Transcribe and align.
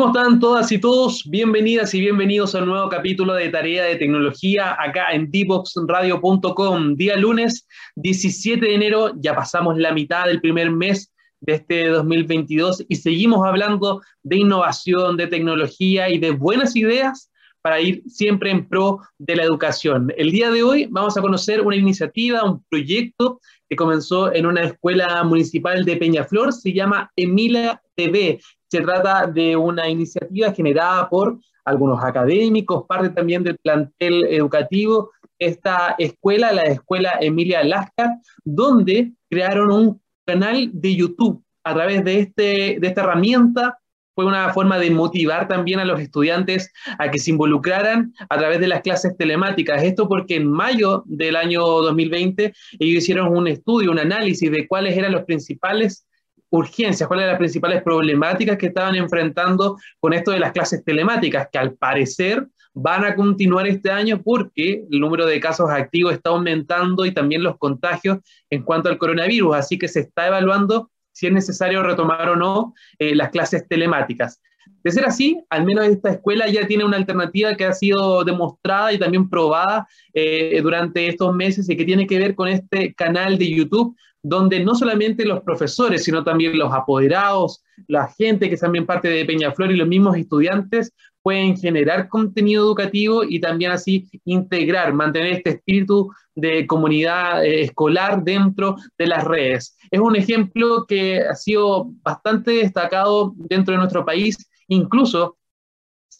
¿Cómo 0.00 0.18
están 0.18 0.40
todas 0.40 0.72
y 0.72 0.78
todos? 0.78 1.28
Bienvenidas 1.28 1.92
y 1.92 2.00
bienvenidos 2.00 2.54
a 2.54 2.60
un 2.60 2.70
nuevo 2.70 2.88
capítulo 2.88 3.34
de 3.34 3.50
Tarea 3.50 3.84
de 3.84 3.96
Tecnología 3.96 4.74
acá 4.80 5.12
en 5.12 5.30
dboxradio.com. 5.30 6.94
Día 6.94 7.16
lunes 7.16 7.68
17 7.96 8.64
de 8.64 8.74
enero, 8.74 9.12
ya 9.16 9.34
pasamos 9.34 9.76
la 9.76 9.92
mitad 9.92 10.24
del 10.24 10.40
primer 10.40 10.70
mes 10.70 11.12
de 11.42 11.52
este 11.52 11.88
2022 11.88 12.86
y 12.88 12.96
seguimos 12.96 13.46
hablando 13.46 14.00
de 14.22 14.38
innovación, 14.38 15.18
de 15.18 15.26
tecnología 15.26 16.08
y 16.08 16.16
de 16.16 16.30
buenas 16.30 16.76
ideas 16.76 17.30
para 17.60 17.78
ir 17.78 18.02
siempre 18.06 18.50
en 18.50 18.66
pro 18.66 19.00
de 19.18 19.36
la 19.36 19.42
educación. 19.42 20.14
El 20.16 20.30
día 20.30 20.50
de 20.50 20.62
hoy 20.62 20.86
vamos 20.90 21.18
a 21.18 21.20
conocer 21.20 21.60
una 21.60 21.76
iniciativa, 21.76 22.42
un 22.42 22.64
proyecto 22.70 23.38
que 23.68 23.76
comenzó 23.76 24.32
en 24.32 24.46
una 24.46 24.62
escuela 24.62 25.22
municipal 25.24 25.84
de 25.84 25.96
Peñaflor, 25.98 26.54
se 26.54 26.72
llama 26.72 27.12
Emilia 27.16 27.82
TV. 27.94 28.40
Se 28.70 28.80
trata 28.80 29.26
de 29.26 29.56
una 29.56 29.88
iniciativa 29.88 30.52
generada 30.52 31.08
por 31.08 31.38
algunos 31.64 32.02
académicos, 32.04 32.84
parte 32.86 33.10
también 33.10 33.42
del 33.42 33.58
plantel 33.58 34.24
educativo, 34.24 35.10
esta 35.38 35.94
escuela, 35.98 36.52
la 36.52 36.62
escuela 36.62 37.18
Emilia 37.20 37.64
Lascar, 37.64 38.10
donde 38.44 39.12
crearon 39.28 39.72
un 39.72 40.02
canal 40.24 40.70
de 40.72 40.94
YouTube 40.94 41.42
a 41.64 41.74
través 41.74 42.04
de, 42.04 42.20
este, 42.20 42.78
de 42.80 42.86
esta 42.86 43.02
herramienta 43.02 43.80
fue 44.14 44.26
una 44.26 44.52
forma 44.52 44.78
de 44.78 44.90
motivar 44.90 45.48
también 45.48 45.80
a 45.80 45.84
los 45.84 45.98
estudiantes 45.98 46.70
a 46.98 47.10
que 47.10 47.18
se 47.18 47.30
involucraran 47.30 48.12
a 48.28 48.36
través 48.36 48.60
de 48.60 48.68
las 48.68 48.82
clases 48.82 49.16
telemáticas. 49.16 49.82
Esto 49.82 50.08
porque 50.08 50.36
en 50.36 50.50
mayo 50.50 51.04
del 51.06 51.36
año 51.36 51.62
2020 51.62 52.52
ellos 52.78 53.02
hicieron 53.02 53.34
un 53.34 53.48
estudio, 53.48 53.90
un 53.90 53.98
análisis 53.98 54.50
de 54.50 54.68
cuáles 54.68 54.96
eran 54.96 55.12
los 55.12 55.24
principales 55.24 56.06
urgencias, 56.50 57.06
cuáles 57.06 57.24
eran 57.24 57.34
las 57.34 57.38
principales 57.38 57.82
problemáticas 57.82 58.58
que 58.58 58.66
estaban 58.66 58.96
enfrentando 58.96 59.78
con 59.98 60.12
esto 60.12 60.32
de 60.32 60.40
las 60.40 60.52
clases 60.52 60.84
telemáticas, 60.84 61.48
que 61.50 61.58
al 61.58 61.74
parecer 61.74 62.46
van 62.74 63.04
a 63.04 63.14
continuar 63.14 63.66
este 63.66 63.90
año 63.90 64.22
porque 64.22 64.84
el 64.90 65.00
número 65.00 65.26
de 65.26 65.40
casos 65.40 65.70
activos 65.70 66.12
está 66.12 66.30
aumentando 66.30 67.04
y 67.04 67.12
también 67.12 67.42
los 67.42 67.58
contagios 67.58 68.18
en 68.48 68.62
cuanto 68.62 68.88
al 68.88 68.98
coronavirus. 68.98 69.56
Así 69.56 69.78
que 69.78 69.88
se 69.88 70.00
está 70.00 70.28
evaluando 70.28 70.90
si 71.12 71.26
es 71.26 71.32
necesario 71.32 71.82
retomar 71.82 72.28
o 72.28 72.36
no 72.36 72.74
eh, 72.98 73.14
las 73.14 73.30
clases 73.30 73.66
telemáticas. 73.68 74.40
De 74.82 74.90
ser 74.90 75.04
así, 75.04 75.38
al 75.50 75.66
menos 75.66 75.84
esta 75.86 76.10
escuela 76.10 76.48
ya 76.48 76.66
tiene 76.66 76.84
una 76.84 76.96
alternativa 76.96 77.54
que 77.54 77.66
ha 77.66 77.72
sido 77.72 78.24
demostrada 78.24 78.92
y 78.92 78.98
también 78.98 79.28
probada 79.28 79.86
eh, 80.14 80.58
durante 80.62 81.06
estos 81.08 81.34
meses 81.34 81.68
y 81.68 81.76
que 81.76 81.84
tiene 81.84 82.06
que 82.06 82.18
ver 82.18 82.34
con 82.34 82.48
este 82.48 82.94
canal 82.94 83.36
de 83.36 83.50
YouTube, 83.50 83.94
donde 84.22 84.62
no 84.62 84.74
solamente 84.74 85.24
los 85.24 85.42
profesores, 85.42 86.04
sino 86.04 86.22
también 86.22 86.58
los 86.58 86.72
apoderados, 86.72 87.62
la 87.86 88.08
gente 88.08 88.50
que 88.50 88.56
también 88.56 88.86
parte 88.86 89.08
de 89.08 89.24
Peñaflor 89.24 89.70
y 89.70 89.76
los 89.76 89.88
mismos 89.88 90.16
estudiantes 90.16 90.92
pueden 91.22 91.56
generar 91.56 92.08
contenido 92.08 92.64
educativo 92.64 93.24
y 93.24 93.40
también 93.40 93.72
así 93.72 94.08
integrar, 94.24 94.92
mantener 94.92 95.34
este 95.34 95.50
espíritu 95.50 96.10
de 96.34 96.66
comunidad 96.66 97.44
eh, 97.44 97.62
escolar 97.62 98.22
dentro 98.22 98.76
de 98.96 99.06
las 99.06 99.24
redes. 99.24 99.76
Es 99.90 100.00
un 100.00 100.16
ejemplo 100.16 100.86
que 100.86 101.20
ha 101.20 101.34
sido 101.34 101.90
bastante 102.02 102.52
destacado 102.52 103.34
dentro 103.36 103.72
de 103.72 103.78
nuestro 103.78 104.04
país, 104.04 104.50
incluso 104.68 105.36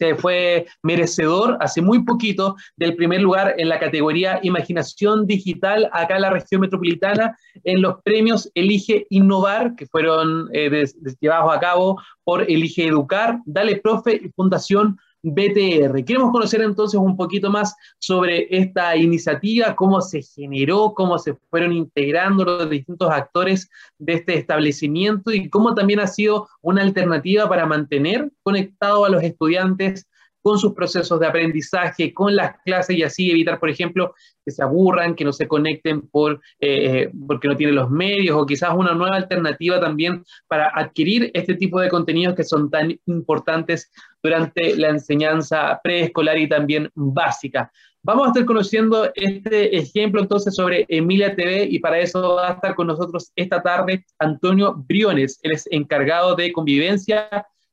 se 0.00 0.14
fue 0.14 0.66
merecedor 0.82 1.58
hace 1.60 1.82
muy 1.82 2.04
poquito 2.04 2.56
del 2.76 2.96
primer 2.96 3.20
lugar 3.20 3.54
en 3.58 3.68
la 3.68 3.78
categoría 3.78 4.40
Imaginación 4.42 5.26
Digital 5.26 5.90
acá 5.92 6.16
en 6.16 6.22
la 6.22 6.30
región 6.30 6.62
metropolitana 6.62 7.36
en 7.64 7.82
los 7.82 8.00
premios 8.02 8.50
Elige 8.54 9.06
Innovar 9.10 9.76
que 9.76 9.86
fueron 9.86 10.48
eh, 10.54 10.86
llevados 11.20 11.54
a 11.54 11.60
cabo 11.60 12.00
por 12.24 12.50
Elige 12.50 12.86
Educar, 12.86 13.40
Dale 13.44 13.76
Profe 13.76 14.14
y 14.24 14.30
Fundación 14.30 14.98
BTR. 15.22 16.04
Queremos 16.04 16.32
conocer 16.32 16.62
entonces 16.62 16.98
un 16.98 17.16
poquito 17.16 17.50
más 17.50 17.74
sobre 17.98 18.46
esta 18.50 18.96
iniciativa, 18.96 19.76
cómo 19.76 20.00
se 20.00 20.22
generó, 20.22 20.94
cómo 20.94 21.18
se 21.18 21.34
fueron 21.50 21.72
integrando 21.72 22.44
los 22.44 22.70
distintos 22.70 23.10
actores 23.10 23.70
de 23.98 24.14
este 24.14 24.34
establecimiento 24.38 25.30
y 25.32 25.48
cómo 25.48 25.74
también 25.74 26.00
ha 26.00 26.06
sido 26.06 26.48
una 26.62 26.82
alternativa 26.82 27.48
para 27.48 27.66
mantener 27.66 28.30
conectado 28.42 29.04
a 29.04 29.10
los 29.10 29.22
estudiantes 29.22 30.06
con 30.42 30.58
sus 30.58 30.72
procesos 30.72 31.20
de 31.20 31.26
aprendizaje, 31.26 32.14
con 32.14 32.34
las 32.34 32.56
clases 32.64 32.96
y 32.96 33.02
así 33.02 33.30
evitar, 33.30 33.58
por 33.58 33.70
ejemplo, 33.70 34.14
que 34.44 34.50
se 34.50 34.62
aburran, 34.62 35.14
que 35.14 35.24
no 35.24 35.32
se 35.32 35.46
conecten 35.46 36.02
por, 36.08 36.40
eh, 36.60 37.10
porque 37.26 37.48
no 37.48 37.56
tienen 37.56 37.76
los 37.76 37.90
medios 37.90 38.36
o 38.36 38.46
quizás 38.46 38.74
una 38.74 38.94
nueva 38.94 39.16
alternativa 39.16 39.80
también 39.80 40.24
para 40.48 40.70
adquirir 40.74 41.30
este 41.34 41.54
tipo 41.54 41.80
de 41.80 41.88
contenidos 41.88 42.34
que 42.34 42.44
son 42.44 42.70
tan 42.70 42.98
importantes 43.06 43.90
durante 44.22 44.76
la 44.76 44.88
enseñanza 44.88 45.80
preescolar 45.82 46.38
y 46.38 46.48
también 46.48 46.90
básica. 46.94 47.70
Vamos 48.02 48.24
a 48.24 48.28
estar 48.28 48.46
conociendo 48.46 49.10
este 49.14 49.76
ejemplo 49.76 50.22
entonces 50.22 50.54
sobre 50.54 50.86
Emilia 50.88 51.36
TV 51.36 51.64
y 51.70 51.80
para 51.80 51.98
eso 51.98 52.36
va 52.36 52.48
a 52.48 52.52
estar 52.54 52.74
con 52.74 52.86
nosotros 52.86 53.30
esta 53.36 53.62
tarde 53.62 54.06
Antonio 54.18 54.74
Briones, 54.74 55.38
él 55.42 55.52
es 55.52 55.68
encargado 55.70 56.34
de 56.34 56.50
convivencia 56.50 57.28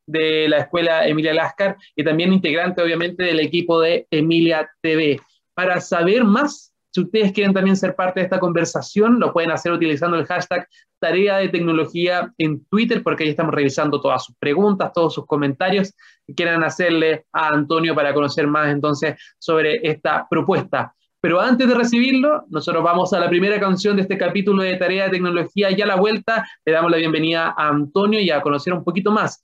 de 0.07 0.47
la 0.49 0.59
escuela 0.59 1.07
Emilia 1.07 1.33
Lascar 1.33 1.77
y 1.95 2.03
también 2.03 2.33
integrante 2.33 2.81
obviamente 2.81 3.23
del 3.23 3.39
equipo 3.39 3.79
de 3.81 4.07
Emilia 4.09 4.69
TV. 4.81 5.19
Para 5.53 5.81
saber 5.81 6.23
más, 6.23 6.73
si 6.91 7.01
ustedes 7.01 7.31
quieren 7.31 7.53
también 7.53 7.77
ser 7.77 7.95
parte 7.95 8.21
de 8.21 8.23
esta 8.23 8.39
conversación, 8.39 9.19
lo 9.19 9.31
pueden 9.31 9.51
hacer 9.51 9.71
utilizando 9.71 10.17
el 10.17 10.25
hashtag 10.25 10.67
tarea 10.99 11.37
de 11.37 11.49
tecnología 11.49 12.33
en 12.37 12.65
Twitter, 12.65 13.03
porque 13.03 13.23
ahí 13.23 13.29
estamos 13.29 13.53
revisando 13.53 14.01
todas 14.01 14.25
sus 14.25 14.35
preguntas, 14.37 14.91
todos 14.93 15.13
sus 15.13 15.27
comentarios 15.27 15.93
que 16.25 16.33
quieran 16.33 16.63
hacerle 16.63 17.25
a 17.33 17.49
Antonio 17.49 17.93
para 17.93 18.13
conocer 18.13 18.47
más 18.47 18.69
entonces 18.69 19.15
sobre 19.37 19.79
esta 19.87 20.25
propuesta. 20.29 20.93
Pero 21.19 21.41
antes 21.41 21.67
de 21.67 21.75
recibirlo, 21.75 22.45
nosotros 22.49 22.83
vamos 22.83 23.11
a 23.13 23.19
la 23.19 23.29
primera 23.29 23.59
canción 23.59 23.95
de 23.95 24.03
este 24.03 24.17
capítulo 24.17 24.63
de 24.63 24.77
Tarea 24.77 25.05
de 25.05 25.11
Tecnología 25.11 25.69
y 25.71 25.81
a 25.81 25.85
la 25.85 25.95
vuelta 25.95 26.47
le 26.65 26.71
damos 26.71 26.89
la 26.89 26.97
bienvenida 26.97 27.53
a 27.57 27.67
Antonio 27.67 28.19
y 28.19 28.29
a 28.29 28.41
conocer 28.41 28.73
un 28.73 28.83
poquito 28.83 29.11
más 29.11 29.43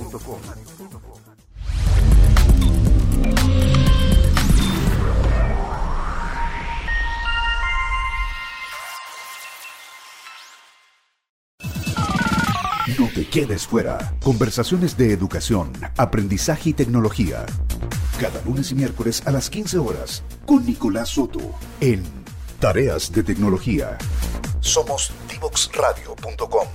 quedes 13.31 13.65
fuera. 13.65 14.13
Conversaciones 14.21 14.97
de 14.97 15.13
educación, 15.13 15.71
aprendizaje 15.97 16.71
y 16.71 16.73
tecnología. 16.73 17.45
Cada 18.19 18.43
lunes 18.43 18.71
y 18.71 18.75
miércoles 18.75 19.25
a 19.25 19.31
las 19.31 19.49
15 19.49 19.77
horas 19.77 20.23
con 20.45 20.65
Nicolás 20.65 21.09
Soto 21.09 21.39
en 21.79 22.03
Tareas 22.59 23.09
de 23.13 23.23
Tecnología. 23.23 23.97
Somos 24.59 25.13
divoxradio.com. 25.29 26.67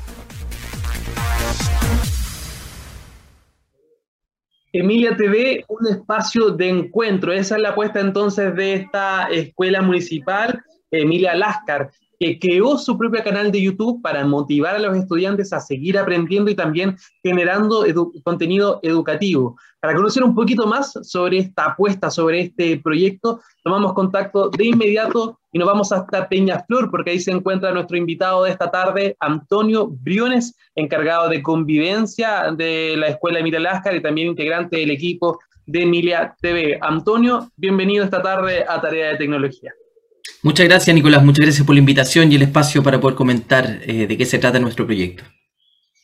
Emilia 4.73 5.15
TV, 5.15 5.65
un 5.69 5.87
espacio 5.89 6.51
de 6.51 6.71
encuentro. 6.71 7.33
Esa 7.35 7.57
es 7.57 7.63
la 7.63 7.71
apuesta 7.71 8.01
entonces 8.01 8.55
de 8.55 8.75
esta 8.75 9.29
escuela 9.29 9.83
municipal, 9.83 10.63
Emilia 10.91 11.35
Lascar 11.35 11.91
que 12.19 12.39
creó 12.39 12.79
su 12.79 12.97
propio 12.97 13.23
canal 13.23 13.53
de 13.53 13.63
YouTube 13.63 14.01
para 14.03 14.25
motivar 14.25 14.77
a 14.77 14.79
los 14.79 14.97
estudiantes 14.97 15.53
a 15.53 15.61
seguir 15.61 15.99
aprendiendo 15.99 16.51
y 16.51 16.55
también 16.55 16.97
generando 17.23 17.85
contenido 18.25 18.81
educativo. 18.83 19.57
Para 19.81 19.95
conocer 19.95 20.25
un 20.25 20.35
poquito 20.35 20.67
más 20.67 20.93
sobre 21.03 21.39
esta 21.39 21.67
apuesta, 21.67 22.11
sobre 22.11 22.41
este 22.41 22.79
proyecto, 22.79 23.41
tomamos 23.63 23.93
contacto 23.93 24.51
de 24.51 24.67
inmediato 24.67 25.39
y 25.53 25.59
nos 25.59 25.69
vamos 25.69 25.93
hasta 25.93 26.29
Peñaflor, 26.29 26.91
porque 26.91 27.11
ahí 27.11 27.21
se 27.21 27.31
encuentra 27.31 27.73
nuestro 27.73 27.97
invitado 27.97 28.45
de 28.45 28.51
esta 28.51 28.71
tarde, 28.71 29.17
Antonio 29.21 29.87
Briones, 29.89 30.57
encargado 30.75 31.29
de 31.29 31.43
convivencia 31.43 32.53
de 32.57 32.95
la 32.97 33.09
Escuela 33.09 33.39
Emilia 33.39 33.61
Láscar 33.61 33.95
y 33.95 34.03
también 34.03 34.29
integrante 34.29 34.79
del 34.79 34.91
equipo 34.91 35.39
de 35.67 35.83
Emilia 35.83 36.35
TV. 36.41 36.79
Antonio, 36.81 37.51
bienvenido 37.57 38.05
esta 38.05 38.23
tarde 38.23 38.65
a 38.69 38.81
Tarea 38.81 39.11
de 39.11 39.17
Tecnología. 39.17 39.73
Muchas 40.43 40.67
gracias, 40.67 40.95
Nicolás. 40.95 41.25
Muchas 41.25 41.45
gracias 41.45 41.67
por 41.67 41.75
la 41.75 41.81
invitación 41.81 42.31
y 42.31 42.37
el 42.37 42.43
espacio 42.43 42.83
para 42.83 43.01
poder 43.01 43.17
comentar 43.17 43.81
eh, 43.83 44.07
de 44.07 44.17
qué 44.17 44.25
se 44.25 44.39
trata 44.39 44.59
nuestro 44.59 44.87
proyecto. 44.87 45.25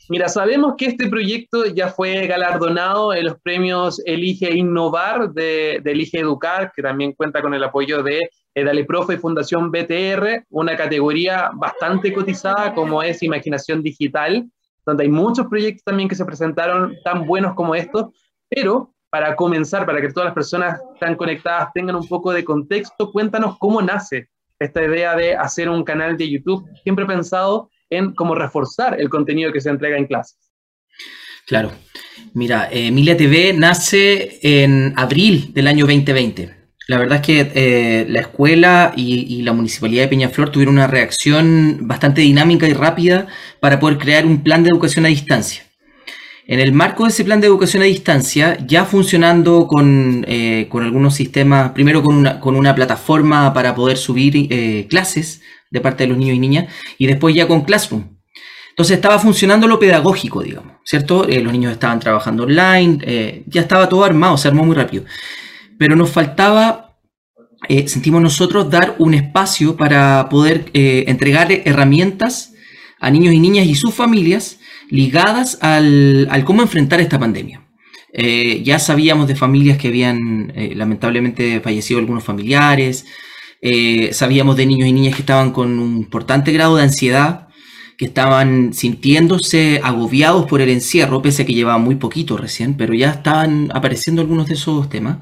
Mira, 0.09 0.29
sabemos 0.29 0.75
que 0.77 0.87
este 0.87 1.09
proyecto 1.09 1.65
ya 1.67 1.89
fue 1.89 2.27
galardonado 2.27 3.15
en 3.15 3.25
los 3.25 3.41
premios 3.41 4.03
Elige 4.05 4.53
Innovar 4.55 5.33
de, 5.33 5.77
Elige 5.77 6.19
Educar, 6.19 6.73
que 6.75 6.83
también 6.83 7.13
cuenta 7.13 7.41
con 7.41 7.55
el 7.55 7.65
apoyo 7.65 8.03
de 8.03 8.29
eh, 8.55 8.65
Dale 8.65 8.85
Profe 8.85 9.15
y 9.15 9.17
Fundación 9.17 9.71
BTR, 9.71 10.45
una 10.51 10.77
categoría 10.77 11.51
bastante 11.55 12.13
cotizada 12.13 12.75
como 12.75 13.03
es 13.03 13.23
Imaginación 13.23 13.83
Digital. 13.83 14.51
donde 14.85 15.05
hay 15.05 15.09
muchos 15.09 15.47
proyectos 15.47 15.85
también 15.85 16.09
que 16.09 16.17
se 16.17 16.25
presentaron 16.25 16.97
tan 17.05 17.25
buenos 17.25 17.55
como 17.55 17.75
estos, 17.75 18.07
pero 18.51 18.92
para 19.12 19.37
comenzar, 19.37 19.85
para 19.85 20.00
que 20.00 20.09
todas 20.09 20.29
las 20.29 20.35
personas 20.35 20.81
tan 20.99 21.17
conectadas 21.17 21.69
tengan 21.75 21.97
un 21.97 22.09
poco 22.09 22.32
de 22.32 22.43
contexto, 22.43 23.12
cuéntanos 23.12 23.59
cómo 23.59 23.82
nace 23.82 24.31
esta 24.59 24.82
idea 24.82 25.14
de 25.14 25.37
hacer 25.37 25.69
un 25.69 25.85
canal 25.85 26.17
de 26.17 26.31
YouTube, 26.31 26.67
siempre 26.82 27.05
pensado 27.05 27.69
en 27.91 28.14
cómo 28.14 28.35
reforzar 28.35 28.99
el 28.99 29.11
contenido 29.11 29.53
que 29.53 29.61
se 29.61 29.69
entrega 29.69 29.99
en 29.99 30.06
clases. 30.06 30.38
Claro. 31.47 31.73
Mira, 32.32 32.70
Emilia 32.73 33.14
TV 33.14 33.53
nace 33.53 34.38
en 34.41 34.94
abril 34.97 35.53
del 35.53 35.67
año 35.67 35.85
2020. 35.85 36.55
La 36.88 36.97
verdad 36.97 37.17
es 37.17 37.26
que 37.26 37.53
eh, 37.55 38.06
la 38.09 38.20
escuela 38.20 38.94
y, 38.97 39.43
la 39.43 39.53
municipalidad 39.53 40.05
de 40.05 40.09
Peñaflor 40.09 40.49
tuvieron 40.49 40.76
una 40.76 40.87
reacción 40.87 41.81
bastante 41.82 42.23
dinámica 42.23 42.67
y 42.67 42.73
rápida 42.73 43.26
para 43.61 43.79
poder 43.79 43.99
crear 43.99 44.25
un 44.25 44.43
plan 44.43 44.62
de 44.62 44.70
educación 44.70 45.05
a 45.05 45.09
distancia. 45.09 45.64
En 46.47 46.61
el 46.61 46.73
marco 46.73 47.05
de 47.05 47.11
ese 47.11 47.25
plan 47.25 47.41
de 47.41 47.47
educación 47.47 47.83
a 47.83 47.87
distancia, 47.87 48.59
ya 48.67 48.85
funcionando 48.85 49.67
con, 49.67 50.25
eh, 50.29 50.69
algunos 50.73 51.15
sistemas, 51.15 51.71
primero 51.71 52.03
con 52.03 52.17
una, 52.17 52.41
con 52.41 52.56
una, 52.56 52.75
plataforma 52.75 53.55
para 53.55 53.75
poder 53.75 53.97
subir 53.97 54.49
eh, 54.50 54.87
clases 54.89 55.41
de 55.71 55.81
parte 55.81 56.05
de 56.05 56.09
los 56.09 56.19
niños 56.19 56.37
y 56.37 56.41
niñas, 56.41 56.73
y 56.99 57.06
después 57.06 57.35
ya 57.35 57.47
con 57.47 57.62
Classroom. 57.62 58.19
Entonces 58.71 58.97
estaba 58.97 59.19
funcionando 59.19 59.69
lo 59.69 59.79
pedagógico, 59.79 60.43
digamos, 60.43 60.79
¿cierto? 60.85 61.25
los 61.25 61.53
niños 61.53 61.73
estaban 61.73 62.00
trabajando 62.00 62.45
online, 62.45 63.45
ya 63.47 63.61
estaba 63.61 63.88
todo 63.88 64.03
armado, 64.03 64.38
se 64.38 64.49
armó 64.49 64.65
muy 64.65 64.75
rápido 64.75 65.05
pero 65.83 65.97
nos 65.97 66.11
faltaba, 66.11 66.97
eh, 67.69 67.88
sentimos 67.88 68.23
nosotros, 68.23 68.71
dar 68.71 68.95
un 69.00 69.15
espacio 69.15 69.77
para 69.77 70.29
poder 70.29 70.71
eh, 70.75 71.06
entregar 71.09 71.50
herramientas 71.50 72.53
a 73.00 73.11
niños 73.11 73.35
y 73.35 73.41
niñas 73.41 73.67
y 73.67 73.75
sus 73.75 73.93
familias 73.93 74.61
ligadas 74.93 75.59
al, 75.62 76.29
cómo 76.44 76.62
enfrentar 76.62 77.00
esta 77.00 77.19
pandemia. 77.19 77.67
Eh, 78.12 78.62
ya 78.62 78.79
sabíamos 78.79 79.27
de 79.27 79.37
familias 79.37 79.79
que 79.79 79.89
habían 79.89 80.53
lamentablemente 80.75 81.61
fallecido 81.61 81.99
algunos 81.99 82.23
familiares, 82.23 83.06
sabíamos 84.11 84.56
de 84.56 84.67
niños 84.67 84.89
y 84.89 84.93
niñas 84.93 85.15
que 85.15 85.23
estaban 85.23 85.53
con 85.53 85.79
un 85.79 85.97
importante 85.97 86.53
grado 86.53 86.77
de 86.77 86.83
ansiedad, 86.83 87.49
que 87.97 88.06
estaban 88.06 88.73
sintiéndose 88.75 89.81
agobiados 89.83 90.47
por 90.47 90.61
el 90.61 90.71
encierro, 90.71 91.23
pese 91.23 91.43
a 91.43 91.47
que 91.47 91.55
llevaban 91.55 91.83
muy 91.83 91.95
poquito 91.95 92.37
recién, 92.37 92.77
pero 92.77 92.95
ya 92.95 93.11
estaban 93.11 93.71
apareciendo 93.73 94.21
algunos 94.23 94.49
de 94.49 94.55
esos 94.55 94.88
temas. 94.88 95.19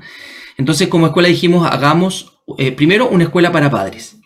Entonces, 0.56 0.88
como 0.88 1.06
escuela 1.06 1.28
dijimos, 1.28 1.69
hagamos 1.70 2.40
eh, 2.58 2.73
primero 2.73 3.08
una 3.08 3.25
escuela 3.25 3.52
para 3.52 3.70
padres, 3.70 4.19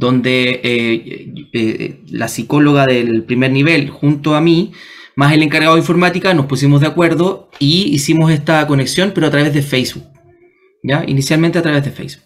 donde 0.00 0.60
eh, 0.64 1.34
eh, 1.52 2.00
la 2.10 2.26
psicóloga 2.26 2.86
del 2.86 3.22
primer 3.24 3.52
nivel, 3.52 3.90
junto 3.90 4.34
a 4.34 4.40
mí, 4.40 4.72
más 5.14 5.34
el 5.34 5.42
encargado 5.42 5.74
de 5.74 5.80
informática, 5.80 6.32
nos 6.32 6.46
pusimos 6.46 6.80
de 6.80 6.86
acuerdo 6.86 7.50
y 7.58 7.94
hicimos 7.94 8.32
esta 8.32 8.66
conexión, 8.66 9.12
pero 9.14 9.26
a 9.26 9.30
través 9.30 9.52
de 9.52 9.60
Facebook. 9.60 10.04
¿ya? 10.82 11.04
Inicialmente 11.06 11.58
a 11.58 11.62
través 11.62 11.84
de 11.84 11.90
Facebook. 11.90 12.24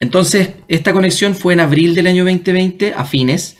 Entonces, 0.00 0.50
esta 0.68 0.92
conexión 0.92 1.34
fue 1.34 1.54
en 1.54 1.60
abril 1.60 1.94
del 1.94 2.08
año 2.08 2.24
2020, 2.24 2.92
a 2.94 3.06
fines, 3.06 3.56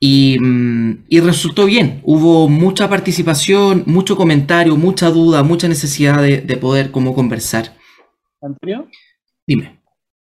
y, 0.00 0.38
mm, 0.40 1.04
resultó 1.22 1.66
bien. 1.66 2.00
Hubo 2.02 2.48
mucha 2.48 2.88
participación, 2.88 3.82
mucho 3.84 4.16
comentario, 4.16 4.74
mucha 4.76 5.10
duda, 5.10 5.42
mucha 5.42 5.68
necesidad 5.68 6.22
de, 6.22 6.40
de 6.40 6.56
poder 6.56 6.90
como 6.90 7.12
conversar. 7.12 7.76
Antonio. 8.40 8.88
Dime. 9.46 9.79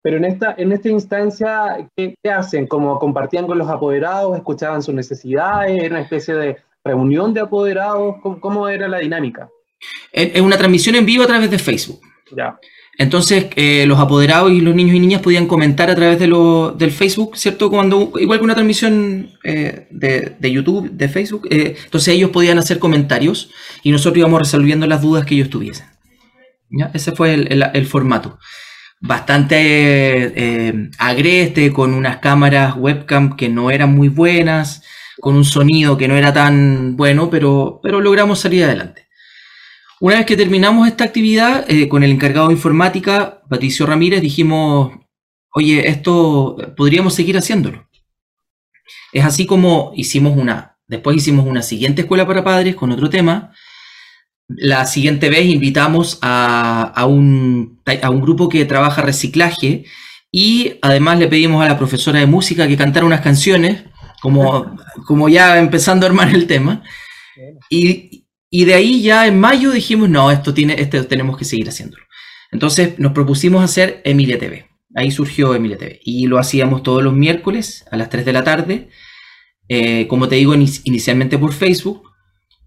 Pero 0.02 0.16
en 0.16 0.24
esta, 0.24 0.54
en 0.56 0.72
esta 0.72 0.88
instancia, 0.88 1.88
¿qué, 1.96 2.14
hacen? 2.30 2.66
¿Como 2.66 2.98
compartían 2.98 3.46
con 3.46 3.58
los 3.58 3.68
apoderados? 3.68 4.36
¿Escuchaban 4.36 4.82
sus 4.82 4.94
necesidades? 4.94 5.82
¿Era 5.82 5.96
una 5.96 6.02
especie 6.02 6.34
de 6.34 6.56
reunión 6.84 7.34
de 7.34 7.40
apoderados? 7.40 8.16
¿Cómo, 8.22 8.68
era 8.68 8.88
la 8.88 8.98
dinámica? 8.98 9.48
Es 10.12 10.40
una 10.40 10.56
transmisión 10.56 10.94
en 10.94 11.06
vivo 11.06 11.24
a 11.24 11.26
través 11.26 11.50
de 11.50 11.58
Facebook. 11.58 12.00
Ya. 12.36 12.58
Entonces, 12.98 13.46
eh, 13.54 13.86
los 13.86 14.00
apoderados 14.00 14.50
y 14.50 14.60
los 14.60 14.74
niños 14.74 14.96
y 14.96 14.98
niñas 14.98 15.22
podían 15.22 15.46
comentar 15.46 15.88
a 15.88 15.94
través 15.94 16.18
de 16.18 16.26
lo, 16.26 16.72
del 16.72 16.90
Facebook, 16.90 17.36
¿cierto? 17.36 17.70
Cuando, 17.70 18.12
igual 18.16 18.40
que 18.40 18.44
una 18.44 18.54
transmisión 18.54 19.30
eh, 19.44 19.86
de, 19.90 20.50
YouTube, 20.50 20.90
de 20.90 21.08
Facebook, 21.08 21.46
eh, 21.48 21.76
entonces 21.84 22.14
ellos 22.14 22.30
podían 22.30 22.58
hacer 22.58 22.80
comentarios 22.80 23.50
y 23.84 23.92
nosotros 23.92 24.18
íbamos 24.18 24.40
resolviendo 24.40 24.84
las 24.88 25.00
dudas 25.00 25.24
que 25.24 25.36
ellos 25.36 25.48
tuviesen. 25.48 25.86
Ese 26.92 27.12
fue 27.12 27.34
el, 27.34 27.86
formato. 27.86 28.40
Bastante 29.00 29.56
eh, 29.58 30.90
agreste, 30.98 31.72
con 31.72 31.94
unas 31.94 32.18
cámaras 32.18 32.74
webcam 32.76 33.36
que 33.36 33.48
no 33.48 33.70
eran 33.70 33.94
muy 33.94 34.08
buenas, 34.08 34.82
con 35.20 35.36
un 35.36 35.44
sonido 35.44 35.96
que 35.96 36.08
no 36.08 36.16
era 36.16 36.32
tan 36.32 36.96
bueno, 36.96 37.30
pero, 37.30 37.80
pero 37.82 38.00
logramos 38.00 38.40
salir 38.40 38.64
adelante. 38.64 39.08
Una 40.00 40.16
vez 40.16 40.26
que 40.26 40.36
terminamos 40.36 40.86
esta 40.86 41.04
actividad, 41.04 41.68
eh, 41.68 41.88
con 41.88 42.04
el 42.04 42.12
encargado 42.12 42.48
de 42.48 42.54
informática, 42.54 43.42
Patricio 43.48 43.84
Ramírez, 43.86 44.20
dijimos, 44.22 44.92
oye, 45.52 45.88
esto 45.88 46.56
podríamos 46.76 47.14
seguir 47.14 47.36
haciéndolo. 47.36 47.88
Es 49.12 49.24
así 49.24 49.46
como 49.46 49.92
hicimos 49.96 50.36
una, 50.36 50.76
después 50.86 51.16
hicimos 51.16 51.46
una 51.46 51.62
siguiente 51.62 52.02
escuela 52.02 52.26
para 52.26 52.44
padres 52.44 52.76
con 52.76 52.92
otro 52.92 53.10
tema, 53.10 53.52
la 54.48 54.86
siguiente 54.86 55.28
vez 55.28 55.46
invitamos 55.46 56.18
a, 56.22 57.04
un, 57.06 57.80
grupo 58.20 58.48
que 58.48 58.64
trabaja 58.64 59.02
reciclaje 59.02 59.84
y 60.32 60.74
además 60.82 61.18
le 61.18 61.28
pedimos 61.28 61.62
a 61.62 61.68
la 61.68 61.78
profesora 61.78 62.20
de 62.20 62.26
música 62.26 62.66
que 62.66 62.76
cantara 62.76 63.06
unas 63.06 63.20
canciones, 63.20 63.84
como, 64.22 64.76
como 65.06 65.28
ya 65.28 65.58
empezando 65.58 66.06
a 66.06 66.08
armar 66.08 66.34
el 66.34 66.46
tema. 66.46 66.82
Y, 67.70 68.24
de 68.50 68.74
ahí 68.74 69.02
ya 69.02 69.26
en 69.26 69.38
mayo 69.38 69.70
dijimos, 69.70 70.08
no, 70.08 70.30
esto, 70.30 70.54
tiene, 70.54 70.80
esto 70.80 71.06
tenemos 71.06 71.36
que 71.36 71.44
seguir 71.44 71.68
haciéndolo. 71.68 72.02
Entonces 72.50 72.98
nos 72.98 73.12
propusimos 73.12 73.62
hacer 73.62 74.00
Emilia 74.04 74.38
TV. 74.38 74.66
Ahí 74.94 75.10
surgió 75.10 75.54
Emilia 75.54 75.76
TV. 75.76 76.00
Y 76.02 76.26
lo 76.26 76.38
hacíamos 76.38 76.82
todos 76.82 77.02
los 77.02 77.12
miércoles 77.12 77.84
a 77.90 77.98
las 77.98 78.08
3 78.08 78.24
de 78.24 78.32
la 78.32 78.44
tarde. 78.44 78.88
Eh, 79.68 80.06
como 80.08 80.28
te 80.28 80.36
digo, 80.36 80.54
inicialmente 80.54 81.36
por 81.36 81.52
Facebook. 81.52 82.10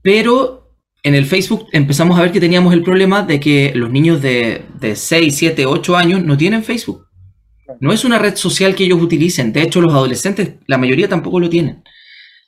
Pero 0.04 0.61
en 1.04 1.16
el 1.16 1.26
Facebook 1.26 1.68
empezamos 1.72 2.18
a 2.18 2.22
ver 2.22 2.32
que 2.32 2.40
teníamos 2.40 2.74
el 2.74 2.84
problema 2.84 3.24
de 3.24 3.40
que 3.40 3.72
los 3.76 3.90
niños 3.90 4.22
de, 4.22 4.66
de 4.80 4.96
6, 4.96 5.36
7, 5.36 5.66
8 5.66 5.98
años 5.98 6.24
no 6.24 6.38
tienen 6.38 6.64
Facebook. 6.64 7.08
No 7.80 7.94
es 7.94 8.04
una 8.04 8.20
red 8.20 8.36
social 8.36 8.76
que 8.76 8.84
ellos 8.84 9.02
utilicen. 9.02 9.54
De 9.54 9.62
hecho, 9.62 9.82
los 9.82 9.94
adolescentes, 9.94 10.56
la 10.68 10.78
mayoría 10.78 11.08
tampoco 11.08 11.40
lo 11.40 11.50
tienen. 11.50 11.84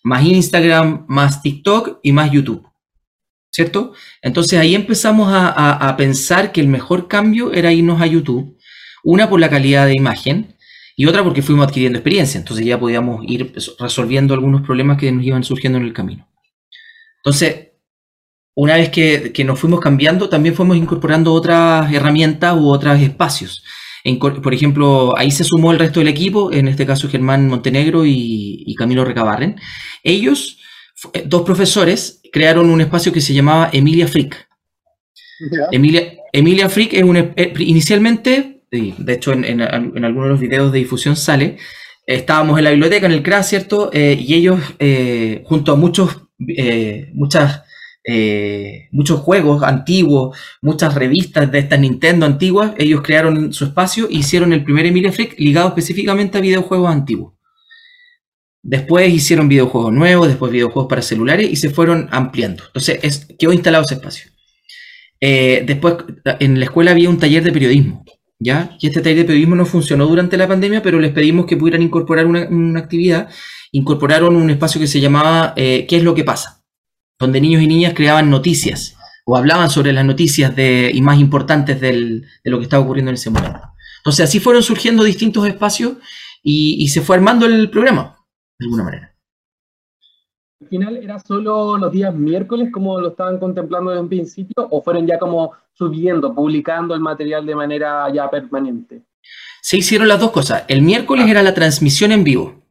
Más 0.03 0.23
Instagram, 0.25 1.05
más 1.07 1.41
TikTok 1.41 1.99
y 2.03 2.11
más 2.11 2.31
YouTube. 2.31 2.67
¿Cierto? 3.49 3.93
Entonces 4.21 4.59
ahí 4.59 4.73
empezamos 4.73 5.29
a, 5.31 5.95
pensar 5.95 6.51
que 6.51 6.59
el 6.59 6.67
mejor 6.67 7.07
cambio 7.07 7.53
era 7.53 7.71
irnos 7.71 8.01
a 8.01 8.07
YouTube. 8.07 8.57
Una 9.03 9.29
por 9.29 9.39
la 9.39 9.49
calidad 9.49 9.85
de 9.85 9.95
imagen 9.95 10.55
y 10.95 11.05
otra 11.05 11.23
porque 11.23 11.43
fuimos 11.43 11.67
adquiriendo 11.67 11.99
experiencia. 11.99 12.39
Entonces 12.39 12.65
ya 12.65 12.79
podíamos 12.79 13.23
ir 13.27 13.53
resolviendo 13.79 14.33
algunos 14.33 14.61
problemas 14.61 14.97
que 14.97 15.11
nos 15.11 15.23
iban 15.23 15.43
surgiendo 15.43 15.77
en 15.77 15.85
el 15.85 15.93
camino. 15.93 16.27
Entonces, 17.17 17.72
una 18.55 18.75
vez 18.75 18.89
que, 18.89 19.43
nos 19.43 19.59
fuimos 19.59 19.79
cambiando, 19.79 20.29
también 20.29 20.55
fuimos 20.55 20.77
incorporando 20.77 21.33
otras 21.33 21.91
herramientas 21.91 22.55
u 22.55 22.69
otros 22.69 22.99
espacios. 23.01 23.63
por 24.19 24.53
ejemplo, 24.53 25.17
ahí 25.17 25.31
se 25.31 25.43
sumó 25.43 25.71
el 25.71 25.79
resto 25.79 25.99
del 25.99 26.09
equipo, 26.09 26.51
en 26.51 26.67
este 26.67 26.85
caso 26.85 27.09
Germán 27.09 27.47
Montenegro 27.47 28.05
y, 28.05 28.73
Camilo 28.77 29.05
Recabarren. 29.05 29.55
Ellos, 30.03 30.59
eh, 31.13 31.23
dos 31.25 31.41
profesores, 31.43 32.21
crearon 32.31 32.69
un 32.69 32.81
espacio 32.81 33.11
que 33.11 33.21
se 33.21 33.33
llamaba 33.33 33.69
Emilia 33.73 34.07
Frick. 34.07 34.47
Emilia, 35.71 36.13
Emilia 36.31 36.69
Frick 36.69 36.93
es 36.93 37.03
un, 37.03 37.17
eh, 37.17 37.53
inicialmente, 37.59 38.63
de 38.71 39.13
hecho 39.13 39.33
en, 39.33 39.61
algunos 39.61 40.23
de 40.25 40.29
los 40.29 40.39
videos 40.39 40.71
de 40.71 40.79
difusión 40.79 41.15
sale, 41.15 41.57
estábamos 42.05 42.57
en 42.57 42.65
la 42.65 42.71
biblioteca, 42.71 43.05
en 43.05 43.11
el 43.11 43.23
CRA, 43.23 43.43
¿cierto? 43.43 43.89
Eh, 43.93 44.17
y 44.19 44.35
ellos, 44.35 44.59
junto 45.45 45.71
a 45.71 45.75
muchos, 45.75 46.27
muchas 47.13 47.63
eh, 48.05 48.89
muchos 48.91 49.21
juegos 49.21 49.63
antiguos, 49.63 50.37
muchas 50.61 50.93
revistas 50.93 51.49
de 51.51 51.59
estas 51.59 51.79
Nintendo 51.79 52.25
antiguas, 52.25 52.73
ellos 52.77 53.01
crearon 53.01 53.53
su 53.53 53.65
espacio 53.65 54.07
e 54.09 54.15
hicieron 54.15 54.51
el 54.51 54.63
primer 54.63 54.85
Emilia 54.85 55.11
Freak 55.11 55.39
ligado 55.39 55.69
específicamente 55.69 56.37
a 56.37 56.41
videojuegos 56.41 56.91
antiguos. 56.91 57.33
Después 58.61 59.13
hicieron 59.13 59.49
videojuegos 59.49 59.93
nuevos, 59.93 60.27
después 60.27 60.51
videojuegos 60.51 60.89
para 60.89 61.01
celulares 61.01 61.49
y 61.51 61.55
se 61.55 61.69
fueron 61.69 62.07
ampliando. 62.11 62.63
Entonces 62.67 62.99
es, 63.03 63.27
quedó 63.37 63.53
instalado 63.53 63.83
ese 63.83 63.95
espacio. 63.95 64.31
Eh, 65.19 65.63
después 65.65 65.95
en 66.39 66.59
la 66.59 66.65
escuela 66.65 66.91
había 66.91 67.09
un 67.09 67.19
taller 67.19 67.43
de 67.43 67.51
periodismo, 67.51 68.03
¿ya? 68.39 68.75
Y 68.79 68.87
este 68.87 69.01
taller 69.01 69.19
de 69.19 69.25
periodismo 69.25 69.55
no 69.55 69.65
funcionó 69.65 70.05
durante 70.07 70.37
la 70.37 70.47
pandemia, 70.47 70.81
pero 70.81 70.99
les 70.99 71.11
pedimos 71.11 71.45
que 71.45 71.57
pudieran 71.57 71.81
incorporar 71.81 72.25
una, 72.25 72.79
actividad. 72.79 73.29
Incorporaron 73.71 74.35
un 74.35 74.49
espacio 74.49 74.79
que 74.79 74.87
se 74.87 74.99
llamaba 74.99 75.53
eh, 75.55 75.85
¿Qué 75.87 75.97
es 75.97 76.03
lo 76.03 76.13
que 76.13 76.23
pasa? 76.23 76.62
Donde 77.23 77.41
niños 77.41 77.61
y 77.61 77.67
niñas 77.67 77.93
creaban 77.93 78.29
noticias 78.29 78.95
o 79.25 79.37
hablaban 79.37 79.69
sobre 79.69 79.93
las 79.93 80.05
noticias 80.05 80.55
de, 80.55 80.91
y 80.93 81.01
más 81.01 81.19
importantes 81.19 81.79
de 81.79 82.23
lo 82.43 82.57
que 82.57 82.63
estaba 82.63 82.83
ocurriendo 82.83 83.09
en 83.09 83.15
ese 83.15 83.29
momento. 83.29 83.61
Entonces 83.99 84.25
así 84.27 84.39
fueron 84.39 84.61
surgiendo 84.61 85.03
distintos 85.03 85.47
espacios 85.47 85.93
y, 86.43 86.87
se 86.89 87.01
fue 87.01 87.15
armando 87.15 87.45
el 87.45 87.69
programa, 87.69 88.17
de 88.59 88.65
alguna 88.65 88.83
manera. 88.83 89.15
final 90.69 90.97
era 90.97 91.19
solo 91.19 91.77
los 91.77 91.91
días 91.91 92.13
miércoles 92.13 92.69
como 92.71 92.99
lo 92.99 93.09
estaban 93.09 93.39
contemplando 93.39 93.91
desde 93.91 94.01
un 94.01 94.09
principio 94.09 94.67
o 94.69 94.81
fueron 94.81 95.07
ya 95.07 95.17
como 95.17 95.53
subiendo, 95.73 96.35
publicando 96.35 96.93
el 96.93 96.99
material 96.99 97.45
de 97.45 97.55
manera 97.55 98.11
ya 98.13 98.29
permanente? 98.29 99.03
Se 99.61 99.77
hicieron 99.77 100.09
las 100.09 100.19
dos 100.19 100.31
cosas. 100.31 100.65
El 100.67 100.81
miércoles 100.81 101.25
ah. 101.25 101.31
era 101.31 101.43
la 101.43 101.53
transmisión 101.53 102.11
en 102.11 102.25
vivo, 102.25 102.62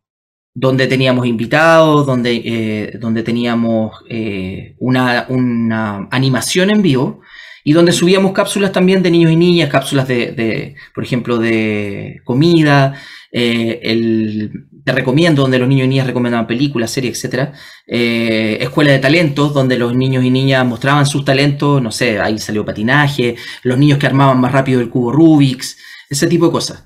donde 0.55 0.87
teníamos 0.87 1.27
invitados, 1.27 2.07
donde, 2.07 2.43
eh, 2.45 2.99
donde 2.99 3.23
teníamos 3.23 3.93
eh, 4.09 4.75
una, 4.79 5.27
una, 5.29 6.09
animación 6.11 6.71
en 6.71 6.83
vivo 6.83 7.21
y 7.65 7.73
donde 7.73 7.93
subíamos 7.93 8.33
cápsulas 8.33 8.73
también 8.73 9.03
de 9.03 9.11
niños 9.11 9.33
y 9.33 9.37
niñas, 9.37 9.71
cápsulas 9.71 10.09
de, 10.09 10.33
de 10.33 10.75
por 10.95 11.05
ejemplo, 11.05 11.39
de 11.39 12.21
comida, 12.25 12.95
eh, 13.35 13.81
el, 13.83 14.67
te 14.85 14.93
recomiendo, 14.93 15.41
donde 15.43 15.59
los 15.59 15.67
niños 15.67 15.87
y 15.87 15.89
niñas 15.89 16.07
recomendaban 16.07 16.47
películas, 16.47 16.91
series, 16.91 17.25
etc. 17.25 17.49
Eh, 17.87 18.59
escuela 18.61 18.93
de 18.93 18.99
talentos, 18.99 19.55
donde 19.55 19.79
los 19.79 19.97
niños 19.97 20.23
y 20.23 20.31
niñas 20.31 20.67
mostraban 20.67 21.07
sus 21.07 21.25
talentos, 21.25 21.81
no 21.81 21.91
sé, 21.91 22.21
ahí 22.21 22.39
salió 22.39 22.65
patinaje, 22.65 23.37
los 23.63 23.79
niños 23.79 23.99
que 23.99 24.07
armaban 24.07 24.39
más 24.39 24.53
rápido 24.53 24.81
el 24.83 24.91
cubo 24.91 25.13
Rubik's, 25.13 25.79
ese 26.11 26.27
tipo 26.27 26.47
de 26.47 26.53
cosas. 26.53 26.85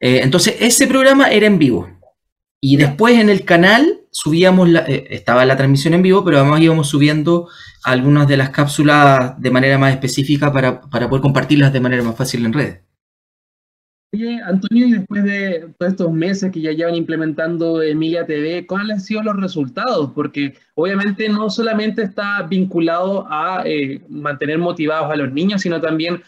Eh, 0.00 0.20
entonces, 0.22 0.56
ese 0.60 0.86
programa 0.86 1.30
era 1.30 1.46
en 1.46 1.58
vivo. 1.58 1.88
Y 2.64 2.76
después 2.76 3.18
en 3.18 3.28
el 3.28 3.44
canal 3.44 4.02
subíamos, 4.12 4.68
la, 4.68 4.80
estaba 4.80 5.44
la 5.44 5.56
transmisión 5.56 5.94
en 5.94 6.02
vivo, 6.02 6.24
pero 6.24 6.38
además 6.38 6.60
íbamos 6.60 6.88
subiendo 6.88 7.48
algunas 7.82 8.28
de 8.28 8.36
las 8.36 8.50
cápsulas 8.50 9.40
de 9.40 9.50
manera 9.50 9.78
más 9.78 9.92
específica 9.92 10.52
para, 10.52 10.80
para 10.80 11.08
poder 11.08 11.22
compartirlas 11.22 11.72
de 11.72 11.80
manera 11.80 12.04
más 12.04 12.16
fácil 12.16 12.46
en 12.46 12.52
redes. 12.52 12.80
Oye, 14.14 14.40
Antonio, 14.44 14.86
y 14.86 14.92
después 14.92 15.24
de 15.24 15.70
todos 15.76 15.92
estos 15.92 16.12
meses 16.12 16.52
que 16.52 16.60
ya 16.60 16.70
llevan 16.70 16.94
implementando 16.94 17.82
Emilia 17.82 18.26
TV, 18.26 18.64
¿cuáles 18.66 18.96
han 18.96 19.00
sido 19.00 19.22
los 19.24 19.36
resultados? 19.40 20.12
Porque 20.14 20.54
obviamente 20.74 21.28
no 21.28 21.50
solamente 21.50 22.02
está 22.02 22.42
vinculado 22.42 23.26
a 23.28 23.62
eh, 23.64 24.02
mantener 24.08 24.58
motivados 24.58 25.10
a 25.10 25.16
los 25.16 25.32
niños, 25.32 25.62
sino 25.62 25.80
también 25.80 26.22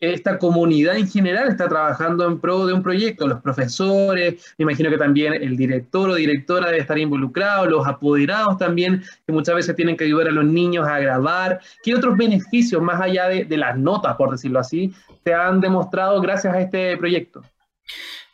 esta 0.00 0.38
comunidad 0.38 0.96
en 0.96 1.08
general 1.08 1.48
está 1.48 1.68
trabajando 1.68 2.26
en 2.26 2.38
pro 2.38 2.66
de 2.66 2.72
un 2.72 2.82
proyecto, 2.82 3.26
los 3.26 3.40
profesores, 3.40 4.54
me 4.58 4.62
imagino 4.64 4.90
que 4.90 4.98
también 4.98 5.34
el 5.34 5.56
director 5.56 6.10
o 6.10 6.14
directora 6.14 6.66
debe 6.66 6.80
estar 6.80 6.98
involucrado, 6.98 7.66
los 7.66 7.86
apoderados 7.86 8.58
también, 8.58 9.02
que 9.26 9.32
muchas 9.32 9.54
veces 9.54 9.76
tienen 9.76 9.96
que 9.96 10.04
ayudar 10.04 10.28
a 10.28 10.32
los 10.32 10.44
niños 10.44 10.86
a 10.86 10.98
grabar. 10.98 11.60
¿Qué 11.82 11.94
otros 11.94 12.16
beneficios, 12.16 12.82
más 12.82 13.00
allá 13.00 13.28
de, 13.28 13.56
las 13.56 13.78
notas, 13.78 14.16
por 14.16 14.30
decirlo 14.30 14.58
así, 14.58 14.92
se 15.24 15.34
han 15.34 15.60
demostrado 15.60 16.20
gracias 16.20 16.54
a 16.54 16.60
este 16.60 16.96
proyecto? 16.96 17.42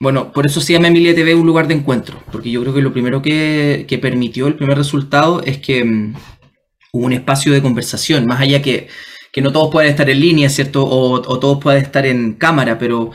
Bueno, 0.01 0.33
por 0.33 0.47
eso 0.47 0.61
se 0.61 0.73
llama 0.73 0.89
Emilia 0.89 1.15
TV 1.15 1.35
un 1.35 1.47
lugar 1.47 1.69
de 1.69 1.75
encuentro, 1.75 2.21
porque 2.33 2.51
yo 2.51 2.61
creo 2.63 2.75
que 2.75 2.83
lo 2.83 2.93
primero 2.93 3.23
que, 3.23 3.99
permitió 4.03 4.49
el 4.49 4.55
primer 4.55 4.77
resultado 4.77 5.43
es 5.43 5.59
que 5.59 5.83
um, 5.85 6.15
hubo 6.93 7.07
un 7.07 7.13
espacio 7.13 7.53
de 7.53 7.63
conversación, 7.63 8.27
más 8.27 8.41
allá 8.41 8.61
que 8.61 8.89
que 9.33 9.41
no 9.41 9.51
todos 9.51 9.73
pueden 9.73 9.91
estar 9.91 10.09
en 10.11 10.21
línea, 10.21 10.49
¿cierto? 10.51 10.87
O, 10.87 11.21
todos 11.21 11.59
pueden 11.59 11.83
estar 11.83 12.05
en 12.05 12.35
cámara, 12.35 12.79
pero, 12.79 13.11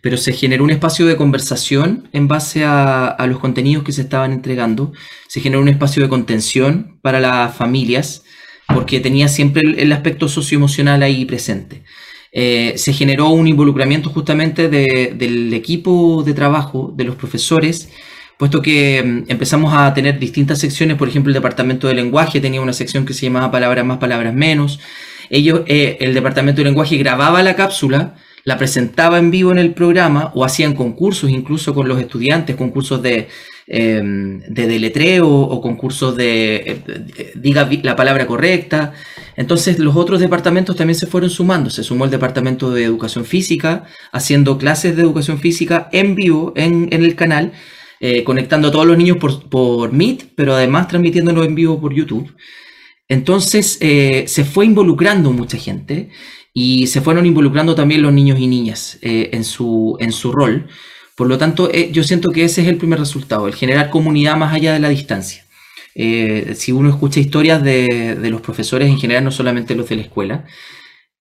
pero 0.00 0.16
se 0.16 0.32
generó 0.32 0.64
un 0.64 0.70
espacio 0.70 1.06
de 1.06 1.16
conversación 1.16 2.08
en 2.12 2.26
base 2.26 2.64
a, 2.64 3.16
los 3.28 3.38
contenidos 3.38 3.84
que 3.84 3.92
se 3.92 4.02
estaban 4.02 4.32
entregando. 4.32 4.92
Se 5.28 5.40
generó 5.40 5.60
un 5.60 5.68
espacio 5.68 6.02
de 6.02 6.08
contención 6.08 6.98
para 7.02 7.20
las 7.20 7.54
familias, 7.54 8.24
porque 8.66 9.00
tenía 9.00 9.28
siempre 9.28 9.62
el, 9.76 9.92
aspecto 9.92 10.28
socioemocional 10.28 11.02
ahí 11.02 11.26
presente. 11.26 11.84
Eh, 12.32 12.74
se 12.76 12.92
generó 12.92 13.28
un 13.28 13.46
involucramiento 13.46 14.10
justamente 14.10 14.68
del 14.68 15.52
equipo 15.52 16.22
de 16.24 16.32
trabajo, 16.34 16.92
de 16.96 17.04
los 17.04 17.16
profesores, 17.16 17.90
puesto 18.38 18.62
que 18.62 19.02
mm, 19.02 19.30
empezamos 19.30 19.74
a 19.74 19.92
tener 19.92 20.18
distintas 20.18 20.60
secciones, 20.60 20.96
por 20.96 21.08
ejemplo, 21.08 21.30
el 21.30 21.34
departamento 21.34 21.88
de 21.88 21.94
lenguaje 21.94 22.40
tenía 22.40 22.62
una 22.62 22.72
sección 22.72 23.04
que 23.04 23.12
se 23.12 23.26
llamaba 23.26 23.50
palabras 23.50 23.84
más, 23.84 23.98
palabras 23.98 24.32
menos, 24.32 24.80
ellos, 25.30 25.62
eh, 25.66 25.98
el 26.00 26.14
departamento 26.14 26.60
de 26.60 26.66
lenguaje 26.66 26.96
grababa 26.96 27.42
la 27.42 27.56
cápsula, 27.56 28.14
la 28.44 28.56
presentaba 28.56 29.18
en 29.18 29.30
vivo 29.30 29.52
en 29.52 29.58
el 29.58 29.74
programa 29.74 30.32
o 30.34 30.44
hacían 30.44 30.74
concursos 30.74 31.30
incluso 31.30 31.74
con 31.74 31.88
los 31.88 32.00
estudiantes, 32.00 32.56
concursos 32.56 33.02
de, 33.02 33.28
eh, 33.66 34.02
de 34.02 34.66
deletreo 34.66 35.28
o 35.28 35.60
concursos 35.60 36.16
de, 36.16 36.56
eh, 36.56 37.32
diga 37.34 37.68
la 37.82 37.94
palabra 37.94 38.26
correcta. 38.26 38.94
Entonces 39.36 39.78
los 39.78 39.96
otros 39.96 40.20
departamentos 40.20 40.76
también 40.76 40.98
se 40.98 41.06
fueron 41.06 41.28
sumando. 41.28 41.68
Se 41.68 41.84
sumó 41.84 42.06
el 42.06 42.10
departamento 42.10 42.70
de 42.70 42.84
educación 42.84 43.24
física, 43.24 43.84
haciendo 44.12 44.56
clases 44.56 44.96
de 44.96 45.02
educación 45.02 45.38
física 45.38 45.88
en 45.92 46.14
vivo 46.14 46.52
en, 46.56 46.88
el 46.90 47.14
canal. 47.14 47.52
conectando 48.24 48.68
a 48.68 48.70
todos 48.70 48.86
los 48.86 48.96
niños 48.96 49.16
por, 49.16 49.48
por 49.48 49.92
Meet, 49.92 50.32
pero 50.36 50.54
además 50.54 50.86
transmitiéndolo 50.86 51.42
en 51.44 51.54
vivo 51.56 51.80
por 51.80 51.92
YouTube. 51.92 52.30
Entonces 53.08 53.78
eh, 53.80 54.24
se 54.28 54.44
fue 54.44 54.66
involucrando 54.66 55.32
mucha 55.32 55.56
gente 55.58 56.10
y 56.52 56.86
se 56.88 57.00
fueron 57.00 57.26
involucrando 57.26 57.74
también 57.74 58.02
los 58.02 58.12
niños 58.12 58.38
y 58.38 58.46
niñas 58.46 58.98
eh, 59.02 59.30
en, 59.32 59.44
su, 59.44 59.96
en 60.00 60.12
su 60.12 60.32
rol. 60.32 60.68
Por 61.16 61.26
lo 61.26 61.38
tanto, 61.38 61.70
eh, 61.72 61.90
yo 61.90 62.04
siento 62.04 62.30
que 62.30 62.44
ese 62.44 62.62
es 62.62 62.68
el 62.68 62.76
primer 62.76 62.98
resultado, 62.98 63.48
el 63.48 63.54
generar 63.54 63.90
comunidad 63.90 64.36
más 64.36 64.54
allá 64.54 64.72
de 64.72 64.80
la 64.80 64.88
distancia. 64.88 65.44
si 65.94 66.70
uno 66.72 66.90
escucha 66.90 67.18
historias 67.18 67.62
de, 67.62 68.16
de, 68.20 68.30
los 68.30 68.40
profesores 68.40 68.88
en 68.88 68.98
general, 68.98 69.24
no 69.24 69.32
solamente 69.32 69.74
los 69.74 69.88
de 69.88 69.96
la 69.96 70.02
escuela, 70.02 70.44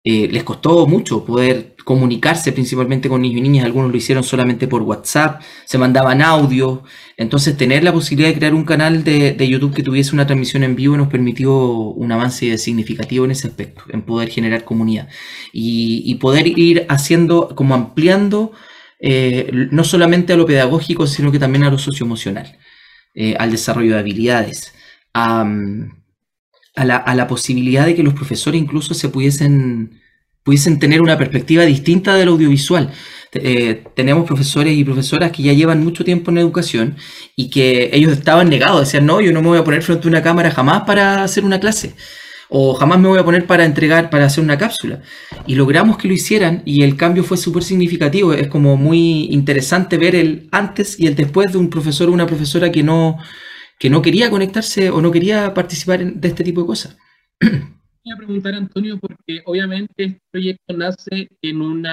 les 0.05 0.43
costó 0.43 0.87
mucho 0.87 1.25
poder 1.25 1.76
comunicarse 1.88 2.52
principalmente 2.52 3.09
con 3.09 3.23
niños 3.23 3.38
y 3.38 3.40
niñas, 3.40 3.64
algunos 3.64 3.90
lo 3.90 3.97
hicieron 3.97 4.23
solamente 4.23 4.69
por 4.69 4.83
WhatsApp, 4.83 5.40
se 5.64 5.78
mandaban 5.78 6.21
audio, 6.21 6.83
entonces 7.17 7.57
tener 7.57 7.83
la 7.83 7.95
posibilidad 7.95 8.28
de 8.28 8.35
crear 8.35 8.52
un 8.52 8.67
canal 8.67 9.05
de, 9.05 9.49
YouTube 9.49 9.75
que 9.75 9.83
tuviese 9.83 10.12
una 10.12 10.26
transmisión 10.26 10.64
en 10.64 10.76
vivo 10.76 10.99
nos 10.99 11.09
permitió 11.09 11.50
un 11.50 12.12
avance 12.12 12.59
significativo 12.59 13.25
en 13.25 13.31
ese 13.31 13.49
aspecto, 13.49 13.85
en 13.88 14.02
poder 14.02 14.28
generar 14.28 14.64
comunidad. 14.64 15.09
Y, 15.50 16.14
poder 16.17 16.47
ir 16.47 16.85
haciendo, 16.90 17.55
como 17.55 17.75
ampliando 17.75 18.52
eh, 19.00 19.50
no 19.73 19.83
solamente 19.83 20.35
a 20.35 20.37
lo 20.37 20.45
pedagógico, 20.45 21.07
sino 21.07 21.33
que 21.33 21.38
también 21.38 21.64
a 21.64 21.71
lo 21.71 21.78
socioemocional, 21.78 22.59
eh, 23.14 23.35
al 23.38 23.50
desarrollo 23.50 23.95
de 23.95 24.00
habilidades, 24.00 24.75
a, 25.14 25.47
a 26.78 27.14
la 27.14 27.26
posibilidad 27.26 27.87
de 27.87 27.94
que 27.94 28.02
los 28.02 28.14
profesores 28.14 28.61
incluso 28.61 28.94
se 28.94 29.08
pudiesen 29.08 30.00
pudiesen 30.49 30.78
tener 30.78 31.02
una 31.02 31.18
perspectiva 31.18 31.64
distinta 31.64 32.14
del 32.14 32.28
audiovisual. 32.28 32.90
Eh, 33.35 33.85
tenemos 33.94 34.26
profesores 34.26 34.75
y 34.75 34.82
profesoras 34.82 35.30
que 35.30 35.42
ya 35.42 35.52
llevan 35.52 35.85
mucho 35.85 36.04
tiempo 36.04 36.30
en 36.30 36.38
educación 36.38 36.97
y 37.37 37.50
que 37.50 37.90
ellos 37.92 38.12
estaban 38.12 38.49
negados, 38.49 38.80
decían, 38.80 39.04
no, 39.04 39.20
yo 39.20 39.30
no 39.30 39.42
me 39.42 39.49
voy 39.49 39.58
a 39.58 39.64
poner 39.64 39.82
frente 39.82 40.08
a 40.08 40.11
una 40.11 40.23
cámara 40.23 40.50
jamás 40.50 40.85
para 40.85 41.23
hacer 41.23 41.44
una 41.44 41.61
clase 41.61 41.92
o 42.49 42.73
jamás 42.73 42.99
me 42.99 43.08
voy 43.08 43.18
a 43.18 43.26
poner 43.26 43.47
para 43.47 43.66
entregar, 43.66 44.08
para 44.08 44.25
hacer 44.25 44.42
una 44.42 44.56
cápsula. 44.56 45.02
Y 45.47 45.54
logramos 45.54 45.99
que 45.99 46.08
lo 46.08 46.14
hicieran 46.14 46.62
y 46.64 46.82
el 46.82 46.97
cambio 46.97 47.25
fue 47.25 47.37
súper 47.37 47.62
significativo. 47.62 48.32
Es 48.32 48.49
como 48.49 48.78
muy 48.78 49.26
interesante 49.30 49.99
ver 49.99 50.14
el 50.14 50.49
antes 50.50 50.99
y 50.99 51.08
el 51.08 51.14
después 51.14 51.52
de 51.52 51.58
un 51.58 51.68
profesor 51.68 52.08
o 52.08 52.12
una 52.12 52.26
profesora 52.26 52.73
que 52.73 52.82
no, 52.82 53.18
que 53.78 53.90
no 53.90 54.02
quería 54.02 54.30
conectarse 54.30 54.90
o 54.90 55.00
no 55.00 55.11
quería 55.11 55.54
participar 55.54 56.04
de 56.04 56.28
este 56.28 56.44
tipo 56.44 56.62
de 56.62 56.66
cosas. 56.66 56.99
a 57.40 58.16
preguntar, 58.16 58.54
Antonio, 58.54 58.99
porque 58.99 59.42
obviamente 59.44 59.92
este 60.04 60.23
proyecto 60.30 60.75
nace 60.75 61.28
en, 61.42 61.85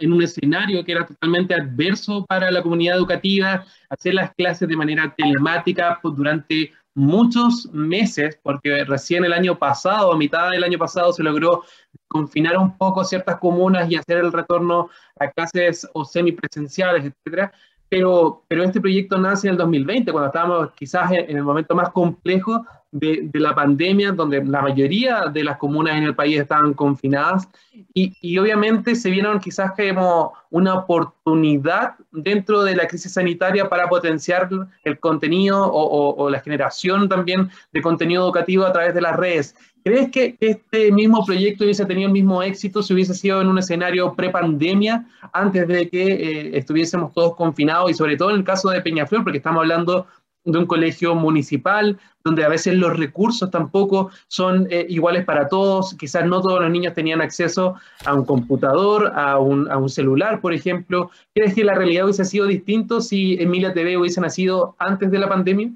en 0.00 0.12
un 0.12 0.22
escenario 0.22 0.84
que 0.84 0.92
era 0.92 1.06
totalmente 1.06 1.54
adverso 1.54 2.24
para 2.26 2.50
la 2.50 2.62
comunidad 2.62 2.96
educativa, 2.96 3.64
hacer 3.88 4.14
las 4.14 4.34
clases 4.34 4.68
de 4.68 4.76
manera 4.76 5.14
telemática 5.16 5.98
durante 6.02 6.72
muchos 6.94 7.68
meses, 7.72 8.38
porque 8.42 8.84
recién 8.84 9.24
el 9.24 9.32
año 9.32 9.58
pasado, 9.58 10.12
a 10.12 10.16
mitad 10.16 10.50
del 10.50 10.64
año 10.64 10.78
pasado, 10.78 11.12
se 11.12 11.22
logró 11.22 11.62
confinar 12.08 12.58
un 12.58 12.76
poco 12.76 13.04
ciertas 13.04 13.38
comunas 13.38 13.90
y 13.90 13.96
hacer 13.96 14.18
el 14.18 14.32
retorno 14.32 14.90
a 15.18 15.30
clases 15.30 15.88
o 15.94 16.04
semipresenciales, 16.04 17.04
etcétera. 17.04 17.52
Pero, 17.90 18.44
pero 18.48 18.62
este 18.62 18.80
proyecto 18.80 19.18
nace 19.18 19.48
en 19.48 19.52
el 19.52 19.58
2020, 19.58 20.12
cuando 20.12 20.28
estábamos 20.28 20.70
quizás 20.72 21.10
en 21.10 21.36
el 21.36 21.42
momento 21.42 21.74
más 21.74 21.90
complejo 21.90 22.64
de, 22.92 23.30
la 23.34 23.54
pandemia, 23.54 24.12
donde 24.12 24.44
la 24.44 24.62
mayoría 24.62 25.26
de 25.32 25.44
las 25.44 25.58
comunas 25.58 25.96
en 25.96 26.04
el 26.04 26.14
país 26.14 26.40
estaban 26.40 26.74
confinadas 26.74 27.48
y, 27.94 28.16
y, 28.20 28.38
obviamente 28.38 28.94
se 28.94 29.10
vieron 29.10 29.38
quizás 29.38 29.72
como 29.76 30.32
una 30.50 30.74
oportunidad 30.74 31.94
dentro 32.10 32.64
de 32.64 32.74
la 32.74 32.86
crisis 32.88 33.12
sanitaria 33.12 33.68
para 33.68 33.88
potenciar 33.88 34.48
el 34.84 34.98
contenido 34.98 35.70
o, 35.72 36.28
la 36.28 36.40
generación 36.40 37.08
también 37.08 37.50
de 37.72 37.82
contenido 37.82 38.24
educativo 38.24 38.64
a 38.64 38.72
través 38.72 38.94
de 38.94 39.00
las 39.00 39.16
redes. 39.16 39.54
¿Crees 39.82 40.10
que 40.10 40.36
este 40.40 40.92
mismo 40.92 41.24
proyecto 41.24 41.64
hubiese 41.64 41.86
tenido 41.86 42.08
el 42.08 42.12
mismo 42.12 42.42
éxito 42.42 42.82
si 42.82 42.92
hubiese 42.92 43.14
sido 43.14 43.40
en 43.40 43.48
un 43.48 43.58
escenario 43.58 44.12
pre-pandemia, 44.14 45.06
antes 45.32 45.66
de 45.66 45.88
que 45.88 46.02
eh, 46.02 46.58
estuviésemos 46.58 47.14
todos 47.14 47.34
confinados 47.34 47.90
y 47.90 47.94
sobre 47.94 48.16
todo 48.16 48.30
en 48.30 48.36
el 48.36 48.44
caso 48.44 48.68
de 48.68 48.82
Peñaflor, 48.82 49.22
porque 49.22 49.38
estamos 49.38 49.60
hablando 49.60 50.06
de 50.44 50.58
un 50.58 50.66
colegio 50.66 51.14
municipal, 51.14 51.98
donde 52.24 52.44
a 52.44 52.48
veces 52.48 52.74
los 52.74 52.96
recursos 52.96 53.50
tampoco 53.50 54.10
son 54.28 54.66
eh, 54.70 54.86
iguales 54.88 55.24
para 55.24 55.48
todos. 55.48 55.94
Quizás 55.94 56.26
no 56.26 56.40
todos 56.40 56.60
los 56.60 56.70
niños 56.70 56.94
tenían 56.94 57.20
acceso 57.20 57.74
a 58.04 58.14
un 58.14 58.24
computador, 58.24 59.12
a 59.14 59.38
un, 59.38 59.70
a 59.70 59.76
un 59.76 59.88
celular, 59.88 60.40
por 60.40 60.54
ejemplo. 60.54 61.10
¿Crees 61.34 61.54
que 61.54 61.64
la 61.64 61.74
realidad 61.74 62.04
hubiese 62.04 62.24
sido 62.24 62.46
distinto 62.46 63.00
si 63.00 63.34
Emilia 63.34 63.72
TV 63.72 63.96
hubiese 63.96 64.20
nacido 64.20 64.76
antes 64.78 65.10
de 65.10 65.18
la 65.18 65.28
pandemia? 65.28 65.70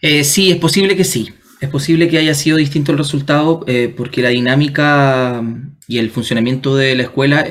Eh, 0.00 0.24
sí, 0.24 0.50
es 0.50 0.56
posible 0.56 0.96
que 0.96 1.04
sí. 1.04 1.28
Es 1.60 1.68
posible 1.68 2.08
que 2.08 2.16
haya 2.16 2.32
sido 2.32 2.56
distinto 2.56 2.90
el 2.92 2.98
resultado 2.98 3.64
eh, 3.66 3.92
porque 3.94 4.22
la 4.22 4.30
dinámica 4.30 5.42
y 5.86 5.98
el 5.98 6.10
funcionamiento 6.10 6.74
de 6.74 6.94
la 6.94 7.02
escuela 7.02 7.44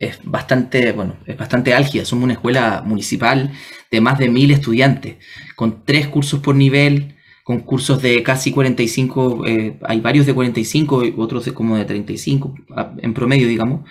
es 0.00 0.18
bastante, 0.24 0.90
bueno, 0.92 1.18
es 1.26 1.36
bastante 1.36 1.74
álgida. 1.74 2.04
Somos 2.04 2.24
una 2.24 2.32
escuela 2.32 2.82
municipal 2.84 3.52
de 3.90 4.00
más 4.00 4.18
de 4.18 4.28
mil 4.28 4.50
estudiantes, 4.50 5.16
con 5.54 5.84
tres 5.84 6.08
cursos 6.08 6.40
por 6.40 6.56
nivel, 6.56 7.14
con 7.44 7.60
cursos 7.60 8.02
de 8.02 8.22
casi 8.22 8.50
45, 8.50 9.44
hay 9.82 10.00
varios 10.00 10.26
de 10.26 10.34
45 10.34 11.04
y 11.04 11.14
otros 11.16 11.44
de 11.44 11.54
como 11.54 11.76
de 11.76 11.84
35 11.84 12.54
en 12.98 13.14
promedio, 13.14 13.48
digamos. 13.48 13.88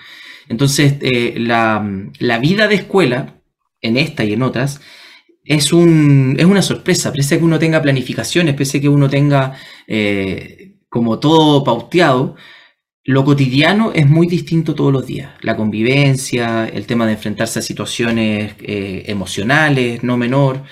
Entonces, 0.47 0.95
la, 1.35 1.85
la 2.19 2.39
vida 2.39 2.67
de 2.67 2.75
escuela, 2.75 3.41
en 3.81 3.97
esta 3.97 4.23
y 4.23 4.33
en 4.33 4.43
otras, 4.43 4.81
es, 5.49 5.73
un, 5.73 6.35
es 6.37 6.45
una 6.45 6.61
sorpresa, 6.61 7.11
pese 7.11 7.35
a 7.35 7.37
que 7.39 7.43
uno 7.43 7.59
tenga 7.59 7.81
planificaciones, 7.81 8.55
pese 8.55 8.77
a 8.77 8.81
que 8.81 8.89
uno 8.89 9.09
tenga 9.09 9.55
eh, 9.87 10.75
como 10.89 11.19
todo 11.19 11.63
pauteado, 11.63 12.35
lo 13.11 13.25
cotidiano 13.25 13.91
es 13.93 14.07
muy 14.07 14.27
distinto 14.27 14.75
todos 14.75 14.93
los 14.93 15.05
días. 15.05 15.31
La 15.41 15.55
convivencia, 15.55 16.67
el 16.67 16.85
tema 16.85 17.05
de 17.05 17.13
enfrentarse 17.13 17.59
a 17.59 17.61
situaciones 17.61 18.53
eh, 18.61 19.03
emocionales, 19.07 20.03
no 20.03 20.17
menor. 20.17 20.63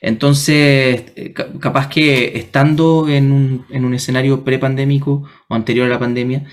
Entonces, 0.00 1.04
eh, 1.16 1.34
capaz 1.60 1.88
que 1.88 2.38
estando 2.38 3.08
en 3.08 3.32
un, 3.32 3.66
en 3.70 3.84
un 3.84 3.94
escenario 3.94 4.44
prepandémico 4.44 5.24
o 5.48 5.54
anterior 5.54 5.86
a 5.86 5.90
la 5.90 5.98
pandemia, 5.98 6.44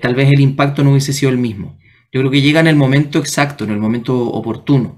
tal 0.00 0.14
vez 0.14 0.30
el 0.32 0.40
impacto 0.40 0.82
no 0.82 0.90
hubiese 0.92 1.12
sido 1.12 1.30
el 1.30 1.38
mismo. 1.38 1.78
Yo 2.12 2.20
creo 2.20 2.30
que 2.30 2.40
llega 2.40 2.60
en 2.60 2.66
el 2.66 2.76
momento 2.76 3.18
exacto, 3.18 3.64
en 3.64 3.70
el 3.70 3.78
momento 3.78 4.18
oportuno. 4.18 4.96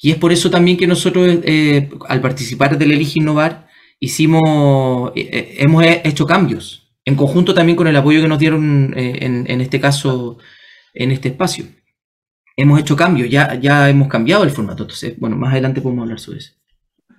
Y 0.00 0.10
es 0.10 0.16
por 0.16 0.32
eso 0.32 0.50
también 0.50 0.76
que 0.76 0.86
nosotros, 0.86 1.38
eh, 1.42 1.88
al 2.08 2.20
participar 2.20 2.78
del 2.78 2.92
Elige 2.92 3.20
Innovar, 3.20 3.66
hicimos, 3.98 5.12
eh, 5.14 5.28
eh, 5.32 5.56
hemos 5.58 5.84
hecho 5.84 6.26
cambios, 6.26 6.85
en 7.06 7.16
conjunto 7.16 7.54
también 7.54 7.76
con 7.76 7.86
el 7.86 7.96
apoyo 7.96 8.20
que 8.20 8.28
nos 8.28 8.38
dieron 8.38 8.92
en, 8.96 9.60
este 9.60 9.80
caso, 9.80 10.38
en 10.92 11.12
este 11.12 11.28
espacio. 11.28 11.64
Hemos 12.56 12.80
hecho 12.80 12.96
cambios, 12.96 13.30
ya, 13.30 13.54
ya 13.54 13.88
hemos 13.88 14.08
cambiado 14.08 14.44
el 14.44 14.50
formato, 14.50 14.82
entonces, 14.82 15.18
bueno, 15.18 15.36
más 15.36 15.52
adelante 15.52 15.80
podemos 15.80 16.02
hablar 16.02 16.18
sobre 16.18 16.38
eso. 16.38 16.54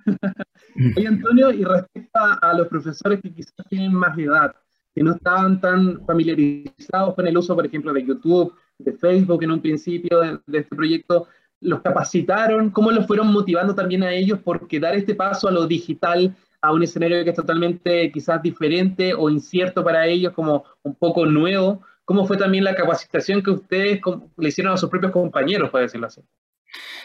Oye, 0.96 1.06
Antonio, 1.06 1.50
y 1.52 1.64
respecto 1.64 2.18
a 2.18 2.52
los 2.54 2.68
profesores 2.68 3.20
que 3.22 3.32
quizás 3.32 3.54
tienen 3.68 3.94
más 3.94 4.16
edad, 4.18 4.54
que 4.94 5.02
no 5.02 5.14
estaban 5.14 5.60
tan 5.60 6.04
familiarizados 6.04 7.14
con 7.14 7.26
el 7.26 7.38
uso, 7.38 7.54
por 7.54 7.64
ejemplo, 7.64 7.92
de 7.92 8.04
YouTube, 8.04 8.52
de 8.78 8.92
Facebook 8.92 9.42
en 9.42 9.52
un 9.52 9.60
principio 9.60 10.20
de 10.20 10.58
este 10.58 10.76
proyecto, 10.76 11.28
los 11.60 11.80
capacitaron, 11.80 12.70
cómo 12.70 12.90
los 12.90 13.06
fueron 13.06 13.32
motivando 13.32 13.74
también 13.74 14.02
a 14.02 14.12
ellos 14.12 14.38
porque 14.44 14.78
dar 14.78 14.94
este 14.94 15.14
paso 15.14 15.48
a 15.48 15.52
lo 15.52 15.66
digital, 15.66 16.36
a 16.60 16.72
un 16.72 16.82
escenario 16.82 17.22
que 17.24 17.30
es 17.30 17.36
totalmente 17.36 18.10
quizás 18.12 18.42
diferente 18.42 19.14
o 19.14 19.30
incierto 19.30 19.84
para 19.84 20.06
ellos, 20.06 20.32
como 20.32 20.64
un 20.82 20.94
poco 20.94 21.26
nuevo. 21.26 21.82
¿Cómo 22.04 22.26
fue 22.26 22.36
también 22.36 22.64
la 22.64 22.74
capacitación 22.74 23.42
que 23.42 23.50
ustedes 23.50 24.00
le 24.36 24.48
hicieron 24.48 24.72
a 24.72 24.76
sus 24.76 24.88
propios 24.88 25.12
compañeros, 25.12 25.70
puede 25.70 25.84
decirlo 25.84 26.06
así? 26.06 26.22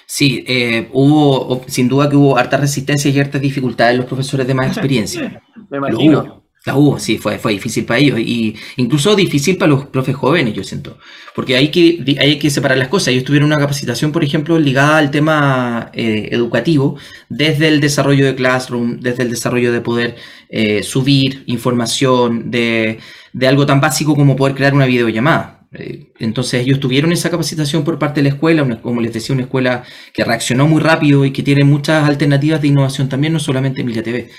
Sí, 0.05 0.43
eh, 0.48 0.89
hubo, 0.91 1.63
sin 1.67 1.88
duda 1.88 2.10
que 2.10 2.15
hubo 2.15 2.38
harta 2.38 2.57
resistencia 2.57 3.10
y 3.10 3.19
hartas 3.19 3.41
dificultades 3.41 3.93
en 3.93 3.98
los 3.98 4.05
profesores 4.05 4.48
de 4.48 4.53
más 4.53 4.67
experiencia. 4.67 5.41
Me 5.69 5.77
imagino. 5.77 6.42
La 6.65 6.77
hubo, 6.77 6.98
sí, 6.98 7.17
fue, 7.17 7.39
fue 7.39 7.51
difícil 7.51 7.84
para 7.84 8.00
ellos. 8.00 8.20
Y 8.20 8.55
incluso 8.77 9.15
difícil 9.15 9.58
para 9.58 9.72
los 9.72 9.86
profes 9.88 10.15
jóvenes, 10.15 10.53
yo 10.53 10.63
siento. 10.63 10.98
Porque 11.36 11.58
hay 11.58 11.70
que, 11.70 12.17
hay 12.20 12.39
que 12.39 12.50
separar 12.50 12.77
las 12.77 12.88
cosas. 12.88 13.10
Ellos 13.10 13.25
tuvieron 13.25 13.48
una 13.48 13.60
capacitación, 13.60 14.13
por 14.13 14.24
ejemplo, 14.24 14.58
ligada 14.58 14.98
al 14.98 15.12
tema 15.12 15.91
eh, 15.93 16.30
educativo, 16.32 16.97
desde 17.28 17.67
el 17.67 17.82
desarrollo 17.82 18.26
de 18.26 18.36
Classroom, 18.36 18.99
desde 19.02 19.23
el 19.23 19.30
desarrollo 19.30 19.73
de 19.73 19.82
poder 19.82 20.15
eh, 20.49 20.84
subir 20.84 21.43
información, 21.47 22.49
de, 22.49 22.99
de, 23.34 23.47
algo 23.47 23.65
tan 23.65 23.82
básico 23.82 24.15
como 24.15 24.38
poder 24.38 24.56
crear 24.56 24.73
una 24.73 24.86
videollamada. 24.86 25.67
Eh, 25.73 26.12
entonces 26.19 26.62
ellos 26.62 26.80
tuvieron 26.80 27.12
esa 27.12 27.30
capacitación 27.30 27.84
por 27.84 27.99
parte 27.99 28.21
de 28.21 28.30
la 28.30 28.36
escuela, 28.36 28.80
como 28.82 29.02
les 29.02 29.12
decía, 29.12 29.34
una 29.34 29.43
escuela 29.43 29.84
que 30.13 30.23
reaccionó 30.23 30.67
muy 30.67 30.82
rápido 30.82 31.26
y 31.26 31.32
que 31.32 31.43
tiene 31.43 31.65
muchas 31.65 32.08
alternativas 32.08 32.62
de 32.62 32.69
innovación 32.69 33.10
también, 33.10 33.34
no 33.34 33.39
solamente 33.39 33.82
Emilia 33.82 34.04
TV. 34.04 34.30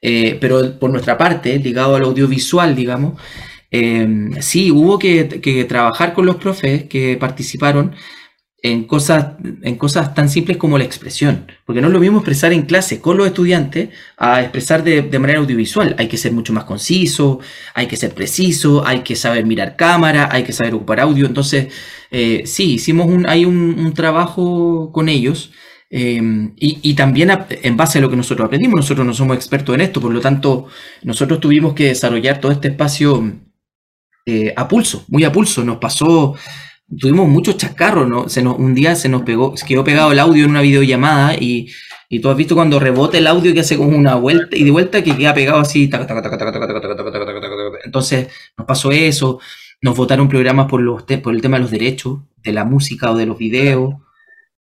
Eh, 0.00 0.38
pero 0.40 0.78
por 0.78 0.90
nuestra 0.90 1.18
parte, 1.18 1.58
ligado 1.58 1.96
al 1.96 2.04
audiovisual, 2.04 2.74
digamos, 2.74 3.20
eh, 3.70 4.30
sí, 4.40 4.70
hubo 4.70 4.98
que, 4.98 5.24
trabajar 5.68 6.14
con 6.14 6.26
los 6.26 6.36
profes 6.36 6.84
que 6.84 7.16
participaron 7.16 7.94
en 8.60 8.84
cosas, 8.84 9.36
en 9.62 9.76
cosas 9.76 10.14
tan 10.14 10.28
simples 10.28 10.56
como 10.56 10.78
la 10.78 10.84
expresión, 10.84 11.46
porque 11.64 11.80
no 11.80 11.88
es 11.88 11.92
lo 11.92 12.00
mismo 12.00 12.18
expresar 12.18 12.52
en 12.52 12.62
clase 12.62 13.00
con 13.00 13.16
los 13.16 13.26
estudiantes 13.26 13.90
a 14.16 14.40
expresar 14.42 14.82
de, 14.82 15.18
manera 15.18 15.40
audiovisual. 15.40 15.94
Hay 15.98 16.08
que 16.08 16.16
ser 16.16 16.32
mucho 16.32 16.52
más 16.52 16.64
conciso, 16.64 17.40
hay 17.74 17.86
que 17.86 17.96
ser 17.96 18.14
preciso, 18.14 18.84
hay 18.86 19.00
que 19.00 19.16
saber 19.16 19.46
mirar 19.46 19.76
cámara, 19.76 20.28
hay 20.32 20.42
que 20.44 20.52
saber 20.52 20.74
ocupar 20.74 21.00
audio. 21.00 21.26
Entonces, 21.26 21.72
eh, 22.10 22.42
sí, 22.46 22.74
hicimos 22.74 23.08
hay 23.28 23.44
un 23.44 23.92
trabajo 23.94 24.90
con 24.92 25.08
ellos 25.08 25.52
Em, 25.90 26.52
y, 26.56 26.94
también 26.94 27.30
en 27.48 27.76
base 27.76 27.98
a 27.98 28.02
lo 28.02 28.10
que 28.10 28.16
nosotros 28.16 28.44
aprendimos, 28.46 28.76
nosotros 28.76 29.06
no 29.06 29.14
somos 29.14 29.36
expertos 29.36 29.74
en 29.74 29.80
esto, 29.80 30.00
por 30.02 30.12
lo 30.12 30.20
tanto, 30.20 30.66
nosotros 31.02 31.40
tuvimos 31.40 31.72
que 31.72 31.86
desarrollar 31.86 32.40
todo 32.40 32.52
este 32.52 32.68
espacio 32.68 33.32
eh, 34.26 34.52
a 34.54 34.68
pulso, 34.68 35.04
muy 35.08 35.24
a 35.24 35.32
pulso. 35.32 35.64
Nos 35.64 35.78
pasó, 35.78 36.34
tuvimos 36.98 37.28
muchos 37.28 37.56
chascarros, 37.56 38.06
¿no? 38.06 38.28
Se 38.28 38.46
un 38.46 38.74
día 38.74 38.94
se 38.96 39.08
nos 39.08 39.22
pegó, 39.22 39.56
se 39.56 39.64
quedó 39.66 39.82
pegado 39.84 40.12
el 40.12 40.18
audio 40.18 40.44
en 40.44 40.50
una 40.50 40.60
videollamada 40.60 41.34
y, 41.34 41.68
y 42.10 42.20
tú 42.20 42.28
has 42.28 42.36
visto 42.36 42.54
cuando 42.54 42.78
rebota 42.78 43.16
el 43.16 43.26
audio 43.26 43.54
que 43.54 43.60
hace 43.60 43.78
como 43.78 43.96
una 43.96 44.16
vuelta 44.16 44.56
y 44.56 44.64
de 44.64 44.70
vuelta 44.70 45.02
que 45.02 45.16
queda 45.16 45.32
pegado 45.32 45.60
así. 45.60 45.88
Entonces 47.84 48.28
nos 48.58 48.66
pasó 48.66 48.92
eso, 48.92 49.40
nos 49.80 49.96
votaron 49.96 50.28
programas 50.28 50.68
por, 50.68 50.82
los, 50.82 51.04
por 51.04 51.34
el 51.34 51.40
tema 51.40 51.56
de 51.56 51.62
los 51.62 51.70
derechos, 51.70 52.20
de 52.42 52.52
la 52.52 52.64
música 52.64 53.10
o 53.10 53.16
de 53.16 53.26
los 53.26 53.38
videos. 53.38 53.94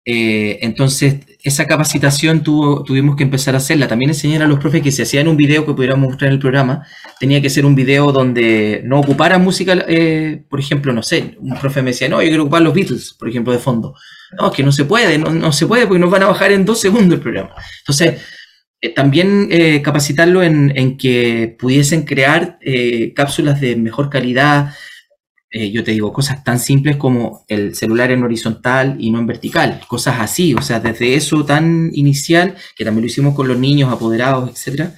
Eh, 0.10 0.60
entonces, 0.62 1.18
esa 1.44 1.66
capacitación 1.66 2.42
tuvimos 2.42 3.18
que 3.18 3.24
empezar 3.24 3.56
a 3.56 3.58
hacerla. 3.58 3.90
También 3.90 4.12
enseñar 4.12 4.42
a 4.42 4.48
los 4.48 4.58
profes 4.58 4.82
que 4.82 4.94
si 4.94 5.02
hacían 5.02 5.28
un 5.28 5.36
video 5.36 5.66
que 5.66 5.74
pudiéramos 5.74 6.08
mostrar 6.08 6.30
en 6.30 6.36
el 6.36 6.40
programa, 6.40 6.88
tenía 7.20 7.42
que 7.42 7.50
ser 7.50 7.66
un 7.66 7.76
video 7.76 8.14
donde 8.14 8.82
no 8.86 9.02
ocupara 9.02 9.38
música, 9.38 9.74
eh, 9.86 10.44
por 10.50 10.62
ejemplo, 10.62 10.94
no 10.94 11.04
sé, 11.04 11.36
un 11.42 11.60
profe 11.60 11.82
me 11.82 11.92
decía, 11.92 12.08
no, 12.08 12.22
yo 12.22 12.30
quiero 12.30 12.44
ocupar 12.44 12.62
los 12.62 12.74
Beatles, 12.74 13.16
por 13.20 13.28
ejemplo, 13.28 13.52
de 13.52 13.60
fondo. 13.60 13.96
No, 14.40 14.48
es 14.48 14.54
que 14.54 14.64
no 14.64 14.72
se 14.72 14.86
puede, 14.86 15.18
no, 15.18 15.52
se 15.52 15.68
puede 15.68 15.86
porque 15.86 16.00
nos 16.00 16.12
van 16.12 16.24
a 16.24 16.28
bajar 16.28 16.54
en 16.54 16.64
dos 16.64 16.80
segundos 16.80 17.16
el 17.16 17.22
programa. 17.22 17.54
Entonces, 17.80 18.22
eh, 18.80 18.94
también 18.94 19.50
capacitarlo 19.84 20.42
en, 20.42 20.98
que 20.98 21.54
pudiesen 21.60 22.04
crear 22.04 22.60
cápsulas 23.14 23.60
de 23.60 23.76
mejor 23.76 24.10
calidad, 24.10 24.74
eh, 25.50 25.72
yo 25.72 25.84
te 25.84 25.92
digo, 25.92 26.12
cosas 26.12 26.44
tan 26.44 26.60
simples 26.60 26.98
como 26.98 27.46
el 27.48 27.74
celular 27.74 28.12
en 28.12 28.24
horizontal 28.24 28.98
y 29.00 29.12
no 29.12 29.20
en 29.20 29.28
vertical, 29.28 29.82
cosas 29.88 30.20
así, 30.20 30.54
o 30.54 30.62
sea, 30.62 30.80
desde 30.82 31.16
eso 31.16 31.46
tan 31.46 31.90
inicial, 31.94 32.56
que 32.76 32.84
también 32.84 33.04
lo 33.04 33.08
hicimos 33.08 33.34
con 33.34 33.48
los 33.48 33.58
niños 33.58 33.92
apoderados, 33.92 34.50
etcétera, 34.50 34.96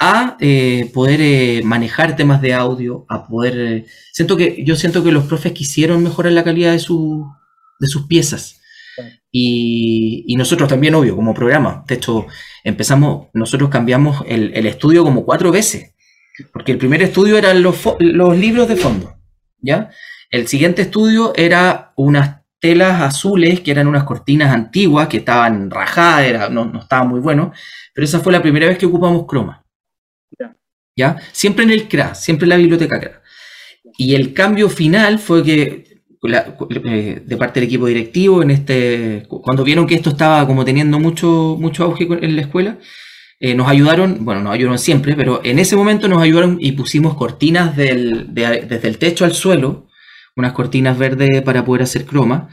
a 0.00 0.36
eh, 0.40 0.90
poder 0.94 1.20
eh, 1.20 1.62
manejar 1.64 2.16
temas 2.16 2.40
de 2.40 2.54
audio, 2.54 3.04
a 3.08 3.26
poder... 3.26 3.86
siento 4.12 4.36
que, 4.36 4.64
yo 4.64 4.74
siento 4.76 5.04
que 5.04 5.12
los 5.12 5.24
profes 5.24 5.52
quisieron 5.52 6.02
mejorar 6.02 6.32
la 6.32 6.44
calidad 6.44 6.72
de, 6.72 6.78
su, 6.78 7.26
de 7.78 7.86
sus 7.86 8.06
piezas. 8.06 8.60
Y, 9.30 10.24
y, 10.28 10.36
nosotros 10.36 10.68
también, 10.68 10.94
obvio, 10.94 11.16
como 11.16 11.34
programa. 11.34 11.84
De 11.88 11.96
hecho, 11.96 12.26
empezamos, 12.62 13.28
nosotros 13.34 13.68
cambiamos 13.68 14.24
el, 14.28 14.52
el 14.54 14.66
estudio 14.66 15.02
como 15.04 15.24
cuatro 15.24 15.50
veces. 15.50 15.94
Porque 16.52 16.72
el 16.72 16.78
primer 16.78 17.02
estudio 17.02 17.36
eran 17.36 17.62
los, 17.62 17.76
los 17.98 18.38
libros 18.38 18.68
de 18.68 18.76
fondo. 18.76 19.14
¿Ya? 19.64 19.90
El 20.30 20.46
siguiente 20.48 20.82
estudio 20.82 21.32
era 21.36 21.92
unas 21.96 22.42
telas 22.60 23.00
azules 23.02 23.60
que 23.60 23.70
eran 23.70 23.86
unas 23.86 24.04
cortinas 24.04 24.52
antiguas 24.52 25.08
que 25.08 25.18
estaban 25.18 25.70
rajadas, 25.70 26.50
no, 26.50 26.64
no 26.64 26.80
estaban 26.80 27.08
muy 27.08 27.20
bueno, 27.20 27.52
pero 27.92 28.04
esa 28.04 28.20
fue 28.20 28.32
la 28.32 28.42
primera 28.42 28.66
vez 28.66 28.78
que 28.78 28.86
ocupamos 28.86 29.26
croma. 29.26 29.64
¿Ya? 30.96 31.16
Siempre 31.32 31.64
en 31.64 31.70
el 31.70 31.88
CRA, 31.88 32.14
siempre 32.14 32.44
en 32.44 32.50
la 32.50 32.56
biblioteca 32.56 33.00
CRA. 33.00 33.22
Y 33.98 34.14
el 34.14 34.32
cambio 34.32 34.68
final 34.68 35.18
fue 35.18 35.42
que 35.42 35.94
eh, 36.26 37.22
de 37.24 37.36
parte 37.36 37.60
del 37.60 37.68
equipo 37.68 37.86
directivo, 37.86 38.42
en 38.42 38.50
este, 38.50 39.24
cuando 39.28 39.62
vieron 39.62 39.86
que 39.86 39.94
esto 39.94 40.10
estaba 40.10 40.46
como 40.46 40.64
teniendo 40.64 40.98
mucho, 40.98 41.56
mucho 41.58 41.84
auge 41.84 42.04
en 42.08 42.36
la 42.36 42.42
escuela, 42.42 42.78
eh, 43.46 43.54
nos 43.54 43.68
ayudaron, 43.68 44.24
bueno, 44.24 44.40
nos 44.40 44.54
ayudaron 44.54 44.78
siempre, 44.78 45.14
pero 45.14 45.42
en 45.44 45.58
ese 45.58 45.76
momento 45.76 46.08
nos 46.08 46.22
ayudaron 46.22 46.56
y 46.62 46.72
pusimos 46.72 47.14
cortinas 47.14 47.76
desde 47.76 48.88
el 48.88 48.96
techo 48.96 49.26
al 49.26 49.34
suelo, 49.34 49.86
unas 50.34 50.54
cortinas 50.54 50.96
verdes 50.96 51.42
para 51.42 51.62
poder 51.62 51.82
hacer 51.82 52.06
croma. 52.06 52.48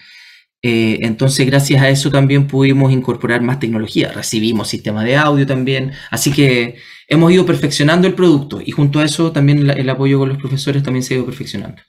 Eh, 0.61 0.97
entonces, 1.03 1.47
gracias 1.47 1.81
a 1.81 1.87
eso 1.87 2.11
también 2.11 2.45
pudimos 2.45 2.91
incorporar 2.91 3.41
más 3.41 3.61
tecnología. 3.61 4.11
Recibimos 4.11 4.67
sistema 4.67 5.05
de 5.05 5.15
audio 5.15 5.47
también. 5.47 5.93
Así 6.09 6.33
que 6.33 6.75
hemos 7.07 7.31
ido 7.31 7.45
perfeccionando 7.45 8.05
el 8.05 8.13
producto 8.13 8.59
y 8.59 8.71
junto 8.71 8.99
a 8.99 9.05
eso 9.05 9.31
también 9.31 9.69
el 9.69 9.89
apoyo 9.89 10.19
con 10.19 10.27
los 10.27 10.39
profesores 10.39 10.83
también 10.83 11.03
se 11.03 11.13
ha 11.13 11.17
ido 11.17 11.25
perfeccionando. 11.25 11.81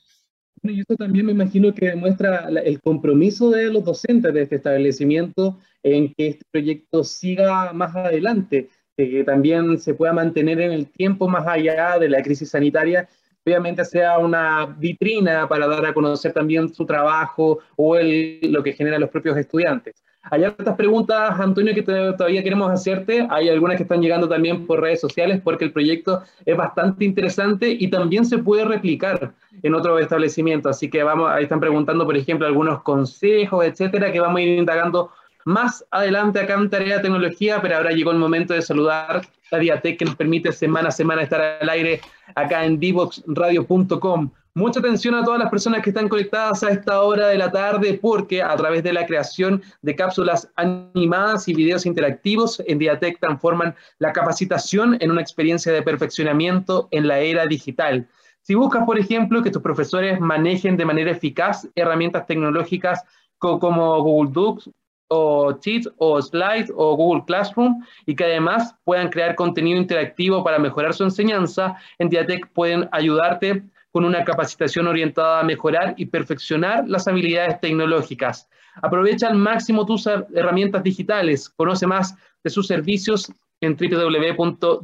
Y 0.63 0.79
eso 0.79 0.95
también 0.95 1.27
me 1.27 1.33
imagino 1.33 1.75
que 1.75 1.87
demuestra 1.87 2.49
el 2.65 2.81
compromiso 2.81 3.51
de 3.51 3.65
los 3.65 3.85
docentes 3.85 4.33
de 4.33 4.43
este 4.43 4.55
establecimiento 4.55 5.59
en 5.83 6.15
que 6.15 6.29
este 6.29 6.45
proyecto 6.53 7.03
siga 7.03 7.73
más 7.73 7.97
adelante 7.97 8.69
que 8.97 9.25
también 9.25 9.79
se 9.79 9.95
pueda 9.95 10.13
mantener 10.13 10.61
en 10.61 10.73
el 10.73 10.87
tiempo 10.87 11.29
más 11.29 11.47
allá 11.47 11.99
de 11.99 12.09
la 12.09 12.23
crisis 12.23 12.51
sanitaria 12.51 13.09
obviamente 13.45 13.85
sea 13.85 14.19
una 14.19 14.67
vitrina 14.67 15.49
para 15.49 15.67
dar 15.67 15.85
a 15.87 15.95
conocer 15.95 16.33
también 16.33 16.73
su 16.73 16.87
trabajo 16.87 17.59
o 17.77 17.97
el, 17.97 18.39
lo 18.43 18.63
que 18.63 18.73
generan 18.73 19.01
los 19.01 19.11
propios 19.11 19.37
estudiantes. 19.37 20.03
Hay 20.31 20.45
otras 20.45 20.77
preguntas, 20.77 21.41
Antonio, 21.41 21.75
que 21.75 21.83
todavía 21.83 22.45
queremos 22.45 22.71
hacerte. 22.71 23.27
Hay 23.29 23.49
algunas 23.49 23.77
que 23.77 23.83
están 23.83 24.01
llegando 24.01 24.29
también 24.29 24.69
por 24.69 24.81
redes 24.81 25.01
sociales 25.01 25.41
porque 25.43 25.65
el 25.65 25.73
proyecto 25.73 26.23
es 26.47 26.57
bastante 26.57 27.05
interesante 27.05 27.69
y 27.77 27.91
también 27.91 28.25
se 28.25 28.39
puede 28.39 28.65
replicar 28.65 29.33
en 29.65 29.75
otros 29.75 30.01
establecimientos. 30.01 30.77
Así 30.77 30.89
que 30.89 31.03
vamos, 31.03 31.29
ahí 31.29 31.43
están 31.43 31.59
preguntando, 31.59 32.05
por 32.05 32.17
ejemplo, 32.17 32.47
algunos 32.47 32.83
consejos, 32.85 33.65
etcétera, 33.65 34.13
que 34.13 34.21
vamos 34.21 34.39
a 34.39 34.43
ir 34.43 34.59
indagando 34.59 35.11
más 35.45 35.85
adelante 35.91 36.41
acá 36.41 36.55
en 36.55 36.71
Tarea 36.71 37.03
Tecnología, 37.03 37.61
pero 37.61 37.77
ahora 37.77 37.93
llegó 37.93 38.11
el 38.11 38.19
momento 38.19 38.55
de 38.55 38.63
saludar 38.63 39.23
a 39.51 39.59
Diatec 39.59 39.99
que 39.99 40.05
nos 40.05 40.17
permite 40.17 40.53
semana 40.53 40.89
a 40.89 40.93
semana 40.93 41.23
estar 41.23 41.41
al 41.61 41.69
aire 41.69 42.01
acá 42.35 42.65
en 42.65 42.79
divoxradio.com. 42.79 44.31
Mucha 44.55 44.81
atención 44.81 45.15
a 45.15 45.25
todas 45.25 45.41
las 45.41 45.49
personas 45.49 45.83
que 45.83 45.89
están 45.89 46.11
conectadas 46.11 46.63
a 46.63 46.71
esta 46.71 47.01
hora 47.01 47.29
de 47.29 47.39
la 47.39 47.51
tarde 47.51 47.99
porque 48.01 48.43
a 48.43 48.55
través 48.55 48.83
de 48.83 48.93
la 48.93 49.07
creación 49.07 49.63
de 49.81 49.97
cápsulas 49.97 50.51
animadas 50.57 51.49
y 51.49 51.55
videos 51.55 51.87
interactivos 51.87 52.63
en 52.67 52.79
Diatec 52.79 53.19
transforman 53.19 53.75
la 53.99 54.13
capacitación 54.13 54.99
en 55.01 55.11
una 55.11 55.23
experiencia 55.23 55.73
de 55.73 55.83
perfeccionamiento 55.83 56.89
en 56.91 57.09
la 57.09 57.21
era 57.21 57.47
digital. 57.47 58.07
Si 58.43 58.55
buscas, 58.55 58.85
por 58.85 58.99
ejemplo, 58.99 59.43
que 59.43 59.51
tus 59.51 59.63
profesores 59.63 60.21
manejen 60.21 60.77
de 60.77 60.85
manera 60.85 61.13
eficaz 61.13 61.67
herramientas 61.75 62.27
tecnológicas 62.27 63.05
como 63.39 64.03
Google 64.03 64.33
Docs, 64.33 64.71
o 65.13 65.53
Sheets 65.61 65.89
o 65.99 66.21
Slides 66.21 66.73
o 66.75 66.97
Google 66.97 67.25
Classroom 67.27 67.85
y 68.07 68.17
que 68.17 68.25
además 68.25 68.75
puedan 68.85 69.11
crear 69.11 69.35
contenido 69.35 69.79
interactivo 69.79 70.43
para 70.43 70.59
mejorar 70.59 70.95
su 70.95 71.05
enseñanza, 71.05 71.77
en 71.99 72.09
Diatec 72.09 72.49
pueden 72.53 72.89
ayudarte 72.93 73.63
con 73.93 74.07
una 74.07 74.25
capacitación 74.25 74.87
orientada 74.87 75.41
a 75.41 75.45
mejorar 75.45 75.95
y 75.99 76.07
perfeccionar 76.07 76.89
las 76.89 77.07
habilidades 77.07 77.61
tecnológicas. 77.61 78.49
Aprovecha 78.81 79.29
al 79.29 79.37
máximo 79.37 79.85
tus 79.85 80.07
herramientas 80.07 80.83
digitales, 80.83 81.51
conoce 81.51 81.87
más 81.87 82.17
de 82.43 82.49
sus 82.49 82.67
servicios 82.67 83.31
en 83.61 83.77
www.diatec.cl 83.77 84.75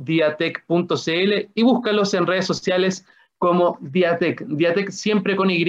y 1.54 1.62
búscalos 1.62 2.12
en 2.14 2.26
redes 2.26 2.46
sociales 2.46 3.06
como 3.38 3.79
Diatec. 3.81 4.44
Diatec 4.46 4.90
siempre 4.90 5.37
con 5.37 5.51
Y 5.51 5.64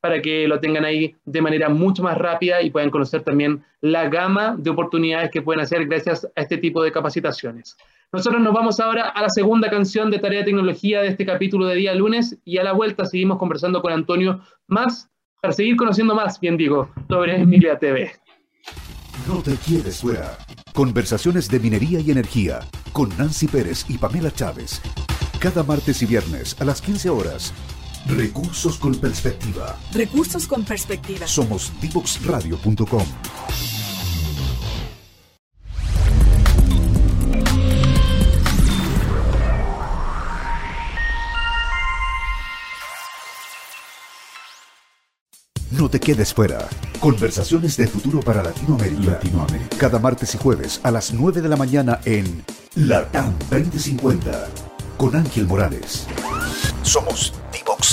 para 0.00 0.22
que 0.22 0.46
lo 0.46 0.60
tengan 0.60 0.84
ahí 0.84 1.16
de 1.24 1.42
manera 1.42 1.68
mucho 1.68 2.02
más 2.02 2.16
rápida 2.16 2.62
y 2.62 2.70
puedan 2.70 2.90
conocer 2.90 3.22
también 3.22 3.64
la 3.80 4.08
gama 4.08 4.54
de 4.56 4.70
oportunidades 4.70 5.30
que 5.30 5.42
pueden 5.42 5.60
hacer 5.60 5.86
gracias 5.86 6.24
a 6.36 6.40
este 6.40 6.58
tipo 6.58 6.82
de 6.82 6.92
capacitaciones. 6.92 7.76
Nosotros 8.12 8.40
nos 8.40 8.54
vamos 8.54 8.80
ahora 8.80 9.08
a 9.08 9.22
la 9.22 9.28
segunda 9.28 9.68
canción 9.68 10.10
de 10.10 10.18
Tarea 10.18 10.40
de 10.40 10.46
Tecnología 10.46 11.02
de 11.02 11.08
este 11.08 11.26
capítulo 11.26 11.66
de 11.66 11.76
día 11.76 11.94
lunes 11.94 12.38
y 12.44 12.58
a 12.58 12.64
la 12.64 12.72
vuelta 12.72 13.04
seguimos 13.04 13.38
conversando 13.38 13.82
con 13.82 13.92
Antonio 13.92 14.40
más, 14.66 15.10
para 15.42 15.52
seguir 15.52 15.76
conociendo 15.76 16.14
más, 16.14 16.40
bien 16.40 16.56
digo, 16.56 16.90
sobre 17.08 17.36
Emilia 17.36 17.78
TV. 17.78 18.12
No 19.26 19.42
te 19.42 19.54
quieres 19.56 20.00
fuera. 20.00 20.38
Conversaciones 20.72 21.50
de 21.50 21.60
minería 21.60 22.00
y 22.00 22.10
energía 22.10 22.60
con 22.92 23.10
Nancy 23.18 23.46
Pérez 23.46 23.84
y 23.88 23.98
Pamela 23.98 24.30
Chávez. 24.30 24.80
Cada 25.38 25.62
martes 25.62 26.02
y 26.02 26.06
viernes 26.06 26.56
a 26.58 26.64
las 26.64 26.80
15 26.80 27.10
horas 27.10 27.52
Recursos 28.06 28.78
con 28.78 28.94
perspectiva. 28.94 29.76
Recursos 29.92 30.46
con 30.46 30.64
perspectiva. 30.64 31.26
Somos 31.26 31.72
divoxradio.com. 31.80 33.04
No 45.70 45.90
te 45.90 46.00
quedes 46.00 46.32
fuera. 46.32 46.66
Conversaciones 46.98 47.76
de 47.76 47.86
futuro 47.86 48.20
para 48.20 48.42
Latinoamérica. 48.42 49.12
Latinoamérica. 49.12 49.76
Cada 49.76 49.98
martes 49.98 50.34
y 50.34 50.38
jueves 50.38 50.80
a 50.82 50.90
las 50.90 51.12
9 51.12 51.42
de 51.42 51.48
la 51.48 51.56
mañana 51.56 52.00
en 52.06 52.42
LATAM 52.74 53.34
2050 53.50 54.67
con 54.98 55.14
Ángel 55.16 55.46
Morales. 55.46 56.06
Somos 56.82 57.32
divoxradio.com. 57.52 57.87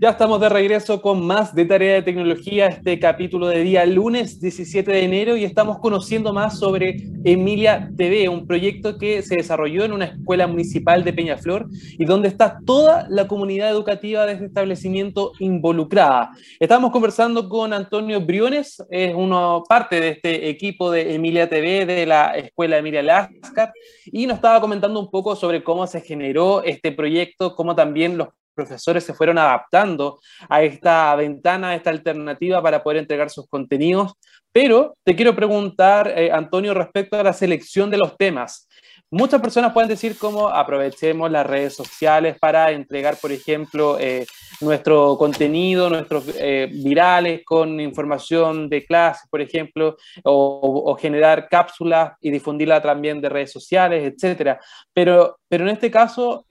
Ya 0.00 0.10
estamos 0.10 0.40
de 0.40 0.48
regreso 0.48 1.00
con 1.00 1.24
más 1.24 1.54
de 1.54 1.64
Tarea 1.64 1.94
de 1.94 2.02
Tecnología, 2.02 2.66
este 2.66 2.98
capítulo 2.98 3.46
de 3.46 3.62
día 3.62 3.86
lunes 3.86 4.40
17 4.40 4.90
de 4.90 5.04
enero 5.04 5.36
y 5.36 5.44
estamos 5.44 5.78
conociendo 5.78 6.32
más 6.32 6.58
sobre 6.58 6.96
Emilia 7.22 7.90
TV, 7.96 8.28
un 8.28 8.44
proyecto 8.44 8.98
que 8.98 9.22
se 9.22 9.36
desarrolló 9.36 9.84
en 9.84 9.92
una 9.92 10.06
escuela 10.06 10.48
municipal 10.48 11.04
de 11.04 11.12
Peñaflor 11.12 11.68
y 11.96 12.04
donde 12.06 12.26
está 12.26 12.58
toda 12.66 13.06
la 13.08 13.28
comunidad 13.28 13.70
educativa 13.70 14.26
de 14.26 14.32
este 14.32 14.46
establecimiento 14.46 15.30
involucrada. 15.38 16.32
Estamos 16.58 16.90
conversando 16.90 17.48
con 17.48 17.72
Antonio 17.72 18.20
Briones, 18.20 18.82
es 18.90 19.14
uno 19.14 19.62
parte 19.68 20.00
de 20.00 20.08
este 20.08 20.48
equipo 20.48 20.90
de 20.90 21.14
Emilia 21.14 21.48
TV 21.48 21.86
de 21.86 22.04
la 22.04 22.36
escuela 22.36 22.78
Emilia 22.78 23.02
Lascar 23.02 23.72
y 24.06 24.26
nos 24.26 24.36
estaba 24.36 24.60
comentando 24.60 24.98
un 24.98 25.10
poco 25.10 25.36
sobre 25.36 25.62
cómo 25.62 25.86
se 25.86 26.00
generó 26.00 26.64
este 26.64 26.90
proyecto, 26.90 27.54
cómo 27.54 27.76
también 27.76 28.18
los 28.18 28.28
profesores 28.54 29.04
se 29.04 29.14
fueron 29.14 29.38
adaptando 29.38 30.20
a 30.48 30.62
esta 30.62 31.14
ventana, 31.16 31.70
a 31.70 31.74
esta 31.74 31.90
alternativa 31.90 32.62
para 32.62 32.82
poder 32.82 32.98
entregar 32.98 33.30
sus 33.30 33.46
contenidos. 33.48 34.12
Pero 34.52 34.96
te 35.04 35.16
quiero 35.16 35.34
preguntar, 35.34 36.12
eh, 36.16 36.30
Antonio, 36.30 36.74
respecto 36.74 37.18
a 37.18 37.24
la 37.24 37.32
selección 37.32 37.90
de 37.90 37.98
los 37.98 38.16
temas. 38.16 38.68
Muchas 39.10 39.40
personas 39.40 39.72
pueden 39.72 39.88
decir 39.88 40.18
cómo 40.18 40.48
aprovechemos 40.48 41.30
las 41.30 41.46
redes 41.46 41.74
sociales 41.74 42.36
para 42.40 42.72
entregar, 42.72 43.16
por 43.16 43.30
ejemplo, 43.30 43.96
eh, 44.00 44.26
nuestro 44.60 45.16
contenido, 45.16 45.88
nuestros 45.88 46.24
eh, 46.36 46.68
virales 46.72 47.42
con 47.44 47.78
información 47.80 48.68
de 48.68 48.84
clase, 48.84 49.26
por 49.30 49.40
ejemplo, 49.40 49.96
o, 50.24 50.82
o, 50.86 50.96
generar 50.96 51.48
cápsulas 51.48 52.14
y 52.20 52.30
difundirla 52.30 52.82
también 52.82 53.20
de 53.20 53.28
redes 53.28 53.52
sociales, 53.52 54.12
etcétera. 54.12 54.58
Pero, 54.92 55.38
pero 55.48 55.64
en 55.64 55.70
este 55.70 55.92
caso, 55.92 56.44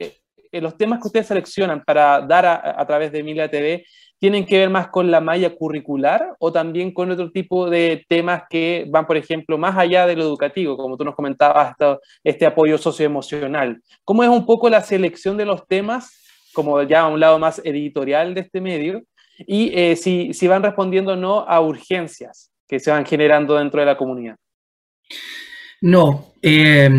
los 0.62 0.78
temas 0.78 1.00
que 1.00 1.08
ustedes 1.08 1.28
seleccionan 1.28 1.84
para 1.84 2.22
dar 2.22 2.46
a, 2.46 2.86
través 2.86 3.12
de 3.12 3.20
Emilia 3.20 3.50
TV 3.50 3.86
tienen 4.20 4.46
que 4.46 4.58
ver 4.58 4.70
más 4.70 4.88
con 4.88 5.12
la 5.12 5.20
malla 5.20 5.54
curricular 5.54 6.36
o 6.40 6.52
también 6.52 6.94
con 6.94 7.12
otro 7.12 7.32
tipo 7.32 7.70
de 7.70 8.06
temas 8.08 8.44
que 8.50 8.86
van, 8.90 9.06
por 9.06 9.18
ejemplo, 9.18 9.58
más 9.58 9.78
allá 9.78 10.08
de 10.08 10.16
lo 10.16 10.24
educativo, 10.24 10.78
como 10.78 10.96
tú 10.96 11.04
nos 11.04 11.16
comentabas, 11.16 11.76
este 12.24 12.46
apoyo 12.46 12.78
socioemocional. 12.78 13.82
¿Cómo 14.06 14.24
es 14.24 14.30
un 14.30 14.46
poco 14.46 14.70
la 14.70 14.82
selección 14.82 15.36
de 15.36 15.46
los 15.46 15.68
temas, 15.68 16.24
como 16.54 16.82
ya 16.84 17.02
a 17.02 17.08
un 17.08 17.20
lado 17.20 17.38
más 17.38 17.62
editorial 17.66 18.34
de 18.34 18.42
este 18.42 18.62
medio? 18.62 19.04
Y 19.40 19.78
eh, 19.78 19.96
si, 19.96 20.34
si 20.34 20.48
van 20.48 20.64
respondiendo 20.64 21.14
o 21.14 21.18
no 21.18 21.42
a 21.42 21.60
urgencias 21.60 22.52
que 22.68 22.80
se 22.80 22.92
van 22.92 23.06
generando 23.06 23.56
dentro 23.58 23.82
de 23.82 23.88
la 23.88 23.98
comunidad. 23.98 24.38
No, 25.82 26.34
eh, 26.42 26.90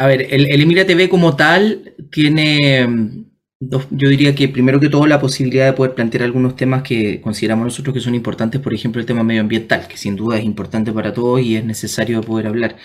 a 0.00 0.06
ver, 0.06 0.28
el, 0.30 0.50
el 0.50 0.62
Emilia 0.62 0.86
TV 0.86 1.10
como 1.10 1.36
tal 1.36 1.94
tiene, 2.10 2.86
mm, 2.86 3.24
yo 3.60 4.08
diría 4.08 4.34
que 4.34 4.48
primero 4.48 4.80
que 4.80 4.88
todo 4.88 5.06
la 5.06 5.20
posibilidad 5.20 5.66
de 5.66 5.74
poder 5.74 5.94
plantear 5.94 6.24
algunos 6.24 6.56
temas 6.56 6.82
que 6.82 7.20
consideramos 7.20 7.66
nosotros 7.66 7.92
que 7.94 8.00
son 8.00 8.14
importantes, 8.14 8.62
por 8.62 8.72
ejemplo 8.72 8.98
el 8.98 9.06
tema 9.06 9.22
medioambiental, 9.22 9.86
que 9.88 9.98
sin 9.98 10.16
duda 10.16 10.38
es 10.38 10.44
importante 10.44 10.90
para 10.90 11.12
todos 11.12 11.42
y 11.42 11.56
es 11.56 11.64
necesario 11.66 12.22
poder 12.22 12.46
hablar. 12.46 12.76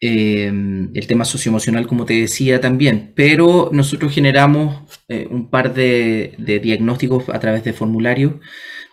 Eh, 0.00 0.46
el 0.94 1.06
tema 1.06 1.24
socioemocional, 1.24 1.86
como 1.86 2.04
te 2.04 2.14
decía 2.14 2.60
también, 2.60 3.12
pero 3.14 3.70
nosotros 3.72 4.12
generamos 4.12 4.82
eh, 5.08 5.28
un 5.30 5.48
par 5.48 5.74
de, 5.74 6.34
diagnósticos 6.60 7.28
a 7.28 7.38
través 7.38 7.62
de 7.62 7.72
formularios 7.72 8.34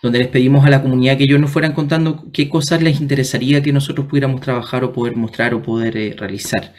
donde 0.03 0.19
les 0.19 0.27
pedimos 0.27 0.65
a 0.65 0.69
la 0.69 0.83
comunidad 0.83 1.17
que 1.17 1.23
ellos 1.23 1.39
nos 1.39 1.49
fueran 1.49 1.73
contando 1.73 2.31
qué 2.31 2.47
cosas 2.47 2.83
les 2.83 3.01
interesaría 3.01 3.63
que 3.63 3.73
nosotros 3.73 4.05
pudiéramos 4.07 4.41
trabajar 4.41 4.83
o 4.83 4.93
poder 4.93 5.15
mostrar 5.15 5.55
o 5.55 5.63
poder 5.63 5.97
eh, 5.97 6.15
realizar. 6.15 6.73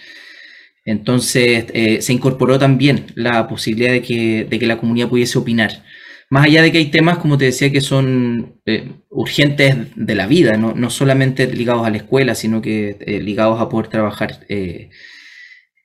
Entonces 0.85 1.67
eh, 1.73 2.03
se 2.03 2.13
incorporó 2.13 2.59
también 2.59 3.07
la 3.15 3.49
posibilidad 3.49 3.93
de 3.93 4.03
que, 4.03 4.45
de 4.45 4.59
que, 4.59 4.67
la 4.67 4.79
comunidad 4.79 5.09
pudiese 5.09 5.39
opinar. 5.39 5.83
Más 6.31 6.47
allá 6.47 6.63
de 6.63 6.73
que 6.73 6.79
hay 6.79 6.91
temas, 6.91 7.19
como 7.19 7.39
te 7.39 7.47
decía, 7.47 7.71
que 7.71 7.81
son 7.81 8.61
eh, 8.67 8.93
urgentes 9.11 9.77
de 9.95 10.15
la 10.15 10.27
vida, 10.27 10.57
¿no? 10.57 10.75
no, 10.75 10.91
solamente 10.91 11.47
ligados 11.47 11.87
a 11.87 11.91
la 11.91 11.99
escuela, 11.99 12.35
sino 12.35 12.61
que 12.61 12.97
eh, 13.01 13.21
ligados 13.21 13.61
a 13.61 13.69
poder 13.69 13.89
trabajar 13.89 14.41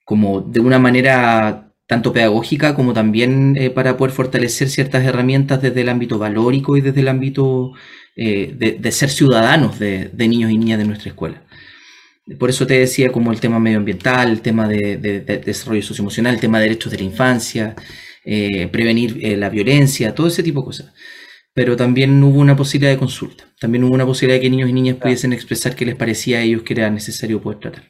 como 0.04 0.40
de 0.40 0.60
una 0.60 0.78
manera 0.78 1.72
tanto 1.86 2.12
pedagógica 2.12 2.74
como 2.74 2.92
también 2.92 3.56
para 3.74 3.96
poder 3.96 4.12
fortalecer 4.12 4.68
ciertas 4.68 5.04
herramientas 5.04 5.62
desde 5.62 5.80
el 5.82 5.88
ámbito 5.88 6.18
valórico 6.18 6.76
y 6.76 6.80
desde 6.80 7.00
el 7.00 7.08
ámbito 7.08 7.72
de, 8.16 8.78
de, 8.80 8.92
ser 8.92 9.10
ciudadanos 9.10 9.78
de, 9.78 10.10
de 10.12 10.28
niños 10.28 10.50
y 10.50 10.58
niñas 10.58 10.78
de 10.78 10.84
nuestra 10.84 11.10
escuela. 11.10 11.42
Por 12.38 12.50
eso 12.50 12.66
te 12.66 12.78
decía 12.78 13.10
como 13.10 13.32
el 13.32 13.40
tema 13.40 13.58
medioambiental, 13.58 14.30
el 14.30 14.40
tema 14.40 14.68
de, 14.68 14.96
desarrollo 15.44 15.82
socioemocional, 15.82 16.34
el 16.34 16.40
tema 16.40 16.58
de 16.58 16.64
derechos 16.64 16.92
de 16.92 16.98
la 16.98 17.04
infancia, 17.04 17.74
eh, 18.24 18.68
prevenir 18.68 19.18
eh, 19.22 19.36
la 19.36 19.48
violencia, 19.48 20.14
todo 20.14 20.28
ese 20.28 20.42
tipo 20.42 20.60
de 20.60 20.66
cosas. 20.66 20.92
pero 21.52 21.76
también 21.76 22.22
hubo 22.22 22.38
una 22.40 22.56
posibilidad 22.56 22.92
de 22.92 22.98
consulta. 22.98 23.44
También 23.60 23.84
hubo 23.84 23.94
una 23.94 24.06
posibilidad 24.06 24.38
de 24.38 24.42
que 24.42 24.50
niños 24.50 24.70
y 24.70 24.72
niñas 24.72 24.96
pudiesen 24.96 25.32
expresar 25.32 25.74
qué 25.74 25.84
les 25.84 25.96
parecía 25.96 26.38
a 26.38 26.42
ellos 26.42 26.62
que 26.62 26.74
era 26.74 26.90
necesario 26.90 27.40
poder 27.42 27.58
tratar. 27.58 27.84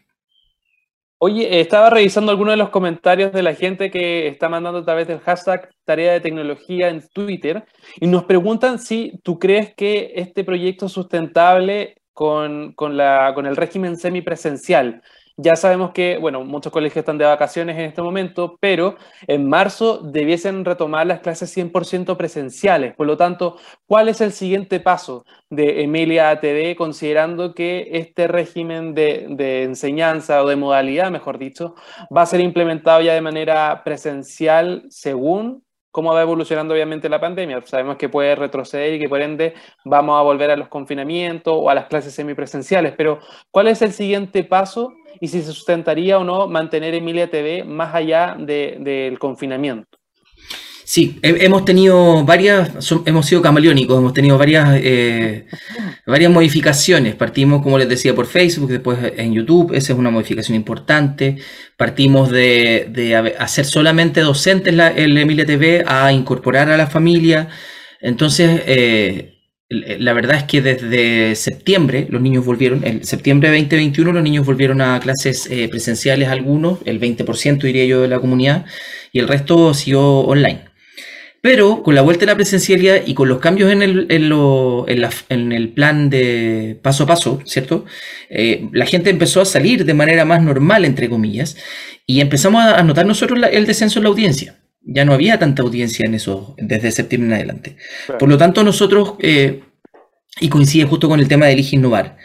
Oye, 1.22 1.44
eh, 1.44 1.60
estaba 1.60 1.90
revisando 1.90 2.32
algunos 2.32 2.54
de 2.54 2.56
los 2.56 2.70
comentarios 2.70 3.30
de 3.30 3.42
la 3.42 3.54
gente 3.54 3.90
que 3.90 4.26
está 4.26 4.48
mandando 4.48 4.78
a 4.78 4.84
través 4.86 5.06
del 5.06 5.20
hashtag 5.20 5.68
tarea 5.84 6.12
de 6.14 6.20
tecnología 6.20 6.88
en 6.88 7.06
Twitter 7.12 7.62
y 8.00 8.06
nos 8.06 8.24
preguntan 8.24 8.78
si 8.78 9.12
tú 9.22 9.38
crees 9.38 9.74
que 9.74 10.12
este 10.16 10.44
proyecto 10.44 10.88
sustentable 10.88 11.99
con, 12.12 12.72
con, 12.72 12.96
la, 12.96 13.32
con 13.34 13.46
el 13.46 13.56
régimen 13.56 13.96
semipresencial. 13.96 15.02
Ya 15.42 15.56
sabemos 15.56 15.92
que, 15.92 16.18
bueno, 16.18 16.44
muchos 16.44 16.70
colegios 16.70 16.98
están 16.98 17.16
de 17.16 17.24
vacaciones 17.24 17.78
en 17.78 17.86
este 17.86 18.02
momento, 18.02 18.58
pero 18.60 18.96
en 19.26 19.48
marzo 19.48 19.98
debiesen 20.02 20.66
retomar 20.66 21.06
las 21.06 21.20
clases 21.20 21.56
100% 21.56 22.18
presenciales. 22.18 22.94
Por 22.94 23.06
lo 23.06 23.16
tanto, 23.16 23.56
¿cuál 23.86 24.10
es 24.10 24.20
el 24.20 24.32
siguiente 24.32 24.80
paso 24.80 25.24
de 25.48 25.82
Emilia 25.82 26.28
ATV 26.28 26.76
considerando 26.76 27.54
que 27.54 27.88
este 27.92 28.28
régimen 28.28 28.94
de, 28.94 29.28
de 29.30 29.62
enseñanza 29.62 30.42
o 30.42 30.48
de 30.48 30.56
modalidad, 30.56 31.10
mejor 31.10 31.38
dicho, 31.38 31.74
va 32.14 32.22
a 32.22 32.26
ser 32.26 32.40
implementado 32.40 33.00
ya 33.00 33.14
de 33.14 33.22
manera 33.22 33.82
presencial 33.82 34.84
según 34.90 35.64
cómo 35.90 36.14
va 36.14 36.22
evolucionando 36.22 36.74
obviamente 36.74 37.08
la 37.08 37.20
pandemia. 37.20 37.62
Sabemos 37.64 37.96
que 37.96 38.08
puede 38.08 38.34
retroceder 38.34 38.94
y 38.94 38.98
que 38.98 39.08
por 39.08 39.20
ende 39.20 39.54
vamos 39.84 40.18
a 40.18 40.22
volver 40.22 40.50
a 40.50 40.56
los 40.56 40.68
confinamientos 40.68 41.54
o 41.56 41.70
a 41.70 41.74
las 41.74 41.86
clases 41.86 42.14
semipresenciales, 42.14 42.94
pero 42.96 43.18
¿cuál 43.50 43.68
es 43.68 43.82
el 43.82 43.92
siguiente 43.92 44.44
paso 44.44 44.92
y 45.20 45.28
si 45.28 45.42
se 45.42 45.52
sustentaría 45.52 46.18
o 46.18 46.24
no 46.24 46.46
mantener 46.48 46.94
Emilia 46.94 47.30
TV 47.30 47.64
más 47.64 47.94
allá 47.94 48.36
del 48.38 49.18
confinamiento? 49.18 49.99
Sí, 50.92 51.20
hemos 51.22 51.64
tenido 51.64 52.24
varias, 52.24 52.72
hemos 53.06 53.24
sido 53.24 53.40
camaleónicos, 53.40 53.96
hemos 53.96 54.12
tenido 54.12 54.36
varias, 54.36 54.70
eh, 54.82 55.46
varias 56.04 56.32
modificaciones. 56.32 57.14
Partimos, 57.14 57.62
como 57.62 57.78
les 57.78 57.88
decía, 57.88 58.12
por 58.12 58.26
Facebook, 58.26 58.68
después 58.72 58.98
en 59.16 59.32
YouTube, 59.32 59.72
esa 59.72 59.92
es 59.92 59.98
una 60.00 60.10
modificación 60.10 60.56
importante. 60.56 61.36
Partimos 61.76 62.28
de, 62.32 63.36
hacer 63.38 63.66
solamente 63.66 64.20
docentes 64.20 64.74
la, 64.74 64.88
el 64.88 65.16
Emilia 65.16 65.46
TV 65.46 65.84
a 65.86 66.12
incorporar 66.12 66.68
a 66.70 66.76
la 66.76 66.88
familia. 66.88 67.48
Entonces, 68.00 68.60
eh, 68.66 69.36
la 69.68 70.12
verdad 70.12 70.38
es 70.38 70.42
que 70.42 70.60
desde 70.60 71.36
septiembre 71.36 72.08
los 72.10 72.20
niños 72.20 72.44
volvieron, 72.44 72.84
en 72.84 73.04
septiembre 73.04 73.50
de 73.50 73.58
2021 73.58 74.12
los 74.12 74.24
niños 74.24 74.44
volvieron 74.44 74.80
a 74.80 74.98
clases 74.98 75.46
eh, 75.52 75.68
presenciales 75.68 76.28
algunos, 76.28 76.80
el 76.84 77.00
20% 77.00 77.60
diría 77.60 77.84
yo 77.84 78.02
de 78.02 78.08
la 78.08 78.18
comunidad, 78.18 78.66
y 79.12 79.20
el 79.20 79.28
resto 79.28 79.72
siguió 79.72 80.02
online. 80.02 80.69
Pero 81.42 81.82
con 81.82 81.94
la 81.94 82.02
vuelta 82.02 82.20
de 82.20 82.32
la 82.32 82.36
presencialidad 82.36 83.02
y 83.06 83.14
con 83.14 83.28
los 83.28 83.38
cambios 83.38 83.72
en 83.72 83.80
el, 83.82 84.06
en, 84.10 85.52
el 85.52 85.68
plan 85.70 86.10
de 86.10 86.78
paso 86.82 87.04
a 87.04 87.06
paso, 87.06 87.40
¿cierto? 87.46 87.86
Eh, 88.28 88.68
la 88.72 88.84
gente 88.84 89.08
empezó 89.08 89.40
a 89.40 89.46
salir 89.46 89.86
de 89.86 89.94
manera 89.94 90.26
más 90.26 90.42
normal, 90.42 90.84
entre 90.84 91.08
comillas, 91.08 91.56
y 92.06 92.20
empezamos 92.20 92.62
a 92.62 92.82
notar 92.82 93.06
nosotros 93.06 93.40
el 93.50 93.66
descenso 93.66 93.98
en 93.98 94.02
la 94.04 94.10
audiencia. 94.10 94.60
Ya 94.82 95.04
no 95.04 95.14
había 95.14 95.38
tanta 95.38 95.62
audiencia 95.62 96.04
en 96.04 96.14
eso 96.14 96.54
desde 96.58 96.90
septiembre 96.90 97.28
en 97.28 97.34
adelante. 97.34 97.76
Por 98.18 98.28
lo 98.28 98.36
tanto, 98.36 98.62
nosotros, 98.62 99.14
eh, 99.20 99.62
y 100.40 100.48
coincide 100.48 100.84
justo 100.84 101.08
con 101.08 101.20
el 101.20 101.28
tema 101.28 101.46
de 101.46 101.52
Elige 101.52 101.76
Innovar, 101.76 102.18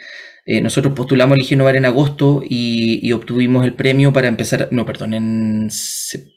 eh, 0.46 0.60
nosotros 0.60 0.94
postulamos 0.94 1.38
Elige 1.38 1.56
Innovar 1.56 1.78
en 1.78 1.86
agosto 1.86 2.44
y, 2.44 3.00
y, 3.02 3.14
obtuvimos 3.14 3.66
el 3.66 3.74
premio 3.74 4.12
para 4.12 4.28
empezar, 4.28 4.68
no, 4.72 4.86
perdón, 4.86 5.14
en 5.14 5.68
septiembre 5.70 6.35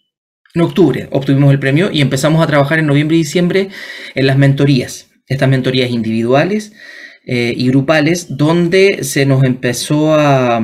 en 0.54 0.62
octubre 0.62 1.08
obtuvimos 1.10 1.52
el 1.52 1.58
premio 1.58 1.90
y 1.92 2.00
empezamos 2.00 2.42
a 2.42 2.46
trabajar 2.46 2.78
en 2.78 2.86
noviembre 2.86 3.16
y 3.16 3.20
diciembre 3.20 3.68
en 4.14 4.26
las 4.26 4.38
mentorías, 4.38 5.08
estas 5.26 5.48
mentorías 5.48 5.90
individuales 5.90 6.72
eh, 7.26 7.52
y 7.56 7.68
grupales, 7.68 8.36
donde 8.36 9.00
se 9.02 9.26
nos 9.26 9.44
empezó 9.44 10.14
a, 10.14 10.62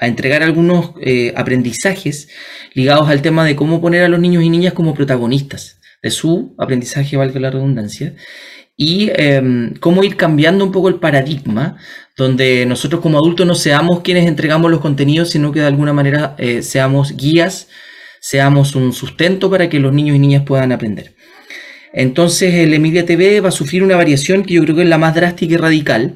entregar 0.00 0.44
algunos 0.44 0.92
eh, 1.02 1.32
aprendizajes 1.36 2.28
ligados 2.72 3.08
al 3.08 3.20
tema 3.20 3.44
de 3.44 3.56
cómo 3.56 3.80
poner 3.80 4.04
a 4.04 4.08
los 4.08 4.20
niños 4.20 4.44
y 4.44 4.48
niñas 4.48 4.72
como 4.72 4.94
protagonistas 4.94 5.80
de 6.00 6.10
su 6.12 6.54
aprendizaje, 6.56 7.16
valga 7.16 7.40
la 7.40 7.50
redundancia, 7.50 8.14
y 8.76 9.10
em, 9.16 9.74
cómo 9.80 10.04
ir 10.04 10.16
cambiando 10.16 10.64
un 10.64 10.70
poco 10.70 10.88
el 10.88 11.00
paradigma, 11.00 11.76
donde 12.16 12.64
nosotros 12.64 13.00
como 13.00 13.18
adultos 13.18 13.44
no 13.44 13.56
seamos 13.56 14.02
quienes 14.02 14.28
entregamos 14.28 14.70
los 14.70 14.80
contenidos, 14.80 15.30
sino 15.30 15.50
que 15.50 15.60
de 15.60 15.66
alguna 15.66 15.92
manera 15.92 16.36
eh, 16.38 16.62
seamos 16.62 17.16
guías 17.16 17.66
seamos 18.28 18.74
un 18.74 18.92
sustento 18.92 19.48
para 19.50 19.70
que 19.70 19.78
los 19.78 19.94
niños 19.94 20.14
y 20.14 20.18
niñas 20.18 20.42
puedan 20.44 20.70
aprender. 20.70 21.14
Entonces 21.94 22.52
el 22.52 22.74
Emilia 22.74 23.06
TV 23.06 23.40
va 23.40 23.48
a 23.48 23.52
sufrir 23.52 23.82
una 23.82 23.96
variación 23.96 24.44
que 24.44 24.52
yo 24.52 24.62
creo 24.64 24.76
que 24.76 24.82
es 24.82 24.88
la 24.88 24.98
más 24.98 25.14
drástica 25.14 25.54
y 25.54 25.56
radical, 25.56 26.14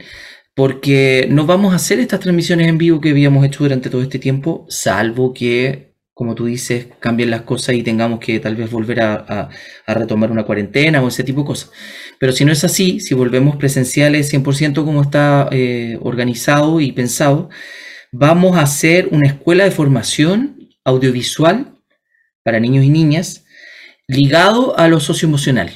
porque 0.54 1.26
no 1.30 1.46
vamos 1.46 1.72
a 1.72 1.76
hacer 1.76 2.00
estas 2.00 2.20
transmisiones 2.20 2.68
en 2.68 2.76
vivo 2.76 3.00
que 3.00 3.08
habíamos 3.08 3.46
hecho 3.46 3.64
durante 3.64 3.88
todo 3.88 4.02
este 4.02 4.18
tiempo, 4.18 4.66
salvo 4.68 5.32
que, 5.32 5.94
como 6.12 6.34
tú 6.34 6.44
dices, 6.44 6.88
cambien 7.00 7.30
las 7.30 7.42
cosas 7.42 7.76
y 7.76 7.82
tengamos 7.82 8.20
que 8.20 8.38
tal 8.40 8.56
vez 8.56 8.70
volver 8.70 9.00
a, 9.00 9.48
retomar 9.86 10.30
una 10.30 10.44
cuarentena 10.44 11.02
o 11.02 11.08
ese 11.08 11.24
tipo 11.24 11.40
de 11.40 11.46
cosas. 11.46 11.70
Pero 12.20 12.32
si 12.32 12.44
no 12.44 12.52
es 12.52 12.62
así, 12.62 13.00
si 13.00 13.14
volvemos 13.14 13.56
presenciales 13.56 14.30
100% 14.30 14.84
como 14.84 15.00
está 15.00 15.48
eh, 15.50 15.98
organizado 16.02 16.78
y 16.82 16.92
pensado, 16.92 17.48
vamos 18.12 18.58
a 18.58 18.62
hacer 18.62 19.08
una 19.12 19.28
escuela 19.28 19.64
de 19.64 19.70
formación 19.70 20.68
audiovisual 20.84 21.72
para 22.42 22.60
niños 22.60 22.84
y 22.84 22.90
niñas 22.90 23.44
ligado 24.08 24.78
a 24.78 24.88
lo 24.88 25.00
socioemocional, 25.00 25.70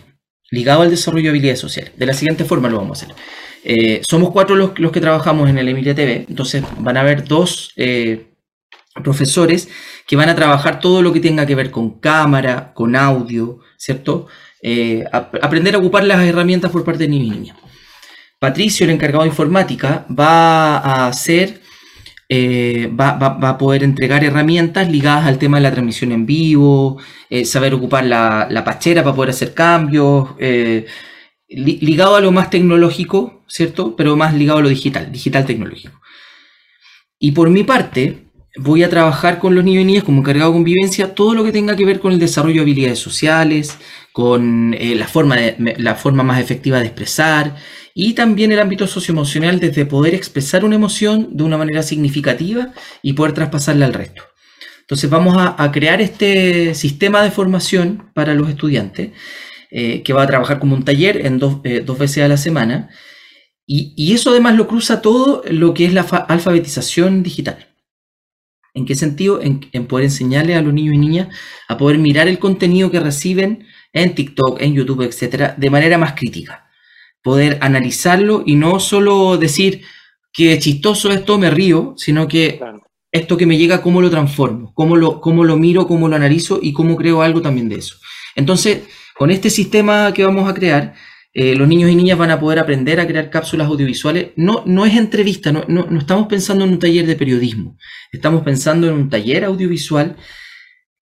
ligado 0.50 0.82
al 0.82 0.90
desarrollo 0.90 1.24
de 1.24 1.30
habilidades 1.30 1.60
sociales. 1.60 1.92
De 1.96 2.06
la 2.06 2.14
siguiente 2.14 2.44
forma 2.44 2.68
lo 2.68 2.78
vamos 2.78 3.02
a 3.02 3.06
hacer. 3.06 3.16
Eh, 3.64 4.00
somos 4.06 4.30
cuatro 4.30 4.54
los, 4.54 4.72
que 4.72 5.00
trabajamos 5.00 5.48
en 5.50 5.58
el 5.58 5.68
Emilia 5.68 5.94
TV, 5.94 6.26
entonces 6.28 6.62
van 6.78 6.96
a 6.96 7.00
haber 7.00 7.24
dos 7.24 7.72
eh, 7.76 8.28
profesores 9.02 9.68
que 10.06 10.16
van 10.16 10.28
a 10.28 10.36
trabajar 10.36 10.78
todo 10.80 11.02
lo 11.02 11.12
que 11.12 11.20
tenga 11.20 11.46
que 11.46 11.54
ver 11.54 11.70
con 11.70 11.98
cámara, 11.98 12.72
con 12.74 12.94
audio, 12.94 13.58
¿cierto? 13.76 14.28
Eh, 14.62 15.04
aprender 15.12 15.74
a 15.74 15.78
ocupar 15.78 16.04
las 16.04 16.22
herramientas 16.24 16.70
por 16.70 16.84
parte 16.84 17.04
de 17.04 17.08
niños 17.08 17.34
y 17.34 17.38
niñas. 17.38 17.56
Patricio, 18.38 18.84
el 18.84 18.90
encargado 18.90 19.24
de 19.24 19.30
informática, 19.30 20.06
va 20.08 20.76
a 20.78 21.08
hacer 21.08 21.60
eh, 22.28 22.90
va, 22.98 23.10
a 23.10 23.58
poder 23.58 23.84
entregar 23.84 24.24
herramientas 24.24 24.90
ligadas 24.90 25.26
al 25.26 25.38
tema 25.38 25.58
de 25.58 25.62
la 25.62 25.70
transmisión 25.70 26.10
en 26.10 26.26
vivo, 26.26 26.98
eh, 27.30 27.44
saber 27.44 27.74
ocupar 27.74 28.04
la, 28.04 28.62
pachera 28.64 29.04
para 29.04 29.14
poder 29.14 29.30
hacer 29.30 29.54
cambios, 29.54 30.30
eh, 30.38 30.86
ligado 31.48 32.16
a 32.16 32.20
lo 32.20 32.32
más 32.32 32.50
tecnológico, 32.50 33.44
¿cierto? 33.46 33.94
Pero 33.94 34.16
más 34.16 34.34
ligado 34.34 34.58
a 34.58 34.62
lo 34.62 34.68
digital, 34.68 35.12
digital 35.12 35.46
tecnológico. 35.46 36.00
Y 37.18 37.32
por 37.32 37.48
mi 37.50 37.62
parte, 37.62 38.24
voy 38.56 38.82
a 38.82 38.90
trabajar 38.90 39.38
con 39.38 39.54
los 39.54 39.64
niños 39.64 39.82
y 39.82 39.86
niñas 39.86 40.04
como 40.04 40.20
encargado 40.20 40.50
de 40.50 40.56
convivencia 40.56 41.14
todo 41.14 41.34
lo 41.34 41.44
que 41.44 41.52
tenga 41.52 41.76
que 41.76 41.84
ver 41.84 42.00
con 42.00 42.12
el 42.12 42.18
desarrollo 42.18 42.56
de 42.56 42.62
habilidades 42.62 42.98
sociales, 42.98 43.78
con 44.12 44.74
la, 44.78 45.06
forma 45.06 45.36
la 45.58 45.94
forma 45.94 46.24
más 46.24 46.40
efectiva 46.40 46.80
de 46.80 46.86
expresar, 46.86 47.54
y 47.98 48.12
también 48.12 48.52
el 48.52 48.60
ámbito 48.60 48.86
socioemocional 48.86 49.58
desde 49.58 49.86
poder 49.86 50.14
expresar 50.14 50.66
una 50.66 50.74
emoción 50.74 51.34
de 51.34 51.44
una 51.44 51.56
manera 51.56 51.82
significativa 51.82 52.74
y 53.00 53.14
poder 53.14 53.32
traspasarla 53.32 53.86
al 53.86 53.94
resto. 53.94 54.22
Entonces 54.80 55.08
vamos 55.08 55.34
a, 55.38 55.72
crear 55.72 56.02
este 56.02 56.74
sistema 56.74 57.22
de 57.22 57.30
formación 57.30 58.10
para 58.12 58.34
los 58.34 58.50
estudiantes 58.50 59.12
eh, 59.70 60.02
que 60.02 60.12
va 60.12 60.24
a 60.24 60.26
trabajar 60.26 60.58
como 60.58 60.74
un 60.74 60.84
taller 60.84 61.24
en 61.24 61.38
dos, 61.38 61.60
eh, 61.64 61.86
veces 61.98 62.22
a 62.22 62.28
la 62.28 62.36
semana 62.36 62.90
y, 63.66 64.12
eso 64.12 64.28
además 64.28 64.56
lo 64.56 64.68
cruza 64.68 65.00
todo 65.00 65.42
lo 65.50 65.72
que 65.72 65.86
es 65.86 65.94
la 65.94 66.02
alfabetización 66.02 67.22
digital. 67.22 67.66
¿En 68.74 68.84
qué 68.84 68.94
sentido? 68.94 69.40
En, 69.40 69.70
en, 69.72 69.86
poder 69.86 70.04
enseñarle 70.04 70.54
a 70.54 70.60
los 70.60 70.74
niños 70.74 70.94
y 70.94 70.98
niñas 70.98 71.28
a 71.66 71.78
poder 71.78 71.96
mirar 71.96 72.28
el 72.28 72.38
contenido 72.38 72.90
que 72.90 73.00
reciben 73.00 73.66
en 73.94 74.14
TikTok, 74.14 74.60
en 74.60 74.74
YouTube, 74.74 75.00
etcétera, 75.00 75.54
de 75.56 75.70
manera 75.70 75.96
más 75.96 76.12
crítica 76.12 76.65
poder 77.26 77.58
analizarlo 77.60 78.44
y 78.46 78.54
no 78.54 78.78
solo 78.78 79.36
decir 79.36 79.82
que 80.32 80.56
chistoso 80.60 81.10
esto, 81.10 81.38
me 81.38 81.50
río, 81.50 81.94
sino 81.96 82.28
que 82.28 82.60
esto 83.10 83.36
que 83.36 83.46
me 83.46 83.58
llega, 83.58 83.82
cómo 83.82 84.00
lo 84.00 84.10
transformo, 84.10 84.72
cómo 84.74 84.94
lo, 84.94 85.20
cómo 85.20 85.42
lo 85.42 85.56
miro, 85.56 85.88
cómo 85.88 86.08
lo 86.08 86.14
analizo 86.14 86.60
y 86.62 86.72
cómo 86.72 86.94
creo 86.94 87.22
algo 87.22 87.42
también 87.42 87.68
de 87.68 87.78
eso. 87.78 87.96
Entonces, 88.36 88.84
con 89.18 89.32
este 89.32 89.50
sistema 89.50 90.12
que 90.14 90.24
vamos 90.24 90.48
a 90.48 90.54
crear, 90.54 90.94
eh, 91.34 91.56
los 91.56 91.66
niños 91.66 91.90
y 91.90 91.96
niñas 91.96 92.16
van 92.16 92.30
a 92.30 92.38
poder 92.38 92.60
aprender 92.60 93.00
a 93.00 93.08
crear 93.08 93.28
cápsulas 93.28 93.66
audiovisuales. 93.66 94.28
No, 94.36 94.62
no 94.64 94.86
es 94.86 94.94
entrevista, 94.94 95.50
no, 95.50 95.64
no, 95.66 95.84
no, 95.90 95.98
estamos 95.98 96.28
pensando 96.28 96.64
en 96.64 96.70
un 96.70 96.78
taller 96.78 97.06
de 97.06 97.16
periodismo, 97.16 97.76
estamos 98.12 98.44
pensando 98.44 98.86
en 98.86 98.94
un 98.94 99.10
taller 99.10 99.44
audiovisual 99.44 100.14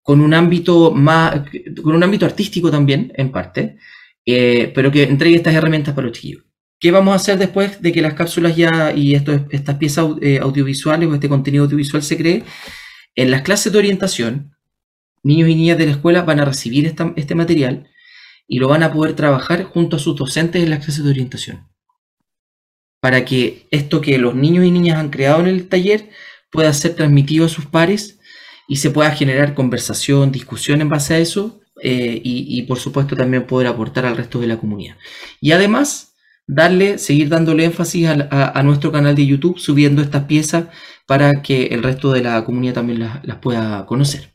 con 0.00 0.22
un 0.22 0.32
ámbito 0.32 0.90
más, 0.90 1.42
con 1.82 1.94
un 1.94 2.02
ámbito 2.02 2.24
artístico 2.24 2.70
también, 2.70 3.12
en 3.14 3.30
parte, 3.30 3.76
eh, 4.26 4.72
pero 4.74 4.90
que 4.90 5.04
entregue 5.04 5.37
estas 5.37 5.54
herramientas 5.54 5.94
para 5.94 6.06
los 6.06 6.16
chiquillos. 6.16 6.44
¿Qué 6.80 6.90
vamos 6.90 7.12
a 7.12 7.16
hacer 7.16 7.38
después 7.38 7.80
de 7.80 7.92
que 7.92 8.02
las 8.02 8.14
cápsulas 8.14 8.56
ya 8.56 8.92
y 8.94 9.14
esto, 9.14 9.46
estas 9.50 9.76
piezas 9.76 10.06
eh, 10.20 10.38
audiovisuales 10.40 11.08
o 11.08 11.14
este 11.14 11.28
contenido 11.28 11.64
audiovisual 11.64 12.02
se 12.02 12.16
cree? 12.16 12.44
En 13.14 13.30
las 13.30 13.42
clases 13.42 13.72
de 13.72 13.78
orientación, 13.78 14.56
niños 15.22 15.48
y 15.48 15.54
niñas 15.54 15.78
de 15.78 15.87
la 15.87 15.92
escuela 15.92 16.22
van 16.22 16.40
a 16.40 16.44
recibir 16.44 16.94
este 17.16 17.34
material 17.34 17.88
y 18.46 18.58
lo 18.58 18.68
van 18.68 18.82
a 18.82 18.92
poder 18.92 19.14
trabajar 19.14 19.64
junto 19.64 19.96
a 19.96 19.98
sus 19.98 20.16
docentes 20.16 20.62
en 20.62 20.70
las 20.70 20.84
clases 20.84 21.04
de 21.04 21.10
orientación. 21.10 21.68
Para 23.00 23.24
que 23.24 23.66
esto 23.70 24.00
que 24.00 24.18
los 24.18 24.34
niños 24.34 24.64
y 24.64 24.70
niñas 24.70 24.98
han 24.98 25.10
creado 25.10 25.40
en 25.40 25.46
el 25.46 25.68
taller 25.68 26.10
pueda 26.50 26.72
ser 26.72 26.94
transmitido 26.94 27.46
a 27.46 27.48
sus 27.48 27.66
pares 27.66 28.18
y 28.68 28.76
se 28.76 28.90
pueda 28.90 29.10
generar 29.10 29.54
conversación, 29.54 30.32
discusión 30.32 30.80
en 30.80 30.88
base 30.88 31.14
a 31.14 31.18
eso 31.18 31.60
eh, 31.86 32.20
y, 32.24 32.62
por 32.62 32.78
supuesto 32.78 33.14
también 33.14 33.46
poder 33.46 33.66
aportar 33.68 34.06
al 34.06 34.16
resto 34.16 34.40
de 34.40 34.46
la 34.46 34.56
comunidad. 34.56 34.96
Y 35.40 35.52
además, 35.52 36.14
darle, 36.46 36.98
seguir 36.98 37.28
dándole 37.28 37.64
énfasis 37.64 38.08
a, 38.08 38.62
nuestro 38.62 38.90
canal 38.90 39.14
de 39.14 39.26
YouTube 39.26 39.58
subiendo 39.58 40.00
estas 40.00 40.24
piezas 40.24 40.66
para 41.06 41.42
que 41.42 41.66
el 41.66 41.82
resto 41.82 42.10
de 42.12 42.22
la 42.22 42.42
comunidad 42.44 42.74
también 42.74 43.00
las 43.00 43.36
pueda 43.38 43.84
conocer. 43.86 44.33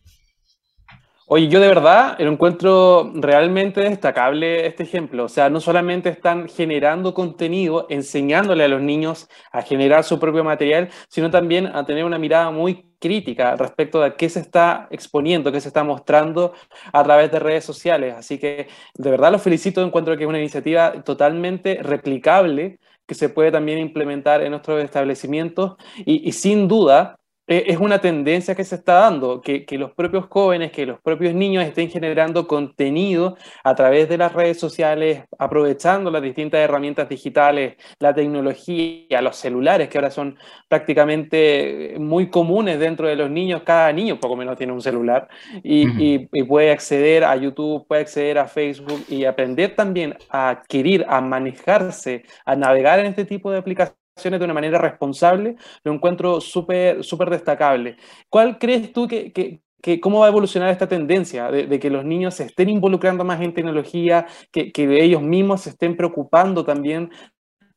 Oye, 1.32 1.48
yo 1.48 1.60
de 1.60 1.68
verdad 1.68 2.18
lo 2.20 2.32
encuentro 2.32 3.12
realmente 3.14 3.82
destacable 3.82 4.66
este 4.66 4.82
ejemplo. 4.82 5.26
O 5.26 5.30
sea, 5.30 5.48
no 5.52 5.60
solamente 5.62 6.10
están 6.10 6.50
generando 6.50 7.14
contenido, 7.14 7.86
enseñándole 7.90 8.64
a 8.64 8.68
los 8.68 8.82
niños 8.82 9.30
a 9.52 9.62
generar 9.62 10.04
su 10.04 10.20
propio 10.20 10.44
material, 10.44 10.90
sino 11.08 11.30
también 11.30 11.68
a 11.68 11.86
tener 11.86 12.04
una 12.04 12.18
mirada 12.18 12.50
muy 12.50 12.88
crítica 13.00 13.56
respecto 13.56 14.02
a 14.02 14.18
qué 14.18 14.28
se 14.28 14.40
está 14.40 14.88
exponiendo, 14.90 15.52
qué 15.52 15.62
se 15.62 15.68
está 15.68 15.84
mostrando 15.84 16.54
a 16.92 17.04
través 17.04 17.32
de 17.32 17.38
redes 17.38 17.64
sociales. 17.64 18.16
Así 18.18 18.40
que 18.40 18.68
de 18.96 19.12
verdad 19.12 19.32
los 19.32 19.44
felicito, 19.44 19.84
encuentro 19.84 20.18
que 20.18 20.24
es 20.24 20.30
una 20.30 20.40
iniciativa 20.40 20.94
totalmente 21.04 21.80
replicable 21.84 22.80
que 23.06 23.14
se 23.14 23.30
puede 23.30 23.52
también 23.52 23.78
implementar 23.78 24.42
en 24.42 24.50
nuestros 24.52 24.84
establecimientos 24.84 25.76
y, 25.98 26.28
y 26.28 26.32
sin 26.32 26.68
duda 26.68 27.19
es 27.50 27.80
una 27.80 28.00
tendencia 28.00 28.54
que 28.54 28.64
se 28.64 28.76
está 28.76 28.94
dando, 28.94 29.42
que, 29.42 29.66
los 29.72 29.92
propios 29.94 30.26
jóvenes, 30.30 30.72
que 30.72 30.86
los 30.86 31.00
propios 31.02 31.34
niños 31.34 31.66
estén 31.66 31.90
generando 31.90 32.48
contenido 32.48 33.38
a 33.64 33.74
través 33.74 34.08
de 34.08 34.20
las 34.20 34.34
redes 34.34 34.60
sociales, 34.60 35.24
aprovechando 35.40 36.12
las 36.12 36.22
distintas 36.22 36.60
herramientas 36.60 37.10
digitales, 37.10 37.76
la 37.98 38.14
tecnología, 38.14 39.22
los 39.24 39.36
celulares, 39.36 39.90
que 39.90 39.98
ahora 39.98 40.12
son 40.12 40.38
prácticamente 40.68 41.96
muy 42.00 42.30
comunes 42.30 42.80
dentro 42.80 43.08
de 43.08 43.16
los 43.16 43.32
niños. 43.32 43.64
Cada 43.64 43.92
niño 43.92 44.20
poco 44.20 44.36
menos 44.36 44.56
tiene 44.56 44.74
un 44.74 44.82
celular 44.82 45.28
y, 45.64 46.20
y 46.30 46.44
puede 46.44 46.72
acceder 46.72 47.24
a 47.24 47.36
YouTube, 47.36 47.88
puede 47.88 48.02
acceder 48.02 48.38
a 48.38 48.48
Facebook 48.48 49.04
y 49.08 49.26
aprender 49.26 49.76
también 49.76 50.16
a 50.30 50.50
adquirir, 50.50 51.04
a 51.10 51.20
manejarse, 51.20 52.24
a 52.46 52.56
navegar 52.56 53.00
en 53.00 53.08
este 53.08 53.26
tipo 53.26 53.50
de 53.52 53.58
aplicaciones 53.58 53.99
de 54.24 54.46
una 54.46 54.54
manera 54.54 54.78
responsable, 54.78 55.56
lo 55.84 55.94
encuentro 55.94 56.42
súper 56.42 57.30
destacable. 57.30 57.98
¿Cuál 58.30 58.58
crees 58.60 58.92
tú 58.94 59.08
que, 59.08 59.32
que, 59.32 60.00
cómo 60.02 60.20
va 60.20 60.26
a 60.26 60.30
evolucionar 60.30 60.70
esta 60.70 60.88
tendencia 60.88 61.50
de, 61.52 61.80
que 61.80 61.90
los 61.90 62.06
niños 62.06 62.36
se 62.36 62.46
estén 62.46 62.70
involucrando 62.70 63.24
más 63.24 63.42
en 63.42 63.54
tecnología, 63.54 64.28
que, 64.52 64.72
que 64.72 65.04
ellos 65.04 65.22
mismos 65.22 65.62
se 65.62 65.72
estén 65.72 65.96
preocupando 65.96 66.66
también 66.66 67.12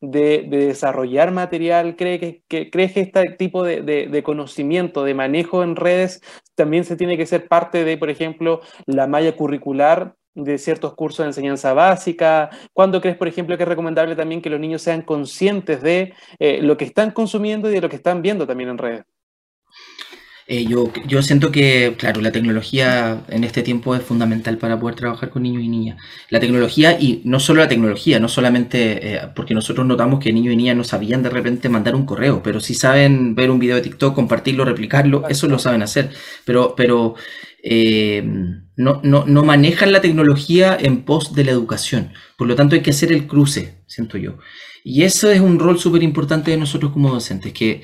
de, 0.01 0.45
desarrollar 0.49 1.31
material? 1.31 1.95
¿Cree 1.95 2.19
que, 2.19 2.69
¿Crees 2.69 2.93
que 2.93 3.01
este 3.01 3.23
tipo 3.37 3.63
de, 3.63 3.81
de, 3.81 4.23
conocimiento, 4.23 5.03
de 5.03 5.13
manejo 5.13 5.63
en 5.63 5.75
redes, 5.75 6.21
también 6.55 6.83
se 6.83 6.97
tiene 6.97 7.17
que 7.17 7.25
ser 7.25 7.47
parte 7.47 7.83
de, 7.83 7.97
por 7.97 8.09
ejemplo, 8.09 8.61
la 8.85 9.07
malla 9.07 9.35
curricular 9.35 10.15
de 10.35 10.57
ciertos 10.57 10.95
cursos 10.95 11.23
de 11.23 11.29
enseñanza 11.29 11.73
básica? 11.73 12.49
¿Cuándo 12.73 13.01
crees, 13.01 13.17
por 13.17 13.27
ejemplo, 13.27 13.57
que 13.57 13.63
es 13.63 13.69
recomendable 13.69 14.15
también 14.15 14.41
que 14.41 14.49
los 14.49 14.59
niños 14.59 14.81
sean 14.81 15.01
conscientes 15.01 15.81
de 15.81 16.13
eh, 16.39 16.61
lo 16.61 16.77
que 16.77 16.85
están 16.85 17.11
consumiendo 17.11 17.69
y 17.69 17.73
de 17.73 17.81
lo 17.81 17.89
que 17.89 17.97
están 17.97 18.21
viendo 18.21 18.47
también 18.47 18.69
en 18.69 18.77
redes? 18.77 19.12
Eh, 20.45 20.65
yo, 20.65 20.91
yo 21.07 21.21
siento 21.21 21.51
que, 21.51 21.95
claro, 21.97 22.19
la 22.21 22.31
tecnología 22.31 23.23
en 23.29 23.45
este 23.45 23.61
tiempo 23.61 23.95
es 23.95 24.03
fundamental 24.03 24.57
para 24.57 24.77
poder 24.77 24.95
trabajar 24.95 25.29
con 25.29 25.43
niños 25.43 25.63
y 25.63 25.69
niñas. 25.69 25.97
La 26.29 26.39
tecnología, 26.39 26.99
y 26.99 27.21
no 27.23 27.39
solo 27.39 27.61
la 27.61 27.69
tecnología, 27.69 28.19
no 28.19 28.27
solamente, 28.27 29.15
eh, 29.15 29.21
porque 29.35 29.53
nosotros 29.53 29.87
notamos 29.87 30.19
que 30.19 30.33
niños 30.33 30.53
y 30.53 30.57
niñas 30.57 30.75
no 30.75 30.83
sabían 30.83 31.23
de 31.23 31.29
repente 31.29 31.69
mandar 31.69 31.95
un 31.95 32.05
correo, 32.05 32.41
pero 32.43 32.59
si 32.59 32.73
saben 32.73 33.35
ver 33.35 33.51
un 33.51 33.59
video 33.59 33.77
de 33.77 33.83
TikTok, 33.83 34.13
compartirlo, 34.13 34.65
replicarlo, 34.65 35.27
eso 35.29 35.47
lo 35.47 35.59
saben 35.59 35.81
hacer. 35.81 36.09
Pero, 36.45 36.75
pero 36.75 37.15
eh, 37.63 38.21
no, 38.75 38.99
no, 39.03 39.23
no, 39.25 39.43
manejan 39.43 39.93
la 39.93 40.01
tecnología 40.01 40.77
en 40.79 41.03
pos 41.03 41.33
de 41.33 41.45
la 41.45 41.51
educación. 41.51 42.11
Por 42.37 42.47
lo 42.47 42.55
tanto, 42.55 42.75
hay 42.75 42.81
que 42.81 42.91
hacer 42.91 43.13
el 43.13 43.27
cruce, 43.27 43.75
siento 43.87 44.17
yo. 44.17 44.37
Y 44.83 45.03
eso 45.03 45.31
es 45.31 45.39
un 45.39 45.59
rol 45.59 45.79
súper 45.79 46.03
importante 46.03 46.51
de 46.51 46.57
nosotros 46.57 46.91
como 46.91 47.09
docentes, 47.09 47.53
que, 47.53 47.81